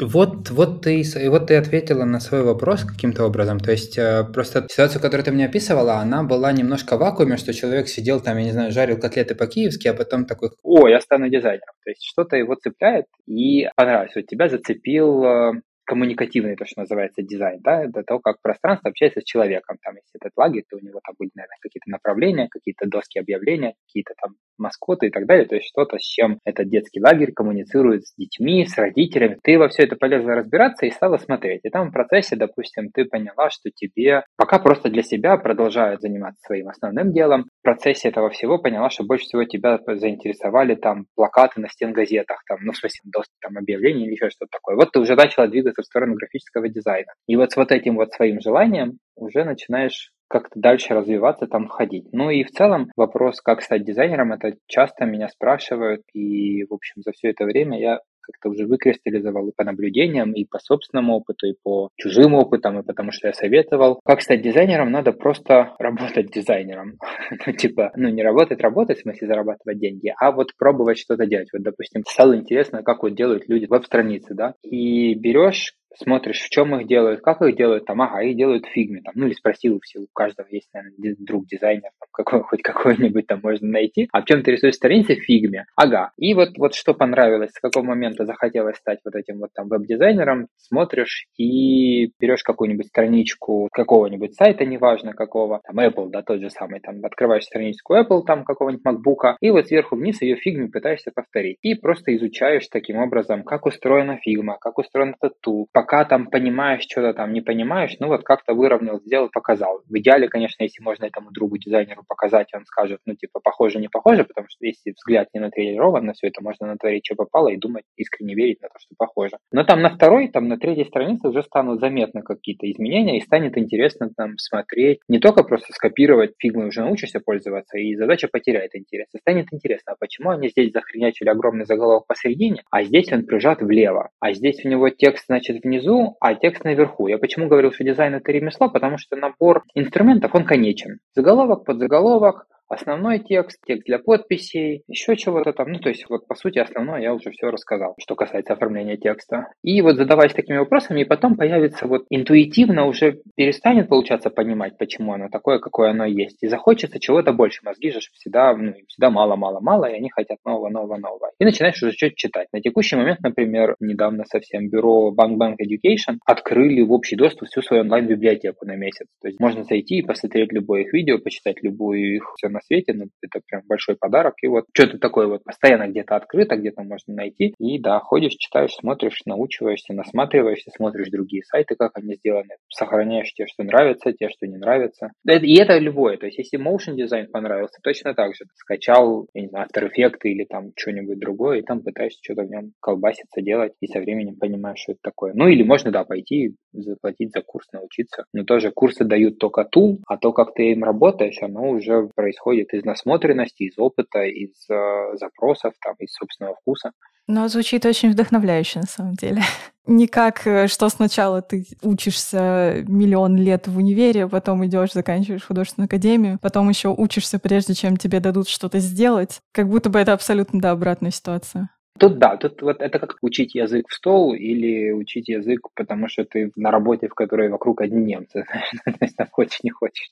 Вот, 0.00 0.50
вот, 0.50 0.82
ты, 0.82 1.02
вот 1.28 1.48
ты 1.48 1.56
ответила 1.56 2.04
на 2.04 2.20
свой 2.20 2.42
вопрос 2.42 2.84
каким-то 2.84 3.24
образом. 3.24 3.58
То 3.58 3.72
есть 3.72 3.98
э, 3.98 4.24
просто 4.32 4.64
ситуация, 4.70 5.02
которую 5.02 5.24
ты 5.24 5.32
мне 5.32 5.46
описывала, 5.46 5.94
она 5.94 6.22
была 6.22 6.52
немножко 6.52 6.96
в 6.96 7.00
вакууме, 7.00 7.36
что 7.36 7.52
человек 7.52 7.88
сидел 7.88 8.20
там, 8.20 8.38
я 8.38 8.44
не 8.44 8.52
знаю, 8.52 8.70
жарил 8.70 8.96
котлеты 9.00 9.34
по-киевски, 9.34 9.88
а 9.88 9.94
потом 9.94 10.24
такой, 10.24 10.50
о, 10.62 10.86
я 10.86 11.00
стану 11.00 11.28
дизайнером. 11.28 11.74
То 11.84 11.90
есть 11.90 12.04
что-то 12.04 12.36
его 12.36 12.54
цепляет 12.54 13.06
и 13.26 13.68
понравилось. 13.74 14.12
Вот 14.14 14.26
тебя 14.26 14.48
зацепил 14.48 15.24
э, 15.24 15.52
коммуникативный, 15.88 16.54
то, 16.54 16.66
что 16.66 16.82
называется, 16.82 17.22
дизайн, 17.22 17.60
да, 17.62 17.82
это 17.84 18.02
то, 18.06 18.18
как 18.18 18.36
пространство 18.42 18.90
общается 18.90 19.22
с 19.22 19.24
человеком. 19.24 19.78
Там, 19.82 19.94
если 19.94 20.20
этот 20.20 20.36
лагерь, 20.36 20.64
то 20.68 20.76
у 20.76 20.80
него 20.80 21.00
там 21.02 21.14
будет, 21.18 21.34
наверное, 21.34 21.56
какие-то 21.62 21.90
направления, 21.90 22.48
какие-то 22.50 22.86
доски 22.86 23.18
объявления, 23.18 23.72
какие-то 23.86 24.12
там 24.20 24.34
маскоты 24.58 25.06
и 25.06 25.10
так 25.10 25.26
далее. 25.26 25.46
То 25.46 25.54
есть 25.54 25.68
что-то, 25.68 25.98
с 25.98 26.02
чем 26.02 26.40
этот 26.44 26.68
детский 26.68 27.00
лагерь 27.00 27.32
коммуницирует 27.32 28.04
с 28.04 28.14
детьми, 28.16 28.66
с 28.66 28.76
родителями. 28.76 29.38
Ты 29.42 29.58
во 29.58 29.68
все 29.68 29.84
это 29.84 29.96
полезла 29.96 30.34
разбираться 30.34 30.84
и 30.84 30.90
стала 30.90 31.16
смотреть. 31.16 31.60
И 31.64 31.70
там 31.70 31.88
в 31.88 31.92
процессе, 31.92 32.36
допустим, 32.36 32.90
ты 32.92 33.06
поняла, 33.06 33.48
что 33.48 33.70
тебе 33.74 34.24
пока 34.36 34.58
просто 34.58 34.90
для 34.90 35.02
себя 35.02 35.38
продолжают 35.38 36.02
заниматься 36.02 36.40
своим 36.44 36.68
основным 36.68 37.12
делом. 37.12 37.44
В 37.60 37.62
процессе 37.62 38.08
этого 38.08 38.28
всего 38.28 38.58
поняла, 38.58 38.90
что 38.90 39.04
больше 39.04 39.24
всего 39.24 39.44
тебя 39.44 39.78
заинтересовали 39.86 40.74
там 40.74 41.06
плакаты 41.14 41.60
на 41.62 41.68
стен 41.68 41.92
газетах, 41.92 42.42
там, 42.46 42.58
ну, 42.60 42.72
в 42.72 42.76
смысле, 42.76 43.00
доски 43.04 43.32
там 43.40 43.56
объявлений 43.56 44.04
или 44.04 44.12
еще 44.12 44.28
что-то 44.28 44.50
такое. 44.52 44.76
Вот 44.76 44.92
ты 44.92 45.00
уже 45.00 45.14
начала 45.14 45.46
двигаться 45.46 45.77
в 45.82 45.86
сторону 45.86 46.14
графического 46.14 46.68
дизайна. 46.68 47.12
И 47.26 47.36
вот 47.36 47.52
с 47.52 47.56
вот 47.56 47.72
этим 47.72 47.96
вот 47.96 48.12
своим 48.12 48.40
желанием 48.40 48.98
уже 49.16 49.44
начинаешь 49.44 50.10
как-то 50.28 50.60
дальше 50.60 50.94
развиваться, 50.94 51.46
там 51.46 51.68
ходить. 51.68 52.08
Ну 52.12 52.30
и 52.30 52.44
в 52.44 52.50
целом 52.50 52.90
вопрос, 52.96 53.40
как 53.40 53.62
стать 53.62 53.84
дизайнером, 53.84 54.32
это 54.32 54.56
часто 54.66 55.06
меня 55.06 55.28
спрашивают, 55.28 56.02
и, 56.12 56.64
в 56.64 56.74
общем, 56.74 57.02
за 57.02 57.12
все 57.12 57.30
это 57.30 57.44
время 57.44 57.80
я 57.80 58.00
как-то 58.30 58.50
уже 58.50 58.66
выкристаллизовал 58.66 59.48
и 59.48 59.52
по 59.56 59.64
наблюдениям, 59.64 60.32
и 60.32 60.44
по 60.44 60.58
собственному 60.58 61.14
опыту, 61.14 61.46
и 61.46 61.54
по 61.62 61.90
чужим 61.96 62.34
опытам, 62.34 62.78
и 62.78 62.82
потому 62.82 63.10
что 63.12 63.28
я 63.28 63.32
советовал. 63.32 64.00
Как 64.04 64.20
стать 64.20 64.42
дизайнером? 64.42 64.90
Надо 64.90 65.12
просто 65.12 65.74
работать 65.78 66.30
дизайнером. 66.30 66.98
ну, 67.46 67.52
типа, 67.52 67.92
ну, 67.96 68.08
не 68.08 68.22
работать, 68.22 68.60
работать, 68.60 68.98
в 68.98 69.02
смысле 69.02 69.26
зарабатывать 69.26 69.78
деньги, 69.78 70.12
а 70.20 70.32
вот 70.32 70.52
пробовать 70.56 70.98
что-то 70.98 71.26
делать. 71.26 71.48
Вот, 71.52 71.62
допустим, 71.62 72.04
стало 72.06 72.36
интересно, 72.36 72.82
как 72.82 73.02
вот 73.02 73.14
делают 73.14 73.48
люди 73.48 73.66
веб-страницы, 73.66 74.34
да, 74.34 74.54
и 74.62 75.14
берешь 75.14 75.74
смотришь, 76.02 76.40
в 76.40 76.48
чем 76.50 76.74
их 76.76 76.86
делают, 76.86 77.20
как 77.20 77.42
их 77.42 77.56
делают, 77.56 77.84
там, 77.84 78.00
ага, 78.02 78.22
их 78.22 78.36
делают 78.36 78.66
в 78.66 78.70
фигме, 78.70 79.00
там, 79.02 79.12
ну 79.16 79.26
или 79.26 79.34
спросил 79.34 79.80
все, 79.82 80.00
у 80.00 80.06
каждого 80.12 80.46
есть, 80.50 80.68
наверное, 80.72 81.16
друг 81.18 81.46
дизайнер, 81.46 81.90
там, 81.98 82.08
какой, 82.12 82.42
хоть 82.42 82.62
какой-нибудь 82.62 83.26
там 83.26 83.40
можно 83.42 83.68
найти, 83.68 84.08
а 84.12 84.22
в 84.22 84.24
чем 84.24 84.42
ты 84.42 84.52
рисуешь 84.52 84.74
страницы 84.74 85.16
в 85.16 85.24
фигме, 85.24 85.66
ага, 85.76 86.12
и 86.16 86.34
вот, 86.34 86.50
вот 86.56 86.74
что 86.74 86.94
понравилось, 86.94 87.50
с 87.50 87.60
какого 87.60 87.84
момента 87.84 88.24
захотелось 88.24 88.76
стать 88.76 89.00
вот 89.04 89.14
этим 89.14 89.38
вот 89.38 89.50
там 89.54 89.68
веб-дизайнером, 89.68 90.48
смотришь 90.56 91.26
и 91.36 92.12
берешь 92.20 92.42
какую-нибудь 92.42 92.86
страничку 92.86 93.68
какого-нибудь 93.72 94.34
сайта, 94.34 94.64
неважно 94.64 95.12
какого, 95.12 95.60
там 95.66 95.78
Apple, 95.80 96.10
да, 96.10 96.22
тот 96.22 96.40
же 96.40 96.50
самый, 96.50 96.80
там, 96.80 97.04
открываешь 97.04 97.44
страничку 97.44 97.96
Apple, 97.96 98.22
там, 98.26 98.44
какого-нибудь 98.44 98.84
MacBook, 98.86 99.36
и 99.40 99.50
вот 99.50 99.66
сверху 99.66 99.96
вниз 99.96 100.22
ее 100.22 100.31
в 100.31 100.36
фигме 100.36 100.68
пытаешься 100.68 101.10
повторить, 101.14 101.58
и 101.62 101.74
просто 101.74 102.14
изучаешь 102.16 102.68
таким 102.68 102.98
образом, 102.98 103.42
как 103.42 103.66
устроена 103.66 104.18
фигма, 104.18 104.58
как 104.60 104.78
устроен 104.78 105.14
этот 105.20 105.40
тул, 105.40 105.68
пока 105.88 106.04
там 106.04 106.26
понимаешь 106.26 106.82
что-то 106.82 107.14
там 107.14 107.32
не 107.32 107.40
понимаешь, 107.40 107.96
ну 107.98 108.08
вот 108.08 108.22
как-то 108.22 108.52
выровнял, 108.52 109.00
сделал, 109.00 109.30
показал. 109.32 109.80
В 109.88 109.98
идеале, 109.98 110.28
конечно, 110.28 110.62
если 110.62 110.82
можно 110.82 111.06
этому 111.06 111.30
другу 111.30 111.56
дизайнеру 111.56 112.02
показать, 112.06 112.48
он 112.54 112.66
скажет, 112.66 113.00
ну 113.06 113.14
типа 113.14 113.40
похоже, 113.42 113.78
не 113.78 113.88
похоже, 113.88 114.24
потому 114.24 114.48
что 114.50 114.66
если 114.66 114.90
взгляд 114.90 115.28
не 115.32 115.40
натренирован 115.40 116.04
на 116.04 116.12
все 116.12 116.28
это, 116.28 116.42
можно 116.42 116.66
натворить, 116.66 117.06
что 117.06 117.14
попало, 117.14 117.48
и 117.48 117.56
думать, 117.56 117.84
искренне 117.96 118.34
верить 118.34 118.60
на 118.60 118.68
то, 118.68 118.74
что 118.78 118.94
похоже. 118.98 119.38
Но 119.50 119.64
там 119.64 119.80
на 119.80 119.88
второй, 119.88 120.28
там 120.28 120.48
на 120.48 120.58
третьей 120.58 120.84
странице 120.84 121.28
уже 121.28 121.42
станут 121.42 121.80
заметны 121.80 122.20
какие-то 122.20 122.70
изменения, 122.70 123.16
и 123.16 123.22
станет 123.22 123.56
интересно 123.56 124.10
там 124.14 124.36
смотреть, 124.36 124.98
не 125.08 125.20
только 125.20 125.42
просто 125.42 125.72
скопировать, 125.72 126.34
фигмой 126.38 126.66
уже 126.66 126.82
научишься 126.82 127.20
пользоваться, 127.20 127.78
и 127.78 127.96
задача 127.96 128.28
потеряет 128.30 128.74
интерес. 128.74 129.06
И 129.14 129.18
станет 129.18 129.46
интересно, 129.52 129.94
а 129.94 129.96
почему 129.98 130.30
они 130.30 130.50
здесь 130.50 130.70
захренячили 130.70 131.30
огромный 131.30 131.64
заголовок 131.64 132.06
посередине, 132.06 132.62
а 132.70 132.82
здесь 132.82 133.10
он 133.10 133.24
прижат 133.24 133.62
влево, 133.62 134.10
а 134.20 134.34
здесь 134.34 134.62
у 134.66 134.68
него 134.68 134.90
текст, 134.90 135.24
значит, 135.28 135.64
внизу 135.68 136.16
а 136.20 136.34
текст 136.34 136.64
наверху. 136.64 137.06
Я 137.08 137.18
почему 137.18 137.46
говорил, 137.48 137.72
что 137.72 137.84
дизайн 137.84 138.14
это 138.14 138.32
ремесло? 138.32 138.68
Потому 138.70 138.98
что 138.98 139.16
набор 139.16 139.64
инструментов, 139.74 140.34
он 140.34 140.44
конечен. 140.44 140.98
Заголовок, 141.14 141.64
подзаголовок, 141.64 142.46
основной 142.68 143.18
текст, 143.20 143.58
текст 143.66 143.86
для 143.86 143.98
подписей, 143.98 144.82
еще 144.88 145.16
чего-то 145.16 145.52
там. 145.52 145.72
Ну, 145.72 145.78
то 145.78 145.88
есть, 145.88 146.08
вот, 146.08 146.26
по 146.26 146.34
сути, 146.34 146.58
основное 146.58 147.00
я 147.00 147.14
уже 147.14 147.30
все 147.30 147.50
рассказал, 147.50 147.94
что 147.98 148.14
касается 148.14 148.52
оформления 148.52 148.96
текста. 148.96 149.48
И 149.62 149.80
вот 149.82 149.96
задаваясь 149.96 150.32
такими 150.32 150.58
вопросами, 150.58 151.00
и 151.00 151.04
потом 151.04 151.36
появится 151.36 151.86
вот 151.86 152.04
интуитивно 152.10 152.86
уже 152.86 153.20
перестанет 153.36 153.88
получаться 153.88 154.30
понимать, 154.30 154.76
почему 154.78 155.12
оно 155.12 155.28
такое, 155.28 155.58
какое 155.58 155.90
оно 155.90 156.04
есть. 156.04 156.42
И 156.42 156.48
захочется 156.48 157.00
чего-то 157.00 157.32
больше. 157.32 157.60
Мозги 157.64 157.90
же 157.90 158.00
всегда, 158.12 158.54
ну, 158.56 158.74
всегда 158.86 159.10
мало-мало-мало, 159.10 159.86
и 159.86 159.96
они 159.96 160.10
хотят 160.10 160.38
нового, 160.44 160.68
нового, 160.68 160.96
нового. 160.96 161.30
И 161.38 161.44
начинаешь 161.44 161.82
уже 161.82 161.92
что-то 161.92 162.14
читать. 162.16 162.48
На 162.52 162.60
текущий 162.60 162.96
момент, 162.96 163.20
например, 163.20 163.76
недавно 163.80 164.24
совсем 164.24 164.68
бюро 164.68 165.14
Bank 165.16 165.36
Bank 165.36 165.54
Education 165.62 166.18
открыли 166.24 166.82
в 166.82 166.92
общий 166.92 167.16
доступ 167.16 167.48
всю 167.48 167.62
свою 167.62 167.82
онлайн-библиотеку 167.82 168.66
на 168.66 168.76
месяц. 168.76 169.06
То 169.22 169.28
есть 169.28 169.40
можно 169.40 169.64
зайти 169.64 169.98
и 169.98 170.02
посмотреть 170.02 170.52
любое 170.52 170.82
их 170.82 170.92
видео, 170.92 171.18
почитать 171.18 171.62
любую 171.62 172.16
их 172.16 172.34
все 172.36 172.48
на 172.58 172.60
свете, 172.60 172.92
ну, 172.92 173.06
это 173.22 173.40
прям 173.46 173.62
большой 173.66 173.96
подарок. 173.96 174.34
И 174.42 174.48
вот 174.48 174.66
что-то 174.72 174.98
такое 174.98 175.26
вот 175.26 175.44
постоянно 175.44 175.88
где-то 175.88 176.16
открыто, 176.16 176.56
где-то 176.56 176.82
можно 176.82 177.14
найти. 177.14 177.54
И 177.58 177.78
да, 177.78 178.00
ходишь, 178.00 178.34
читаешь, 178.34 178.74
смотришь, 178.74 179.22
научиваешься, 179.24 179.94
насматриваешься, 179.94 180.70
смотришь 180.74 181.10
другие 181.10 181.42
сайты, 181.44 181.76
как 181.76 181.92
они 181.96 182.14
сделаны, 182.16 182.56
сохраняешь 182.68 183.32
те, 183.32 183.46
что 183.46 183.62
нравятся, 183.62 184.12
те, 184.12 184.28
что 184.28 184.46
не 184.46 184.56
нравятся. 184.56 185.12
И 185.26 185.58
это 185.58 185.78
любое. 185.78 186.16
То 186.16 186.26
есть, 186.26 186.38
если 186.38 186.58
motion 186.58 186.94
дизайн 186.96 187.28
понравился, 187.30 187.78
точно 187.82 188.14
так 188.14 188.34
же. 188.34 188.44
Скачал, 188.54 189.28
я 189.34 189.42
не 189.42 189.48
знаю, 189.48 189.66
After 189.66 189.88
Effects 189.88 190.20
или 190.24 190.44
там 190.44 190.72
что-нибудь 190.76 191.18
другое, 191.18 191.58
и 191.58 191.62
там 191.62 191.82
пытаешься 191.82 192.20
что-то 192.22 192.42
в 192.42 192.50
нем 192.50 192.72
колбаситься, 192.80 193.40
делать, 193.40 193.72
и 193.80 193.86
со 193.86 194.00
временем 194.00 194.36
понимаешь, 194.36 194.80
что 194.80 194.92
это 194.92 195.00
такое. 195.02 195.32
Ну, 195.34 195.46
или 195.48 195.62
можно, 195.62 195.90
да, 195.90 196.04
пойти 196.04 196.54
заплатить 196.72 197.32
за 197.32 197.42
курс, 197.42 197.66
научиться. 197.72 198.24
Но 198.32 198.44
тоже 198.44 198.70
курсы 198.70 199.04
дают 199.04 199.38
только 199.38 199.64
тул, 199.64 200.00
а 200.06 200.16
то, 200.16 200.32
как 200.32 200.54
ты 200.54 200.72
им 200.72 200.84
работаешь, 200.84 201.38
оно 201.42 201.70
уже 201.70 202.08
происходит 202.14 202.47
из 202.52 202.84
насмотренности, 202.84 203.64
из 203.64 203.78
опыта, 203.78 204.22
из 204.22 204.68
э, 204.70 205.16
запросов, 205.16 205.74
там, 205.82 205.94
из 205.98 206.12
собственного 206.12 206.56
вкуса. 206.56 206.92
Но 207.26 207.46
звучит 207.48 207.84
очень 207.84 208.10
вдохновляюще 208.10 208.80
на 208.80 208.86
самом 208.86 209.14
деле. 209.14 209.42
Не 209.86 210.06
как, 210.06 210.46
э, 210.46 210.66
что 210.66 210.88
сначала 210.88 211.42
ты 211.42 211.66
учишься 211.82 212.84
миллион 212.86 213.36
лет 213.36 213.68
в 213.68 213.76
универе, 213.76 214.28
потом 214.28 214.64
идешь, 214.66 214.92
заканчиваешь 214.92 215.44
художественную 215.44 215.86
академию, 215.86 216.38
потом 216.40 216.68
еще 216.68 216.88
учишься, 216.88 217.38
прежде 217.38 217.74
чем 217.74 217.96
тебе 217.96 218.20
дадут 218.20 218.48
что-то 218.48 218.78
сделать. 218.78 219.40
Как 219.52 219.68
будто 219.68 219.90
бы 219.90 219.98
это 219.98 220.14
абсолютно 220.14 220.60
да, 220.60 220.70
обратная 220.70 221.10
ситуация. 221.10 221.70
Тут 221.98 222.18
да, 222.18 222.36
тут 222.36 222.62
вот 222.62 222.80
это 222.80 222.98
как 222.98 223.16
учить 223.22 223.54
язык 223.54 223.88
в 223.88 223.94
стол 223.94 224.32
или 224.32 224.92
учить 224.92 225.28
язык, 225.28 225.68
потому 225.74 226.08
что 226.08 226.24
ты 226.24 226.52
на 226.54 226.70
работе, 226.70 227.08
в 227.08 227.14
которой 227.14 227.50
вокруг 227.50 227.80
одни 227.80 228.04
немцы, 228.04 228.46
там 229.16 229.26
хочешь, 229.30 229.62
не 229.62 229.70
хочешь. 229.70 230.10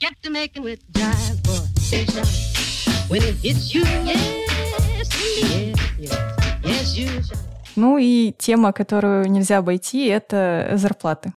Get 0.00 0.20
to 0.22 0.30
making 0.30 0.64
with 0.64 0.80
jive, 0.92 1.40
boy. 1.44 1.64
When 3.08 3.22
it 3.22 3.36
hits 3.36 3.72
you, 3.72 3.82
yes, 4.04 4.18
yes, 4.98 5.76
yes, 5.98 6.10
yes, 6.64 6.96
you 6.96 7.08
Ну 7.76 7.98
и 7.98 8.32
тема, 8.36 8.72
которую 8.72 9.30
нельзя 9.30 9.58
обойти, 9.58 10.06
это 10.06 10.72
зарплаты. 10.74 11.32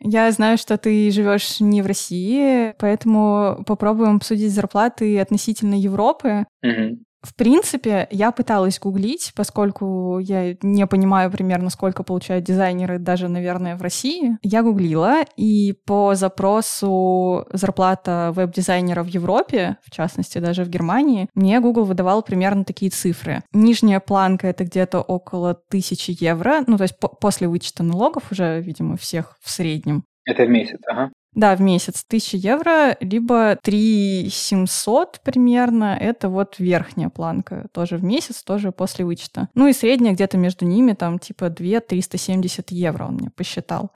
Я 0.00 0.30
знаю, 0.32 0.58
что 0.58 0.76
ты 0.76 1.10
живешь 1.10 1.60
не 1.60 1.80
в 1.80 1.86
России, 1.86 2.74
поэтому 2.78 3.64
попробуем 3.66 4.16
обсудить 4.16 4.52
зарплаты 4.52 5.18
относительно 5.18 5.74
Европы. 5.74 6.46
Угу. 6.62 6.98
В 7.22 7.34
принципе, 7.34 8.08
я 8.10 8.32
пыталась 8.32 8.78
гуглить, 8.78 9.32
поскольку 9.34 10.18
я 10.18 10.56
не 10.62 10.86
понимаю 10.86 11.30
примерно, 11.30 11.68
сколько 11.68 12.02
получают 12.02 12.44
дизайнеры 12.44 12.98
даже, 12.98 13.28
наверное, 13.28 13.76
в 13.76 13.82
России. 13.82 14.38
Я 14.42 14.62
гуглила, 14.62 15.22
и 15.36 15.74
по 15.84 16.14
запросу 16.14 17.46
зарплата 17.52 18.32
веб-дизайнера 18.34 19.02
в 19.02 19.08
Европе, 19.08 19.76
в 19.84 19.90
частности, 19.90 20.38
даже 20.38 20.64
в 20.64 20.70
Германии, 20.70 21.28
мне 21.34 21.60
Google 21.60 21.84
выдавал 21.84 22.22
примерно 22.22 22.64
такие 22.64 22.90
цифры. 22.90 23.42
Нижняя 23.52 24.00
планка— 24.00 24.46
это 24.48 24.64
где-то 24.64 25.00
около 25.00 25.54
тысячи 25.54 26.16
евро, 26.18 26.62
ну, 26.66 26.78
то 26.78 26.84
есть 26.84 26.98
по 26.98 27.08
после 27.08 27.48
вычета 27.48 27.82
налогов 27.82 28.32
уже, 28.32 28.60
видимо, 28.60 28.96
всех 28.96 29.36
в 29.42 29.50
среднем. 29.50 30.04
Это 30.30 30.44
в 30.44 30.48
месяц, 30.48 30.78
ага. 30.86 31.10
Да, 31.34 31.54
в 31.54 31.60
месяц 31.60 32.04
1000 32.06 32.36
евро, 32.36 32.96
либо 33.00 33.56
3 33.62 34.28
700 34.30 35.20
примерно, 35.24 35.96
это 35.98 36.28
вот 36.28 36.58
верхняя 36.58 37.08
планка, 37.08 37.66
тоже 37.72 37.96
в 37.96 38.04
месяц, 38.04 38.42
тоже 38.42 38.72
после 38.72 39.04
вычета. 39.04 39.48
Ну 39.54 39.68
и 39.68 39.72
средняя 39.72 40.14
где-то 40.14 40.38
между 40.38 40.66
ними, 40.66 40.92
там 40.92 41.18
типа 41.18 41.50
2 41.50 41.80
370 41.80 42.70
евро 42.70 43.06
он 43.06 43.14
мне 43.14 43.30
посчитал. 43.30 43.90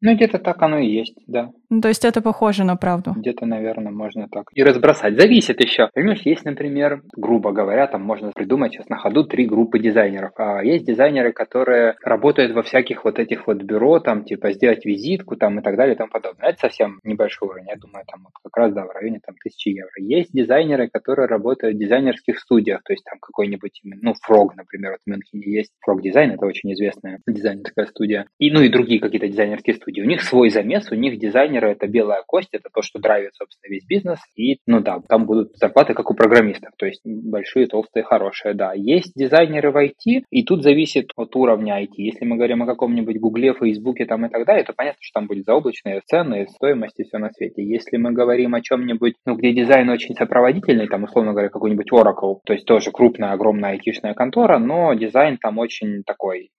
Ну, 0.00 0.14
где-то 0.14 0.38
так 0.38 0.60
оно 0.60 0.78
и 0.78 0.90
есть, 0.90 1.16
да. 1.26 1.50
Ну, 1.74 1.80
то 1.80 1.88
есть 1.88 2.04
это 2.04 2.22
похоже 2.22 2.62
на 2.62 2.76
правду. 2.76 3.14
Где-то, 3.16 3.46
наверное, 3.46 3.90
можно 3.90 4.28
так. 4.28 4.44
И 4.54 4.62
разбросать. 4.62 5.20
Зависит 5.20 5.60
еще. 5.60 5.88
Понимаешь, 5.92 6.20
есть, 6.24 6.44
например, 6.44 7.02
грубо 7.16 7.50
говоря, 7.50 7.88
там 7.88 8.02
можно 8.02 8.30
придумать 8.32 8.72
сейчас 8.72 8.88
на 8.88 8.96
ходу 8.96 9.24
три 9.24 9.44
группы 9.44 9.80
дизайнеров. 9.80 10.30
А 10.36 10.62
есть 10.62 10.86
дизайнеры, 10.86 11.32
которые 11.32 11.96
работают 12.00 12.52
во 12.52 12.62
всяких 12.62 13.04
вот 13.04 13.18
этих 13.18 13.48
вот 13.48 13.60
бюро, 13.64 13.98
там, 13.98 14.22
типа, 14.22 14.52
сделать 14.52 14.84
визитку, 14.84 15.34
там, 15.34 15.58
и 15.58 15.62
так 15.62 15.76
далее, 15.76 15.96
и 15.96 15.98
тому 15.98 16.10
подобное. 16.10 16.50
Это 16.50 16.60
совсем 16.60 17.00
небольшой 17.02 17.48
уровень. 17.48 17.66
Я 17.66 17.76
думаю, 17.76 18.04
там, 18.06 18.22
вот 18.22 18.32
как 18.44 18.56
раз, 18.56 18.72
да, 18.72 18.84
в 18.84 18.90
районе, 18.90 19.18
там, 19.26 19.34
тысячи 19.42 19.70
евро. 19.70 19.90
Есть 19.96 20.30
дизайнеры, 20.32 20.88
которые 20.88 21.26
работают 21.26 21.74
в 21.74 21.78
дизайнерских 21.80 22.38
студиях, 22.38 22.84
то 22.84 22.92
есть 22.92 23.04
там 23.04 23.18
какой-нибудь, 23.18 23.80
ну, 23.82 24.12
Frog, 24.12 24.50
например, 24.56 24.92
вот 24.92 25.00
в 25.04 25.10
Мюнхене 25.10 25.52
есть 25.52 25.72
Frog 25.84 25.98
Design, 26.04 26.34
это 26.34 26.46
очень 26.46 26.72
известная 26.74 27.18
дизайнерская 27.26 27.86
студия. 27.86 28.26
И, 28.38 28.52
ну, 28.52 28.60
и 28.60 28.68
другие 28.68 29.00
какие-то 29.00 29.26
дизайнерские 29.26 29.74
студии. 29.74 30.02
У 30.02 30.06
них 30.06 30.22
свой 30.22 30.50
замес, 30.50 30.92
у 30.92 30.94
них 30.94 31.18
дизайнеры 31.18 31.63
это 31.66 31.86
белая 31.86 32.22
кость, 32.26 32.50
это 32.52 32.68
то, 32.72 32.82
что 32.82 32.98
драйвит, 32.98 33.34
собственно, 33.34 33.70
весь 33.70 33.86
бизнес. 33.86 34.18
И, 34.36 34.58
ну 34.66 34.80
да, 34.80 35.00
там 35.08 35.26
будут 35.26 35.56
зарплаты, 35.56 35.94
как 35.94 36.10
у 36.10 36.14
программистов, 36.14 36.72
то 36.76 36.86
есть 36.86 37.02
большие, 37.04 37.66
толстые, 37.66 38.04
хорошие, 38.04 38.54
да. 38.54 38.72
Есть 38.74 39.12
дизайнеры 39.14 39.70
в 39.70 39.76
IT, 39.76 40.24
и 40.30 40.44
тут 40.44 40.62
зависит 40.62 41.10
от 41.16 41.34
уровня 41.36 41.82
IT. 41.82 41.94
Если 41.96 42.24
мы 42.24 42.36
говорим 42.36 42.62
о 42.62 42.66
каком-нибудь 42.66 43.18
Гугле, 43.20 43.54
Фейсбуке 43.54 44.04
там 44.06 44.26
и 44.26 44.28
так 44.28 44.46
далее, 44.46 44.64
то 44.64 44.72
понятно, 44.72 44.98
что 45.00 45.20
там 45.20 45.26
будет 45.26 45.44
заоблачные 45.44 46.00
цены, 46.06 46.46
стоимости, 46.48 47.04
все 47.04 47.18
на 47.18 47.30
свете. 47.30 47.64
Если 47.64 47.96
мы 47.96 48.12
говорим 48.12 48.54
о 48.54 48.60
чем-нибудь, 48.60 49.14
ну, 49.26 49.36
где 49.36 49.52
дизайн 49.52 49.88
очень 49.88 50.14
сопроводительный, 50.14 50.88
там, 50.88 51.04
условно 51.04 51.32
говоря, 51.32 51.48
какой-нибудь 51.48 51.90
Oracle, 51.92 52.38
то 52.44 52.52
есть 52.52 52.66
тоже 52.66 52.90
крупная, 52.90 53.32
огромная 53.32 53.70
айтишная 53.70 54.14
контора, 54.14 54.58
но 54.58 54.94
дизайн 54.94 55.38
там 55.38 55.58
очень 55.58 56.02
такой, 56.04 56.50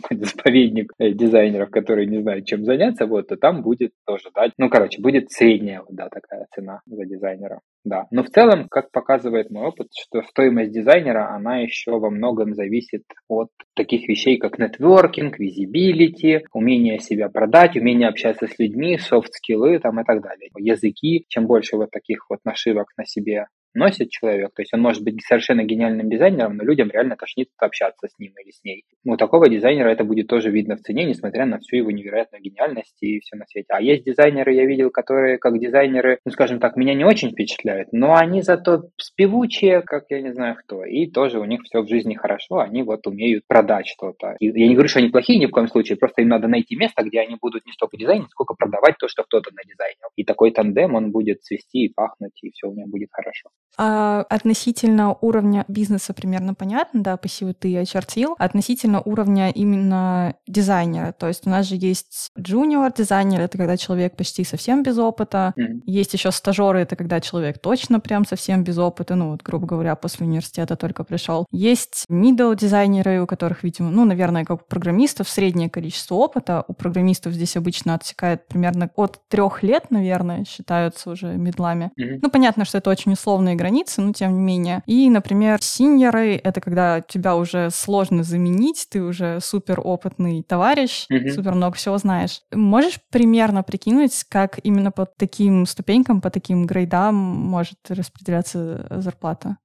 заповедник 0.10 0.92
э, 0.98 1.10
дизайнеров, 1.10 1.70
которые 1.70 2.06
не 2.06 2.20
знают, 2.20 2.46
чем 2.46 2.64
заняться, 2.64 3.06
вот, 3.06 3.28
то 3.28 3.36
там 3.36 3.62
будет 3.62 3.92
тоже, 4.06 4.30
да, 4.36 4.52
ну, 4.58 4.68
короче, 4.68 5.00
будет 5.00 5.30
средняя, 5.30 5.82
да, 5.88 6.08
такая 6.10 6.46
цена 6.54 6.82
за 6.86 7.06
дизайнера. 7.06 7.60
Да, 7.84 8.06
но 8.10 8.22
в 8.22 8.28
целом, 8.28 8.68
как 8.68 8.90
показывает 8.90 9.50
мой 9.50 9.68
опыт, 9.68 9.88
что 9.98 10.22
стоимость 10.22 10.72
дизайнера, 10.72 11.34
она 11.34 11.60
еще 11.60 11.92
во 11.92 12.10
многом 12.10 12.54
зависит 12.54 13.04
от 13.28 13.48
таких 13.74 14.08
вещей, 14.08 14.36
как 14.36 14.58
нетворкинг, 14.58 15.38
визибилити, 15.38 16.44
умение 16.52 16.98
себя 16.98 17.30
продать, 17.30 17.76
умение 17.76 18.08
общаться 18.08 18.46
с 18.46 18.58
людьми, 18.58 18.98
софт-скиллы 18.98 19.78
там 19.78 20.00
и 20.00 20.04
так 20.04 20.20
далее. 20.20 20.50
Языки, 20.58 21.24
чем 21.28 21.46
больше 21.46 21.76
вот 21.76 21.90
таких 21.90 22.28
вот 22.28 22.40
нашивок 22.44 22.88
на 22.98 23.06
себе 23.06 23.46
носит 23.76 24.10
человек. 24.10 24.50
То 24.54 24.62
есть 24.62 24.74
он 24.74 24.80
может 24.80 25.04
быть 25.04 25.22
совершенно 25.22 25.62
гениальным 25.62 26.08
дизайнером, 26.10 26.56
но 26.56 26.64
людям 26.64 26.90
реально 26.90 27.16
тошнит 27.16 27.48
общаться 27.58 28.08
с 28.08 28.18
ним 28.18 28.32
или 28.42 28.50
с 28.50 28.64
ней. 28.64 28.84
У 29.04 29.16
такого 29.16 29.48
дизайнера 29.48 29.90
это 29.90 30.04
будет 30.04 30.26
тоже 30.26 30.50
видно 30.50 30.76
в 30.76 30.80
цене, 30.80 31.04
несмотря 31.04 31.46
на 31.46 31.58
всю 31.58 31.76
его 31.76 31.90
невероятную 31.90 32.42
гениальность 32.42 32.96
и 33.00 33.20
все 33.20 33.36
на 33.36 33.46
свете. 33.46 33.68
А 33.70 33.80
есть 33.80 34.04
дизайнеры, 34.04 34.54
я 34.54 34.64
видел, 34.64 34.90
которые 34.90 35.38
как 35.38 35.58
дизайнеры, 35.58 36.18
ну 36.24 36.32
скажем 36.32 36.58
так, 36.58 36.76
меня 36.76 36.94
не 36.94 37.04
очень 37.04 37.30
впечатляют, 37.30 37.88
но 37.92 38.16
они 38.16 38.42
зато 38.42 38.84
спевучие, 38.96 39.82
как 39.82 40.04
я 40.08 40.20
не 40.22 40.32
знаю 40.32 40.56
кто. 40.56 40.84
И 40.84 41.06
тоже 41.06 41.38
у 41.38 41.44
них 41.44 41.60
все 41.62 41.82
в 41.82 41.88
жизни 41.88 42.14
хорошо, 42.14 42.58
они 42.58 42.82
вот 42.82 43.06
умеют 43.06 43.44
продать 43.46 43.86
что-то. 43.86 44.36
И 44.40 44.46
я 44.46 44.66
не 44.66 44.74
говорю, 44.74 44.88
что 44.88 45.00
они 45.00 45.08
плохие 45.08 45.38
ни 45.38 45.46
в 45.46 45.50
коем 45.50 45.68
случае, 45.68 45.98
просто 45.98 46.22
им 46.22 46.28
надо 46.28 46.48
найти 46.48 46.76
место, 46.76 47.02
где 47.04 47.20
они 47.20 47.36
будут 47.40 47.66
не 47.66 47.72
столько 47.72 47.96
дизайнить, 47.96 48.30
сколько 48.30 48.54
продавать 48.54 48.96
то, 48.98 49.08
что 49.08 49.22
кто-то 49.22 49.50
надизайнил. 49.54 50.08
И 50.16 50.24
такой 50.24 50.50
тандем, 50.50 50.94
он 50.94 51.12
будет 51.12 51.42
цвести 51.42 51.86
и 51.86 51.92
пахнуть, 51.92 52.38
и 52.42 52.50
все 52.50 52.68
у 52.68 52.74
него 52.74 52.88
будет 52.88 53.08
хорошо. 53.12 53.50
А 53.78 54.22
относительно 54.30 55.16
уровня 55.20 55.64
бизнеса 55.68 56.14
примерно 56.14 56.54
понятно, 56.54 57.02
да, 57.02 57.16
пассивы 57.16 57.52
ты 57.52 57.76
очертил. 57.76 58.34
Относительно 58.38 59.00
уровня 59.02 59.50
именно 59.50 60.34
дизайнера, 60.46 61.12
то 61.12 61.28
есть 61.28 61.46
у 61.46 61.50
нас 61.50 61.66
же 61.66 61.76
есть 61.76 62.30
junior 62.38 62.92
дизайнер, 62.96 63.40
это 63.40 63.58
когда 63.58 63.76
человек 63.76 64.16
почти 64.16 64.44
совсем 64.44 64.82
без 64.82 64.98
опыта. 64.98 65.52
Mm-hmm. 65.58 65.82
Есть 65.84 66.14
еще 66.14 66.30
стажеры, 66.30 66.80
это 66.80 66.96
когда 66.96 67.20
человек 67.20 67.58
точно 67.58 68.00
прям 68.00 68.24
совсем 68.26 68.64
без 68.64 68.78
опыта, 68.78 69.14
ну 69.14 69.30
вот, 69.30 69.42
грубо 69.42 69.66
говоря, 69.66 69.94
после 69.94 70.26
университета 70.26 70.76
только 70.76 71.04
пришел. 71.04 71.46
Есть 71.50 72.06
middle 72.10 72.56
дизайнеры, 72.56 73.20
у 73.20 73.26
которых, 73.26 73.62
видимо, 73.62 73.90
ну, 73.90 74.04
наверное, 74.04 74.44
как 74.44 74.62
у 74.62 74.64
программистов, 74.64 75.28
среднее 75.28 75.68
количество 75.68 76.14
опыта. 76.14 76.64
У 76.66 76.72
программистов 76.72 77.34
здесь 77.34 77.56
обычно 77.56 77.94
отсекает 77.94 78.48
примерно 78.48 78.90
от 78.96 79.20
трех 79.28 79.62
лет, 79.62 79.90
наверное, 79.90 80.44
считаются 80.44 81.10
уже 81.10 81.26
медлами. 81.34 81.90
Mm-hmm. 82.00 82.20
Ну, 82.22 82.30
понятно, 82.30 82.64
что 82.64 82.78
это 82.78 82.90
очень 82.90 83.12
условные 83.12 83.55
границы, 83.56 84.00
но 84.02 84.12
тем 84.12 84.34
не 84.34 84.40
менее. 84.40 84.82
И, 84.86 85.08
например, 85.10 85.62
синьоры— 85.62 86.34
это 86.44 86.60
когда 86.60 87.00
тебя 87.00 87.36
уже 87.36 87.70
сложно 87.70 88.22
заменить, 88.22 88.86
ты 88.90 89.02
уже 89.02 89.40
супер 89.40 89.80
опытный 89.82 90.42
товарищ, 90.42 91.06
mm-hmm. 91.10 91.30
супер 91.30 91.54
много 91.54 91.76
всего 91.76 91.98
знаешь. 91.98 92.40
Можешь 92.52 93.00
примерно 93.10 93.62
прикинуть, 93.62 94.24
как 94.28 94.58
именно 94.62 94.90
по 94.90 95.06
таким 95.06 95.66
ступенькам, 95.66 96.20
по 96.20 96.30
таким 96.30 96.66
грейдам 96.66 97.14
может 97.14 97.78
распределяться 97.88 98.86
зарплата? 98.90 99.58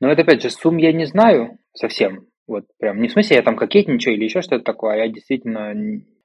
Ну, 0.00 0.08
это 0.08 0.22
опять 0.22 0.42
же, 0.42 0.50
сумм 0.50 0.76
я 0.76 0.92
не 0.92 1.06
знаю 1.06 1.58
совсем. 1.74 2.26
Вот 2.46 2.64
прям 2.78 3.00
не 3.00 3.08
в 3.08 3.12
смысле 3.12 3.36
я 3.36 3.42
там 3.42 3.56
кокетничаю 3.56 4.14
или 4.14 4.24
еще 4.24 4.40
что-то 4.40 4.64
такое, 4.64 4.94
а 4.94 4.96
я 4.98 5.08
действительно 5.08 5.74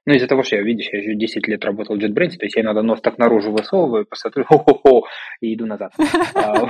ну, 0.04 0.14
из-за 0.14 0.26
того, 0.26 0.42
что 0.42 0.56
я, 0.56 0.62
видишь, 0.62 0.88
я 0.92 0.98
еще 0.98 1.14
10 1.14 1.48
лет 1.48 1.64
работал 1.64 1.96
в 1.96 1.98
JetBrains, 1.98 2.36
то 2.36 2.44
есть 2.44 2.56
я 2.56 2.64
надо 2.64 2.82
нос 2.82 3.00
так 3.00 3.18
наружу 3.18 3.52
высовываю, 3.52 4.04
посмотрю, 4.04 4.44
хо-хо-хо, 4.44 5.06
и 5.40 5.54
иду 5.54 5.66
назад. 5.66 5.92
А, 6.34 6.68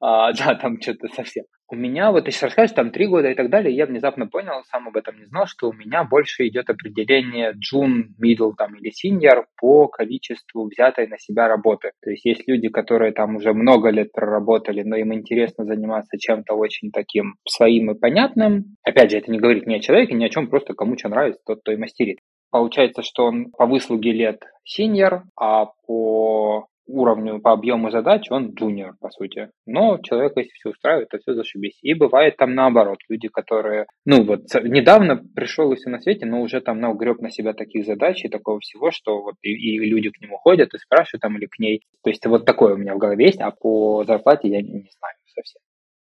а, 0.28 0.32
да, 0.32 0.54
там 0.54 0.80
что-то 0.80 1.08
совсем. 1.08 1.44
У 1.72 1.74
меня, 1.74 2.12
вот 2.12 2.26
если 2.26 2.44
рассказать, 2.44 2.74
там 2.74 2.90
три 2.90 3.06
года 3.06 3.30
и 3.30 3.34
так 3.34 3.48
далее, 3.48 3.74
я 3.74 3.86
внезапно 3.86 4.26
понял, 4.26 4.62
сам 4.70 4.88
об 4.88 4.96
этом 4.98 5.18
не 5.18 5.24
знал, 5.24 5.46
что 5.46 5.70
у 5.70 5.72
меня 5.72 6.04
больше 6.04 6.46
идет 6.46 6.68
определение 6.68 7.54
джун, 7.56 8.14
middle 8.22 8.52
там, 8.54 8.74
или 8.76 8.92
senior 8.92 9.46
по 9.58 9.88
количеству 9.88 10.68
взятой 10.68 11.06
на 11.06 11.16
себя 11.16 11.48
работы. 11.48 11.92
То 12.02 12.10
есть 12.10 12.26
есть 12.26 12.46
люди, 12.46 12.68
которые 12.68 13.12
там 13.12 13.36
уже 13.36 13.54
много 13.54 13.88
лет 13.88 14.12
проработали, 14.12 14.82
но 14.82 14.96
им 14.96 15.14
интересно 15.14 15.64
заниматься 15.64 16.18
чем-то 16.18 16.52
очень 16.52 16.90
таким 16.90 17.36
своим 17.48 17.90
и 17.90 17.98
понятным. 17.98 18.76
Опять 18.84 19.10
же, 19.10 19.16
это 19.16 19.30
не 19.30 19.38
говорит 19.38 19.66
ни 19.66 19.76
о 19.76 19.80
человеке, 19.80 20.12
ни 20.12 20.26
о 20.26 20.28
чем, 20.28 20.48
просто 20.48 20.74
кому 20.74 20.98
что 20.98 21.08
нравится, 21.08 21.40
тот, 21.46 21.60
кто 21.62 21.72
и 21.72 21.78
мастерит. 21.78 22.18
Получается, 22.50 23.00
что 23.02 23.24
он 23.24 23.50
по 23.50 23.64
выслуге 23.64 24.12
лет 24.12 24.42
senior, 24.78 25.22
а 25.40 25.68
по 25.86 26.66
уровню, 26.92 27.40
по 27.40 27.52
объему 27.52 27.90
задач 27.90 28.30
он 28.30 28.54
джуниор, 28.54 28.94
по 29.00 29.10
сути. 29.10 29.50
Но 29.66 29.98
человека, 29.98 30.40
если 30.40 30.52
все 30.52 30.70
устраивает, 30.70 31.08
то 31.08 31.18
все 31.18 31.34
зашибись. 31.34 31.78
И 31.82 31.94
бывает 31.94 32.36
там 32.36 32.54
наоборот, 32.54 32.98
люди, 33.08 33.28
которые, 33.28 33.86
ну 34.04 34.24
вот, 34.24 34.42
недавно 34.62 35.22
пришел 35.34 35.72
и 35.72 35.76
все 35.76 35.90
на 35.90 36.00
свете, 36.00 36.26
но 36.26 36.42
уже 36.42 36.60
там 36.60 36.80
нагреб 36.80 37.20
на 37.20 37.30
себя 37.30 37.52
таких 37.52 37.86
задач 37.86 38.24
и 38.24 38.28
такого 38.28 38.60
всего, 38.60 38.90
что 38.90 39.22
вот 39.22 39.34
и, 39.42 39.50
и 39.50 39.78
люди 39.78 40.10
к 40.10 40.20
нему 40.20 40.36
ходят 40.36 40.74
и 40.74 40.78
спрашивают 40.78 41.22
там 41.22 41.36
или 41.38 41.46
к 41.46 41.58
ней. 41.58 41.82
То 42.02 42.10
есть 42.10 42.24
вот 42.26 42.44
такое 42.44 42.74
у 42.74 42.78
меня 42.78 42.94
в 42.94 42.98
голове 42.98 43.26
есть, 43.26 43.40
а 43.40 43.50
по 43.50 44.04
зарплате 44.04 44.48
я 44.48 44.60
не, 44.60 44.72
не 44.72 44.90
знаю 44.90 45.14
совсем. 45.34 45.60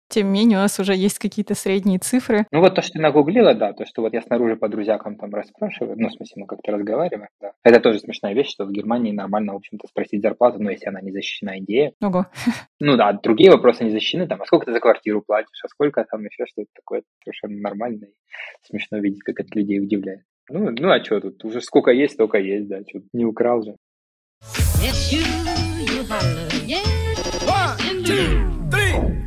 Тем 0.09 0.33
не 0.33 0.41
менее, 0.41 0.59
у 0.59 0.61
нас 0.61 0.79
уже 0.79 0.95
есть 0.95 1.19
какие-то 1.19 1.55
средние 1.55 1.99
цифры. 1.99 2.47
Ну 2.53 2.61
вот 2.61 2.75
то, 2.75 2.83
что 2.83 2.93
ты 2.93 3.01
нагуглила, 3.01 3.55
да, 3.55 3.73
то, 3.73 3.85
что 3.85 4.03
вот 4.03 4.13
я 4.13 4.23
снаружи 4.23 4.57
по 4.57 4.69
друзьякам 4.69 5.17
там 5.17 5.35
расспрашиваю, 5.35 5.97
ну, 5.99 6.09
в 6.09 6.13
смысле, 6.13 6.43
мы 6.43 6.47
как-то 6.47 6.73
разговариваем, 6.73 7.29
да. 7.41 7.53
Это 7.65 7.81
тоже 7.81 7.99
смешная 7.99 8.33
вещь, 8.33 8.51
что 8.51 8.65
в 8.65 8.71
Германии 8.71 9.13
нормально, 9.13 9.53
в 9.53 9.57
общем-то, 9.57 9.89
спросить 9.89 10.23
зарплату, 10.23 10.63
но 10.63 10.71
если 10.71 10.89
она 10.89 11.01
не 11.01 11.11
защищена 11.11 11.59
идея. 11.59 11.93
Ого. 12.01 12.27
Ну 12.79 12.97
да, 12.97 13.13
другие 13.13 13.51
вопросы 13.51 13.85
не 13.85 13.91
защищены, 13.91 14.29
там, 14.29 14.43
а 14.43 14.45
сколько 14.45 14.67
ты 14.67 14.73
за 14.73 14.81
квартиру 14.81 15.23
платишь, 15.27 15.65
а 15.65 15.69
сколько 15.69 16.05
там 16.05 16.25
еще 16.25 16.45
что-то 16.47 16.69
такое, 16.75 17.03
совершенно 17.25 17.59
нормально 17.59 18.05
и 18.05 18.67
смешно 18.69 18.99
видеть, 18.99 19.23
как 19.23 19.41
это 19.41 19.49
людей 19.59 19.81
удивляет. 19.81 20.23
Ну, 20.51 20.71
ну 20.71 20.91
а 20.91 21.03
что 21.03 21.21
тут, 21.21 21.45
уже 21.45 21.61
сколько 21.61 21.91
есть, 21.91 22.15
столько 22.15 22.39
есть, 22.39 22.69
да, 22.69 22.81
что 22.87 23.01
не 23.13 23.25
украл 23.25 23.63
же. 23.63 23.77
Yes, 24.81 25.11
you, 25.11 25.25
you 25.87 27.07
One, 27.47 28.05
two, 28.05 28.71
three. 28.71 29.26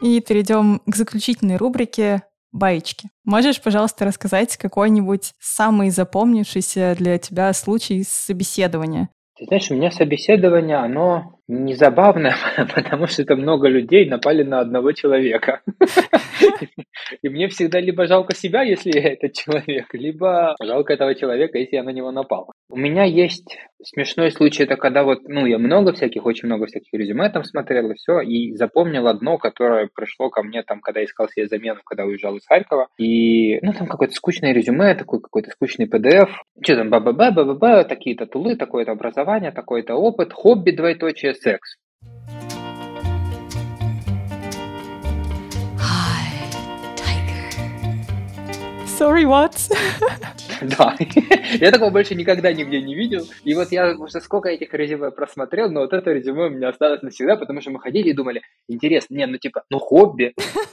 И 0.00 0.20
перейдем 0.20 0.80
к 0.86 0.94
заключительной 0.94 1.56
рубрике 1.56 2.22
баечки. 2.52 3.08
Можешь, 3.24 3.60
пожалуйста, 3.60 4.04
рассказать 4.04 4.56
какой-нибудь 4.56 5.34
самый 5.40 5.90
запомнившийся 5.90 6.94
для 6.96 7.18
тебя 7.18 7.52
случай 7.52 8.04
собеседования? 8.06 9.08
Ты 9.38 9.44
знаешь, 9.46 9.70
у 9.70 9.74
меня 9.74 9.90
собеседование, 9.90 10.76
оно 10.76 11.35
не 11.48 11.74
забавно, 11.74 12.34
потому 12.74 13.06
что 13.06 13.22
это 13.22 13.36
много 13.36 13.68
людей 13.68 14.08
напали 14.08 14.42
на 14.42 14.60
одного 14.60 14.92
человека. 14.92 15.60
И 17.22 17.28
мне 17.28 17.48
всегда 17.48 17.80
либо 17.80 18.06
жалко 18.06 18.34
себя, 18.34 18.62
если 18.62 18.90
я 18.92 19.12
этот 19.12 19.32
человек, 19.32 19.92
либо 19.92 20.56
жалко 20.62 20.92
этого 20.92 21.14
человека, 21.14 21.58
если 21.58 21.76
я 21.76 21.82
на 21.82 21.90
него 21.90 22.10
напал. 22.10 22.50
У 22.68 22.76
меня 22.76 23.04
есть 23.04 23.58
смешной 23.82 24.32
случай, 24.32 24.64
это 24.64 24.76
когда 24.76 25.04
вот, 25.04 25.28
ну, 25.28 25.46
я 25.46 25.58
много 25.58 25.92
всяких, 25.92 26.26
очень 26.26 26.46
много 26.46 26.66
всяких 26.66 26.92
резюме 26.92 27.28
там 27.30 27.44
смотрел 27.44 27.90
и 27.90 27.94
все, 27.94 28.20
и 28.20 28.54
запомнил 28.56 29.06
одно, 29.06 29.38
которое 29.38 29.88
пришло 29.94 30.30
ко 30.30 30.42
мне 30.42 30.62
там, 30.62 30.80
когда 30.80 31.04
искал 31.04 31.28
себе 31.28 31.46
замену, 31.46 31.80
когда 31.84 32.04
уезжал 32.04 32.36
из 32.36 32.46
Харькова, 32.46 32.88
и, 32.98 33.60
ну, 33.62 33.72
там 33.72 33.86
какое-то 33.86 34.14
скучное 34.14 34.52
резюме, 34.52 34.94
такой 34.94 35.20
какой-то 35.20 35.50
скучный 35.50 35.86
PDF, 35.86 36.30
что 36.60 36.76
там, 36.76 36.90
ба-ба-ба, 36.90 37.30
ба-ба-ба, 37.30 37.84
такие-то 37.84 38.26
тулы, 38.26 38.56
такое-то 38.56 38.92
образование, 38.92 39.52
такой-то 39.52 39.94
опыт, 39.94 40.32
хобби, 40.32 40.72
двоеточие, 40.72 41.35
six. 41.42 41.60
Sorry, 48.98 49.24
what? 49.24 49.52
Да, 50.62 50.96
я 51.60 51.70
такого 51.70 51.90
больше 51.90 52.14
никогда 52.14 52.50
нигде 52.50 52.80
не 52.80 52.94
видел. 52.94 53.26
И 53.44 53.54
вот 53.54 53.70
я 53.72 53.94
уже 53.94 54.20
сколько 54.22 54.48
этих 54.48 54.72
резюме 54.72 55.10
просмотрел, 55.10 55.70
но 55.70 55.80
вот 55.80 55.92
это 55.92 56.10
резюме 56.12 56.46
у 56.46 56.50
меня 56.50 56.70
осталось 56.70 57.02
навсегда, 57.02 57.36
потому 57.36 57.60
что 57.60 57.70
мы 57.70 57.78
ходили 57.78 58.08
и 58.08 58.12
думали, 58.14 58.40
интересно, 58.66 59.16
не, 59.16 59.26
ну 59.26 59.36
типа, 59.36 59.64
ну 59.70 59.78
хобби, 59.78 60.32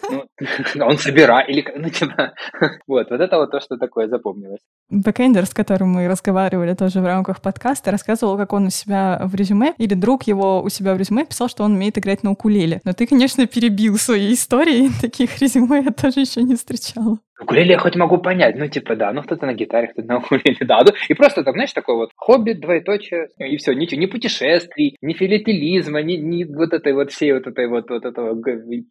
ну, 0.10 0.26
он 0.86 0.98
собирает, 0.98 1.50
или, 1.50 1.66
ну 1.76 1.90
типа, 1.90 2.34
вот, 2.88 3.10
вот 3.10 3.20
это 3.20 3.38
вот 3.38 3.52
то, 3.52 3.60
что 3.60 3.76
такое 3.76 4.08
запомнилось. 4.08 4.62
Бэкэндер, 4.90 5.46
с 5.46 5.54
которым 5.54 5.90
мы 5.90 6.08
разговаривали 6.08 6.76
тоже 6.76 7.02
в 7.02 7.06
рамках 7.06 7.42
подкаста, 7.42 7.92
рассказывал, 7.92 8.38
как 8.38 8.54
он 8.54 8.68
у 8.68 8.70
себя 8.70 9.20
в 9.26 9.36
резюме, 9.36 9.74
или 9.78 9.96
друг 9.96 10.24
его 10.24 10.62
у 10.62 10.70
себя 10.70 10.94
в 10.94 10.98
резюме 10.98 11.26
писал, 11.26 11.50
что 11.50 11.64
он 11.64 11.74
умеет 11.74 11.98
играть 11.98 12.24
на 12.24 12.32
укулеле. 12.32 12.80
Но 12.86 12.94
ты, 12.94 13.06
конечно, 13.06 13.46
перебил 13.48 13.98
свои 13.98 14.34
истории, 14.34 14.92
таких 15.02 15.42
резюме 15.42 15.84
я 15.84 15.92
тоже 15.92 16.22
еще 16.22 16.42
не 16.42 16.56
встречала. 16.56 17.20
Укулеле 17.44 17.72
я 17.72 17.78
хоть 17.78 17.96
могу 17.96 18.18
понять, 18.18 18.56
ну, 18.56 18.68
типа, 18.68 18.96
да, 18.96 19.12
ну, 19.12 19.22
кто-то 19.22 19.46
на 19.46 19.54
гитаре, 19.54 19.88
кто-то 19.88 20.08
на 20.08 20.18
укулеле, 20.20 20.58
да. 20.62 20.80
Ну, 20.86 20.94
и 21.10 21.14
просто, 21.14 21.44
там, 21.44 21.54
знаешь, 21.54 21.74
такой 21.74 21.96
вот 21.96 22.10
хобби, 22.16 22.54
двоеточие, 22.54 23.28
и 23.38 23.58
все, 23.58 23.74
ничего, 23.74 24.02
ни 24.02 24.06
путешествий, 24.06 24.98
ни 25.02 25.14
филателизма, 25.14 26.02
ни, 26.02 26.14
ни 26.14 26.44
вот 26.44 26.74
этой 26.74 26.94
вот 26.94 27.12
всей 27.12 27.34
вот 27.34 27.48
этой 27.48 27.68
вот, 27.68 27.90
вот 27.90 28.06
этого, 28.06 28.36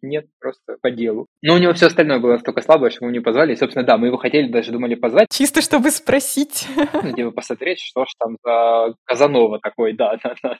нет, 0.01 0.25
просто 0.39 0.77
по 0.81 0.91
делу. 0.91 1.27
Но 1.41 1.55
у 1.55 1.57
него 1.57 1.73
все 1.73 1.87
остальное 1.87 2.19
было 2.19 2.37
столько 2.37 2.61
слабое, 2.61 2.89
что 2.89 3.03
мы 3.03 3.09
его 3.09 3.19
не 3.19 3.23
позвали, 3.23 3.53
и, 3.53 3.55
собственно, 3.55 3.85
да, 3.85 3.97
мы 3.97 4.07
его 4.07 4.17
хотели, 4.17 4.51
даже 4.51 4.71
думали 4.71 4.95
позвать. 4.95 5.27
Чисто 5.31 5.61
чтобы 5.61 5.91
спросить. 5.91 6.67
Ну, 7.03 7.11
типа, 7.11 7.31
посмотреть, 7.31 7.79
что 7.79 8.05
ж 8.05 8.09
там 8.17 8.37
за 8.43 8.93
Казанова 9.05 9.59
такой, 9.59 9.93
да, 9.93 10.15
да, 10.23 10.35
да. 10.41 10.57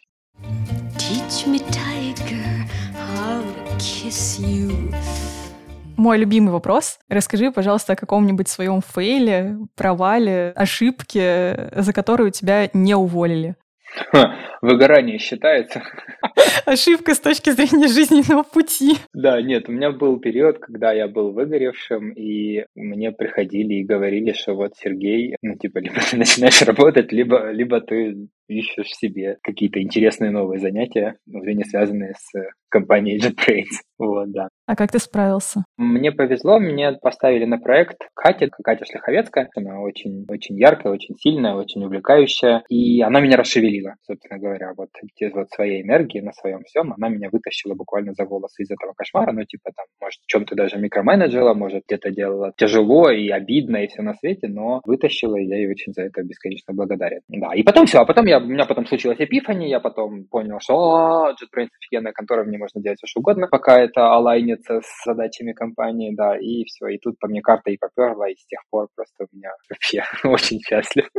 Teach 0.97 1.47
me, 1.47 1.59
tiger, 1.59 2.65
how 2.93 3.41
to 3.41 3.77
kiss 3.77 4.39
you. 4.39 5.32
Мой 5.97 6.17
любимый 6.17 6.51
вопрос. 6.51 6.99
Расскажи, 7.07 7.51
пожалуйста, 7.51 7.93
о 7.93 7.95
каком-нибудь 7.95 8.47
своем 8.47 8.81
фейле, 8.81 9.57
провале, 9.75 10.51
ошибке, 10.55 11.69
за 11.75 11.93
которую 11.93 12.31
тебя 12.31 12.69
не 12.73 12.95
уволили. 12.95 13.55
Выгорание 14.61 15.19
считается. 15.19 15.83
Ошибка 16.65 17.13
с 17.13 17.19
точки 17.19 17.51
зрения 17.51 17.87
жизненного 17.87 18.43
пути. 18.43 18.95
Да, 19.13 19.41
нет, 19.41 19.67
у 19.67 19.71
меня 19.71 19.91
был 19.91 20.19
период, 20.19 20.59
когда 20.59 20.93
я 20.93 21.07
был 21.07 21.31
выгоревшим, 21.31 22.11
и 22.13 22.65
мне 22.75 23.11
приходили 23.11 23.75
и 23.75 23.83
говорили, 23.83 24.31
что 24.31 24.53
вот, 24.55 24.75
Сергей, 24.77 25.35
ну, 25.41 25.55
типа, 25.55 25.79
либо 25.79 25.95
ты 26.09 26.17
начинаешь 26.17 26.61
работать, 26.61 27.11
либо, 27.11 27.51
либо 27.51 27.81
ты 27.81 28.29
ищешь 28.47 28.89
себе 28.89 29.37
какие-то 29.43 29.81
интересные 29.81 30.31
новые 30.31 30.59
занятия, 30.59 31.17
уже 31.27 31.53
не 31.53 31.63
связанные 31.63 32.13
с 32.17 32.31
компанией 32.69 33.19
JetBrains. 33.19 33.81
Вот, 33.97 34.31
да. 34.31 34.47
А 34.65 34.77
как 34.77 34.91
ты 34.91 34.99
справился? 34.99 35.65
Мне 35.77 36.13
повезло, 36.13 36.57
меня 36.57 36.93
поставили 36.93 37.43
на 37.43 37.57
проект 37.57 38.07
Катя, 38.13 38.47
Катя 38.63 38.85
Шлиховецкая. 38.85 39.49
Она 39.57 39.81
очень, 39.81 40.25
очень 40.29 40.57
яркая, 40.57 40.93
очень 40.93 41.15
сильная, 41.17 41.55
очень 41.55 41.83
увлекающая. 41.83 42.63
И 42.69 43.01
она 43.01 43.19
меня 43.19 43.35
расшевелила, 43.35 43.95
собственно 44.03 44.39
говоря. 44.39 44.73
Вот 44.77 44.89
без 45.19 45.33
вот 45.33 45.49
своей 45.49 45.81
энергии 45.83 46.21
на 46.21 46.31
своем 46.31 46.63
всем, 46.63 46.93
она 46.93 47.09
меня 47.09 47.29
вытащила 47.29 47.73
буквально 47.73 48.13
за 48.13 48.23
волосы 48.23 48.63
из 48.63 48.71
этого 48.71 48.93
кошмара. 48.93 49.33
Ну, 49.33 49.43
типа 49.43 49.71
там, 49.75 49.85
может, 49.99 50.21
в 50.21 50.27
чем-то 50.27 50.55
даже 50.55 50.77
микроменеджера, 50.77 51.53
может, 51.53 51.83
где-то 51.85 52.11
делала 52.11 52.53
тяжело 52.55 53.09
и 53.09 53.27
обидно, 53.29 53.83
и 53.83 53.87
все 53.87 54.01
на 54.01 54.13
свете, 54.15 54.47
но 54.47 54.81
вытащила, 54.85 55.35
и 55.35 55.45
я 55.45 55.57
ей 55.57 55.69
очень 55.69 55.91
за 55.93 56.03
это 56.03 56.23
бесконечно 56.23 56.73
благодарен. 56.73 57.19
Да, 57.27 57.53
и 57.53 57.63
потом 57.63 57.85
все, 57.85 57.99
а 57.99 58.05
потом 58.05 58.27
я, 58.27 58.39
у 58.39 58.45
меня 58.45 58.65
потом 58.65 58.85
случилась 58.85 59.19
эпифания, 59.19 59.67
я 59.67 59.81
потом 59.81 60.23
понял, 60.25 60.59
что 60.61 61.31
JetBrains 61.31 61.69
офигенная 61.81 62.13
контора, 62.13 62.45
мне 62.45 62.57
можно 62.57 62.81
делать 62.81 62.99
все 62.99 63.07
что 63.07 63.19
угодно, 63.19 63.47
пока 63.47 63.79
это 63.81 64.13
алайнится 64.53 64.81
с 64.81 65.05
задачами 65.05 65.53
компании, 65.53 66.13
да, 66.15 66.37
и 66.37 66.63
все, 66.65 66.87
и 66.87 66.97
тут 66.97 67.17
по 67.19 67.27
мне 67.27 67.41
карта 67.41 67.71
и 67.71 67.77
поперла, 67.77 68.29
и 68.29 68.35
с 68.35 68.45
тех 68.45 68.59
пор 68.69 68.87
просто 68.95 69.25
у 69.31 69.35
меня 69.35 69.51
вообще 69.69 70.03
очень 70.23 70.59
счастлив. 70.61 71.09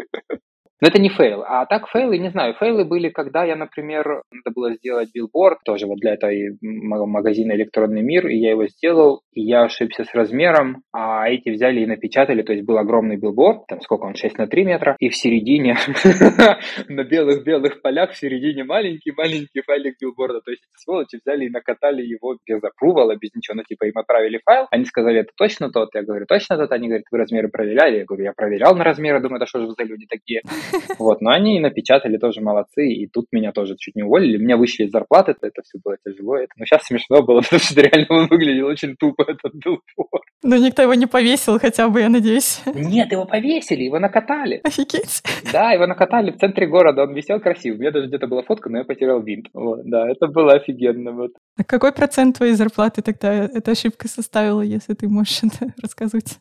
Но 0.81 0.89
это 0.89 1.01
не 1.01 1.09
фейл. 1.09 1.43
А 1.47 1.67
так 1.67 1.89
фейлы, 1.89 2.19
не 2.19 2.31
знаю, 2.31 2.55
фейлы 2.55 2.85
были, 2.85 3.09
когда 3.09 3.45
я, 3.45 3.57
например, 3.57 4.23
надо 4.33 4.55
было 4.55 4.75
сделать 4.75 5.11
билборд, 5.15 5.59
тоже 5.65 5.87
вот 5.87 5.99
для 5.99 6.15
этой 6.15 6.59
магазина 6.61 7.53
«Электронный 7.53 8.03
мир», 8.03 8.27
и 8.27 8.37
я 8.37 8.51
его 8.51 8.67
сделал, 8.67 9.23
и 9.33 9.41
я 9.41 9.63
ошибся 9.65 10.05
с 10.05 10.13
размером, 10.15 10.83
а 10.93 11.29
эти 11.29 11.51
взяли 11.51 11.81
и 11.81 11.87
напечатали, 11.87 12.43
то 12.43 12.53
есть 12.53 12.67
был 12.67 12.79
огромный 12.79 13.17
билборд, 13.17 13.67
там 13.69 13.81
сколько 13.81 14.05
он, 14.05 14.15
6 14.15 14.37
на 14.39 14.47
3 14.47 14.65
метра, 14.65 14.97
и 14.99 15.09
в 15.09 15.17
середине, 15.17 15.77
на 16.89 17.05
белых-белых 17.05 17.81
полях, 17.81 18.13
в 18.13 18.17
середине 18.17 18.65
маленький-маленький 18.65 19.63
файлик 19.63 19.95
билборда, 20.01 20.41
то 20.41 20.51
есть 20.51 20.65
эти 20.65 20.83
сволочи 20.83 21.21
взяли 21.25 21.47
и 21.47 21.51
накатали 21.51 22.03
его 22.03 22.37
без 22.47 22.63
approval 22.63 23.06
а, 23.06 23.17
без 23.17 23.31
ничего, 23.35 23.57
ну 23.57 23.63
типа 23.63 23.85
им 23.85 23.97
отправили 23.97 24.41
файл, 24.45 24.67
они 24.71 24.85
сказали, 24.85 25.21
это 25.21 25.31
точно 25.37 25.71
тот, 25.71 25.95
я 25.95 26.03
говорю, 26.03 26.27
точно 26.27 26.57
тот, 26.57 26.73
они 26.73 26.89
говорят, 26.89 27.07
вы 27.11 27.19
размеры 27.19 27.49
проверяли, 27.49 27.99
я 27.99 28.05
говорю, 28.05 28.25
я 28.25 28.33
проверял 28.33 28.75
на 28.75 28.85
размеры, 28.85 29.21
думаю, 29.21 29.37
это 29.37 29.47
что 29.47 29.61
же 29.61 29.69
за 29.69 29.85
люди 29.85 30.07
такие, 30.07 30.43
вот, 30.99 31.21
но 31.21 31.31
они 31.31 31.61
напечатали 31.61 32.17
тоже 32.17 32.41
молодцы, 32.41 32.87
и 32.87 33.07
тут 33.07 33.27
меня 33.33 33.53
тоже 33.53 33.77
чуть 33.79 33.97
не 33.97 34.03
уволили. 34.03 34.39
Меня 34.39 34.57
вышли 34.57 34.85
из 34.85 34.91
зарплаты, 34.91 35.33
это, 35.33 35.47
это 35.47 35.63
все 35.63 35.79
было 35.83 35.97
тяжело. 36.05 36.37
Это, 36.37 36.53
но 36.57 36.65
сейчас 36.65 36.87
смешно 36.87 37.23
было, 37.23 37.41
потому 37.43 37.61
что 37.61 37.81
реально 37.81 38.07
он 38.11 38.27
выглядел 38.29 38.67
очень 38.67 38.97
тупо, 38.97 39.23
этот 39.23 39.55
билборд. 39.55 40.25
Но 40.43 40.57
никто 40.57 40.83
его 40.83 40.95
не 40.95 41.07
повесил 41.07 41.59
хотя 41.59 41.89
бы, 41.89 42.01
я 42.01 42.09
надеюсь. 42.09 42.61
Нет, 42.75 43.13
его 43.13 43.25
повесили, 43.25 43.85
его 43.85 43.99
накатали. 43.99 44.61
Офигеть. 44.63 45.23
Да, 45.53 45.73
его 45.73 45.87
накатали 45.87 46.31
в 46.31 46.37
центре 46.37 46.67
города, 46.67 47.03
он 47.03 47.15
висел 47.15 47.41
красиво. 47.41 47.77
У 47.77 47.79
меня 47.79 47.91
даже 47.91 48.09
где-то 48.09 48.27
была 48.27 48.43
фотка, 48.43 48.69
но 48.69 48.79
я 48.79 48.85
потерял 48.85 49.23
винт. 49.23 49.49
Вот, 49.55 49.81
да, 49.85 50.09
это 50.11 50.27
было 50.27 50.53
офигенно. 50.55 51.13
Вот. 51.13 51.33
А 51.57 51.65
какой 51.65 51.93
процент 51.93 52.37
твоей 52.37 52.55
зарплаты 52.55 53.03
тогда 53.03 53.33
эта 53.33 53.71
ошибка 53.71 54.09
составила, 54.09 54.61
если 54.61 54.95
ты 54.95 55.09
можешь 55.09 55.43
это 55.43 55.73
рассказать? 55.83 56.39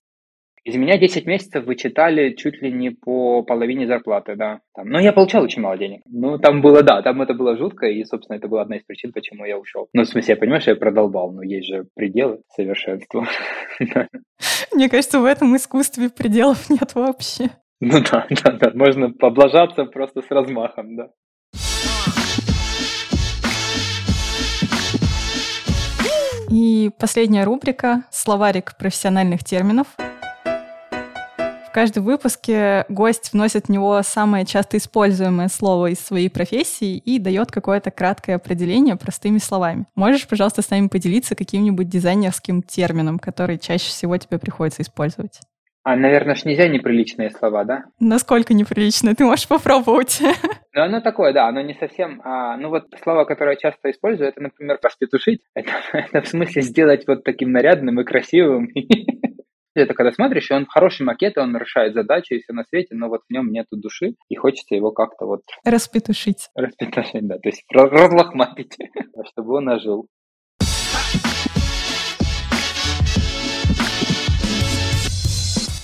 Из 0.66 0.76
меня 0.76 0.98
10 0.98 1.26
месяцев 1.26 1.66
вычитали 1.66 2.36
чуть 2.36 2.62
ли 2.62 2.72
не 2.72 2.92
по 2.92 3.44
половине 3.44 3.86
зарплаты, 3.86 4.38
да. 4.38 4.62
Там. 4.74 4.88
Но 4.88 5.00
я 5.02 5.12
получал 5.12 5.44
очень 5.44 5.62
мало 5.62 5.78
денег. 5.78 6.04
Ну, 6.06 6.38
там 6.38 6.62
было, 6.62 6.82
да, 6.82 7.02
там 7.02 7.22
это 7.22 7.34
было 7.34 7.58
жутко, 7.58 7.88
и, 7.88 8.06
собственно, 8.06 8.38
это 8.38 8.48
была 8.48 8.62
одна 8.62 8.78
из 8.78 8.84
причин, 8.84 9.12
почему 9.12 9.44
я 9.44 9.58
ушел. 9.58 9.90
Ну, 9.92 10.04
в 10.04 10.08
смысле, 10.08 10.36
я 10.36 10.40
понимаю, 10.40 10.62
что 10.62 10.72
я 10.72 10.78
продолбал, 10.78 11.34
но 11.34 11.44
есть 11.44 11.68
же 11.68 11.86
пределы 11.96 12.40
совершенства. 12.56 13.28
Мне 14.74 14.90
кажется, 14.90 15.20
в 15.20 15.26
этом 15.26 15.54
искусстве 15.58 16.10
пределов 16.10 16.70
нет 16.70 16.96
вообще. 16.96 17.50
Ну 17.82 18.00
да, 18.10 18.26
да, 18.30 18.52
да, 18.54 18.72
можно 18.74 19.12
поблажаться 19.12 19.84
просто 19.84 20.22
с 20.22 20.32
размахом, 20.32 20.96
да. 20.96 21.10
И 26.50 26.90
последняя 26.98 27.44
рубрика 27.44 28.04
«Словарик 28.12 28.78
профессиональных 28.78 29.44
терминов» 29.44 29.88
каждом 31.74 32.06
выпуске 32.06 32.86
гость 32.88 33.34
вносит 33.34 33.66
в 33.66 33.70
него 33.70 34.02
самое 34.04 34.46
часто 34.46 34.78
используемое 34.78 35.50
слово 35.50 35.88
из 35.88 36.00
своей 36.00 36.30
профессии 36.30 36.98
и 36.98 37.20
дает 37.20 37.52
какое-то 37.52 37.92
краткое 37.92 38.36
определение 38.36 38.96
простыми 38.96 39.40
словами. 39.40 39.86
Можешь, 39.96 40.28
пожалуйста, 40.28 40.62
с 40.62 40.70
нами 40.70 40.88
поделиться 40.88 41.36
каким-нибудь 41.36 41.90
дизайнерским 41.90 42.64
термином, 42.64 43.20
который 43.20 43.58
чаще 43.58 43.88
всего 43.88 44.16
тебе 44.18 44.40
приходится 44.40 44.82
использовать? 44.82 45.40
А, 45.86 45.98
наверное, 45.98 46.36
ж 46.36 46.46
нельзя 46.46 46.70
неприличные 46.70 47.30
слова, 47.30 47.66
да? 47.66 47.84
Насколько 48.00 48.54
неприличные? 48.54 49.16
Ты 49.16 49.26
можешь 49.26 49.48
попробовать. 49.48 50.22
Ну, 50.76 50.82
оно 50.82 51.02
такое, 51.02 51.34
да, 51.34 51.48
оно 51.48 51.62
не 51.62 51.76
совсем... 51.76 52.20
А, 52.24 52.58
ну, 52.58 52.70
вот 52.70 52.86
слова, 53.04 53.26
которые 53.26 53.54
я 53.62 53.70
часто 53.70 53.92
использую, 53.92 54.30
это, 54.30 54.42
например, 54.42 54.80
проститушить. 54.80 55.42
Это, 55.54 55.72
это 55.94 56.22
в 56.24 56.28
смысле 56.28 56.64
сделать 56.64 57.06
вот 57.06 57.24
таким 57.24 57.52
нарядным 57.52 58.00
и 58.00 58.04
красивым. 58.04 58.70
Это 59.76 59.94
когда 59.94 60.12
смотришь, 60.12 60.52
и 60.52 60.54
он 60.54 60.66
хороший 60.68 61.04
макет, 61.04 61.38
и 61.38 61.40
он 61.40 61.56
решает 61.58 61.94
задачи 61.94 62.34
и 62.34 62.42
все 62.42 62.54
на 62.54 62.64
свете, 62.64 62.96
но 62.96 63.10
вот 63.10 63.22
в 63.28 63.34
нем 63.34 63.52
нету 63.52 63.76
души, 63.76 64.16
и 64.30 64.36
хочется 64.36 64.76
его 64.76 64.92
как-то 64.92 65.26
вот... 65.26 65.42
Распетушить. 65.66 66.50
Распетушить, 66.56 67.28
да, 67.28 67.40
то 67.40 67.50
есть 67.50 67.64
разлохматить, 67.72 68.78
чтобы 69.32 69.58
он 69.58 69.70
ожил. 69.70 70.08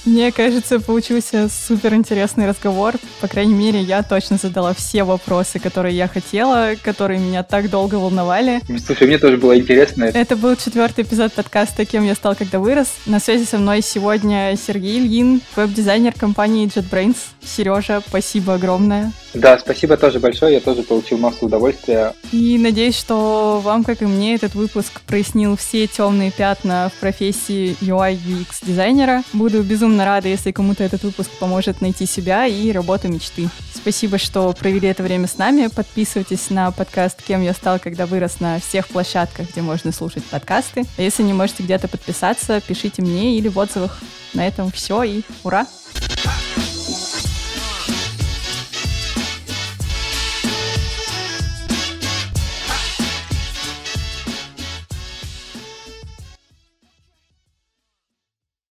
Мне 0.09 0.31
кажется, 0.31 0.79
получился 0.79 1.49
супер 1.49 1.93
интересный 1.93 2.47
разговор. 2.47 2.95
По 3.21 3.27
крайней 3.27 3.53
мере, 3.53 3.79
я 3.79 4.01
точно 4.01 4.37
задала 4.37 4.73
все 4.73 5.03
вопросы, 5.03 5.59
которые 5.59 5.95
я 5.95 6.07
хотела, 6.07 6.71
которые 6.81 7.19
меня 7.19 7.43
так 7.43 7.69
долго 7.69 7.93
волновали. 7.95 8.59
Слушай, 8.83 9.05
мне 9.05 9.19
тоже 9.19 9.37
было 9.37 9.55
интересно. 9.55 10.05
Это 10.05 10.35
был 10.35 10.55
четвертый 10.55 11.03
эпизод 11.03 11.33
подкаста 11.33 11.85
«Кем 11.85 12.05
я 12.05 12.15
стал, 12.15 12.35
когда 12.35 12.57
вырос». 12.57 12.87
На 13.05 13.19
связи 13.19 13.45
со 13.45 13.59
мной 13.59 13.83
сегодня 13.83 14.55
Сергей 14.57 14.97
Ильин, 14.97 15.41
веб-дизайнер 15.55 16.13
компании 16.13 16.67
JetBrains. 16.67 17.17
Сережа, 17.43 18.01
спасибо 18.05 18.55
огромное. 18.55 19.13
Да, 19.35 19.59
спасибо 19.59 19.95
тоже 19.95 20.19
большое, 20.19 20.55
я 20.55 20.59
тоже 20.59 20.81
получил 20.81 21.19
массу 21.19 21.45
удовольствия. 21.45 22.13
И 22.31 22.57
надеюсь, 22.57 22.97
что 22.97 23.61
вам, 23.63 23.83
как 23.83 24.01
и 24.01 24.05
мне, 24.05 24.33
этот 24.33 24.55
выпуск 24.55 25.01
прояснил 25.01 25.55
все 25.55 25.85
темные 25.85 26.31
пятна 26.31 26.91
в 26.95 26.99
профессии 26.99 27.77
UI 27.79 28.17
UX 28.17 28.65
дизайнера. 28.65 29.23
Буду 29.33 29.61
безумно 29.61 29.98
рада, 30.05 30.27
если 30.27 30.51
кому-то 30.51 30.83
этот 30.83 31.03
выпуск 31.03 31.29
поможет 31.39 31.81
найти 31.81 32.05
себя 32.05 32.45
и 32.45 32.71
работу 32.71 33.07
мечты. 33.07 33.49
Спасибо, 33.73 34.17
что 34.17 34.53
провели 34.53 34.87
это 34.87 35.03
время 35.03 35.27
с 35.27 35.37
нами. 35.37 35.67
Подписывайтесь 35.67 36.49
на 36.49 36.71
подкаст 36.71 37.21
«Кем 37.21 37.41
я 37.41 37.53
стал, 37.53 37.79
когда 37.79 38.05
вырос» 38.05 38.39
на 38.39 38.59
всех 38.59 38.87
площадках, 38.87 39.51
где 39.51 39.61
можно 39.61 39.91
слушать 39.91 40.23
подкасты. 40.25 40.85
А 40.97 41.01
если 41.01 41.23
не 41.23 41.33
можете 41.33 41.63
где-то 41.63 41.87
подписаться, 41.87 42.61
пишите 42.61 43.01
мне 43.01 43.37
или 43.37 43.47
в 43.47 43.57
отзывах. 43.57 43.99
На 44.33 44.45
этом 44.47 44.71
все 44.71 45.03
и 45.03 45.21
ура! 45.43 45.65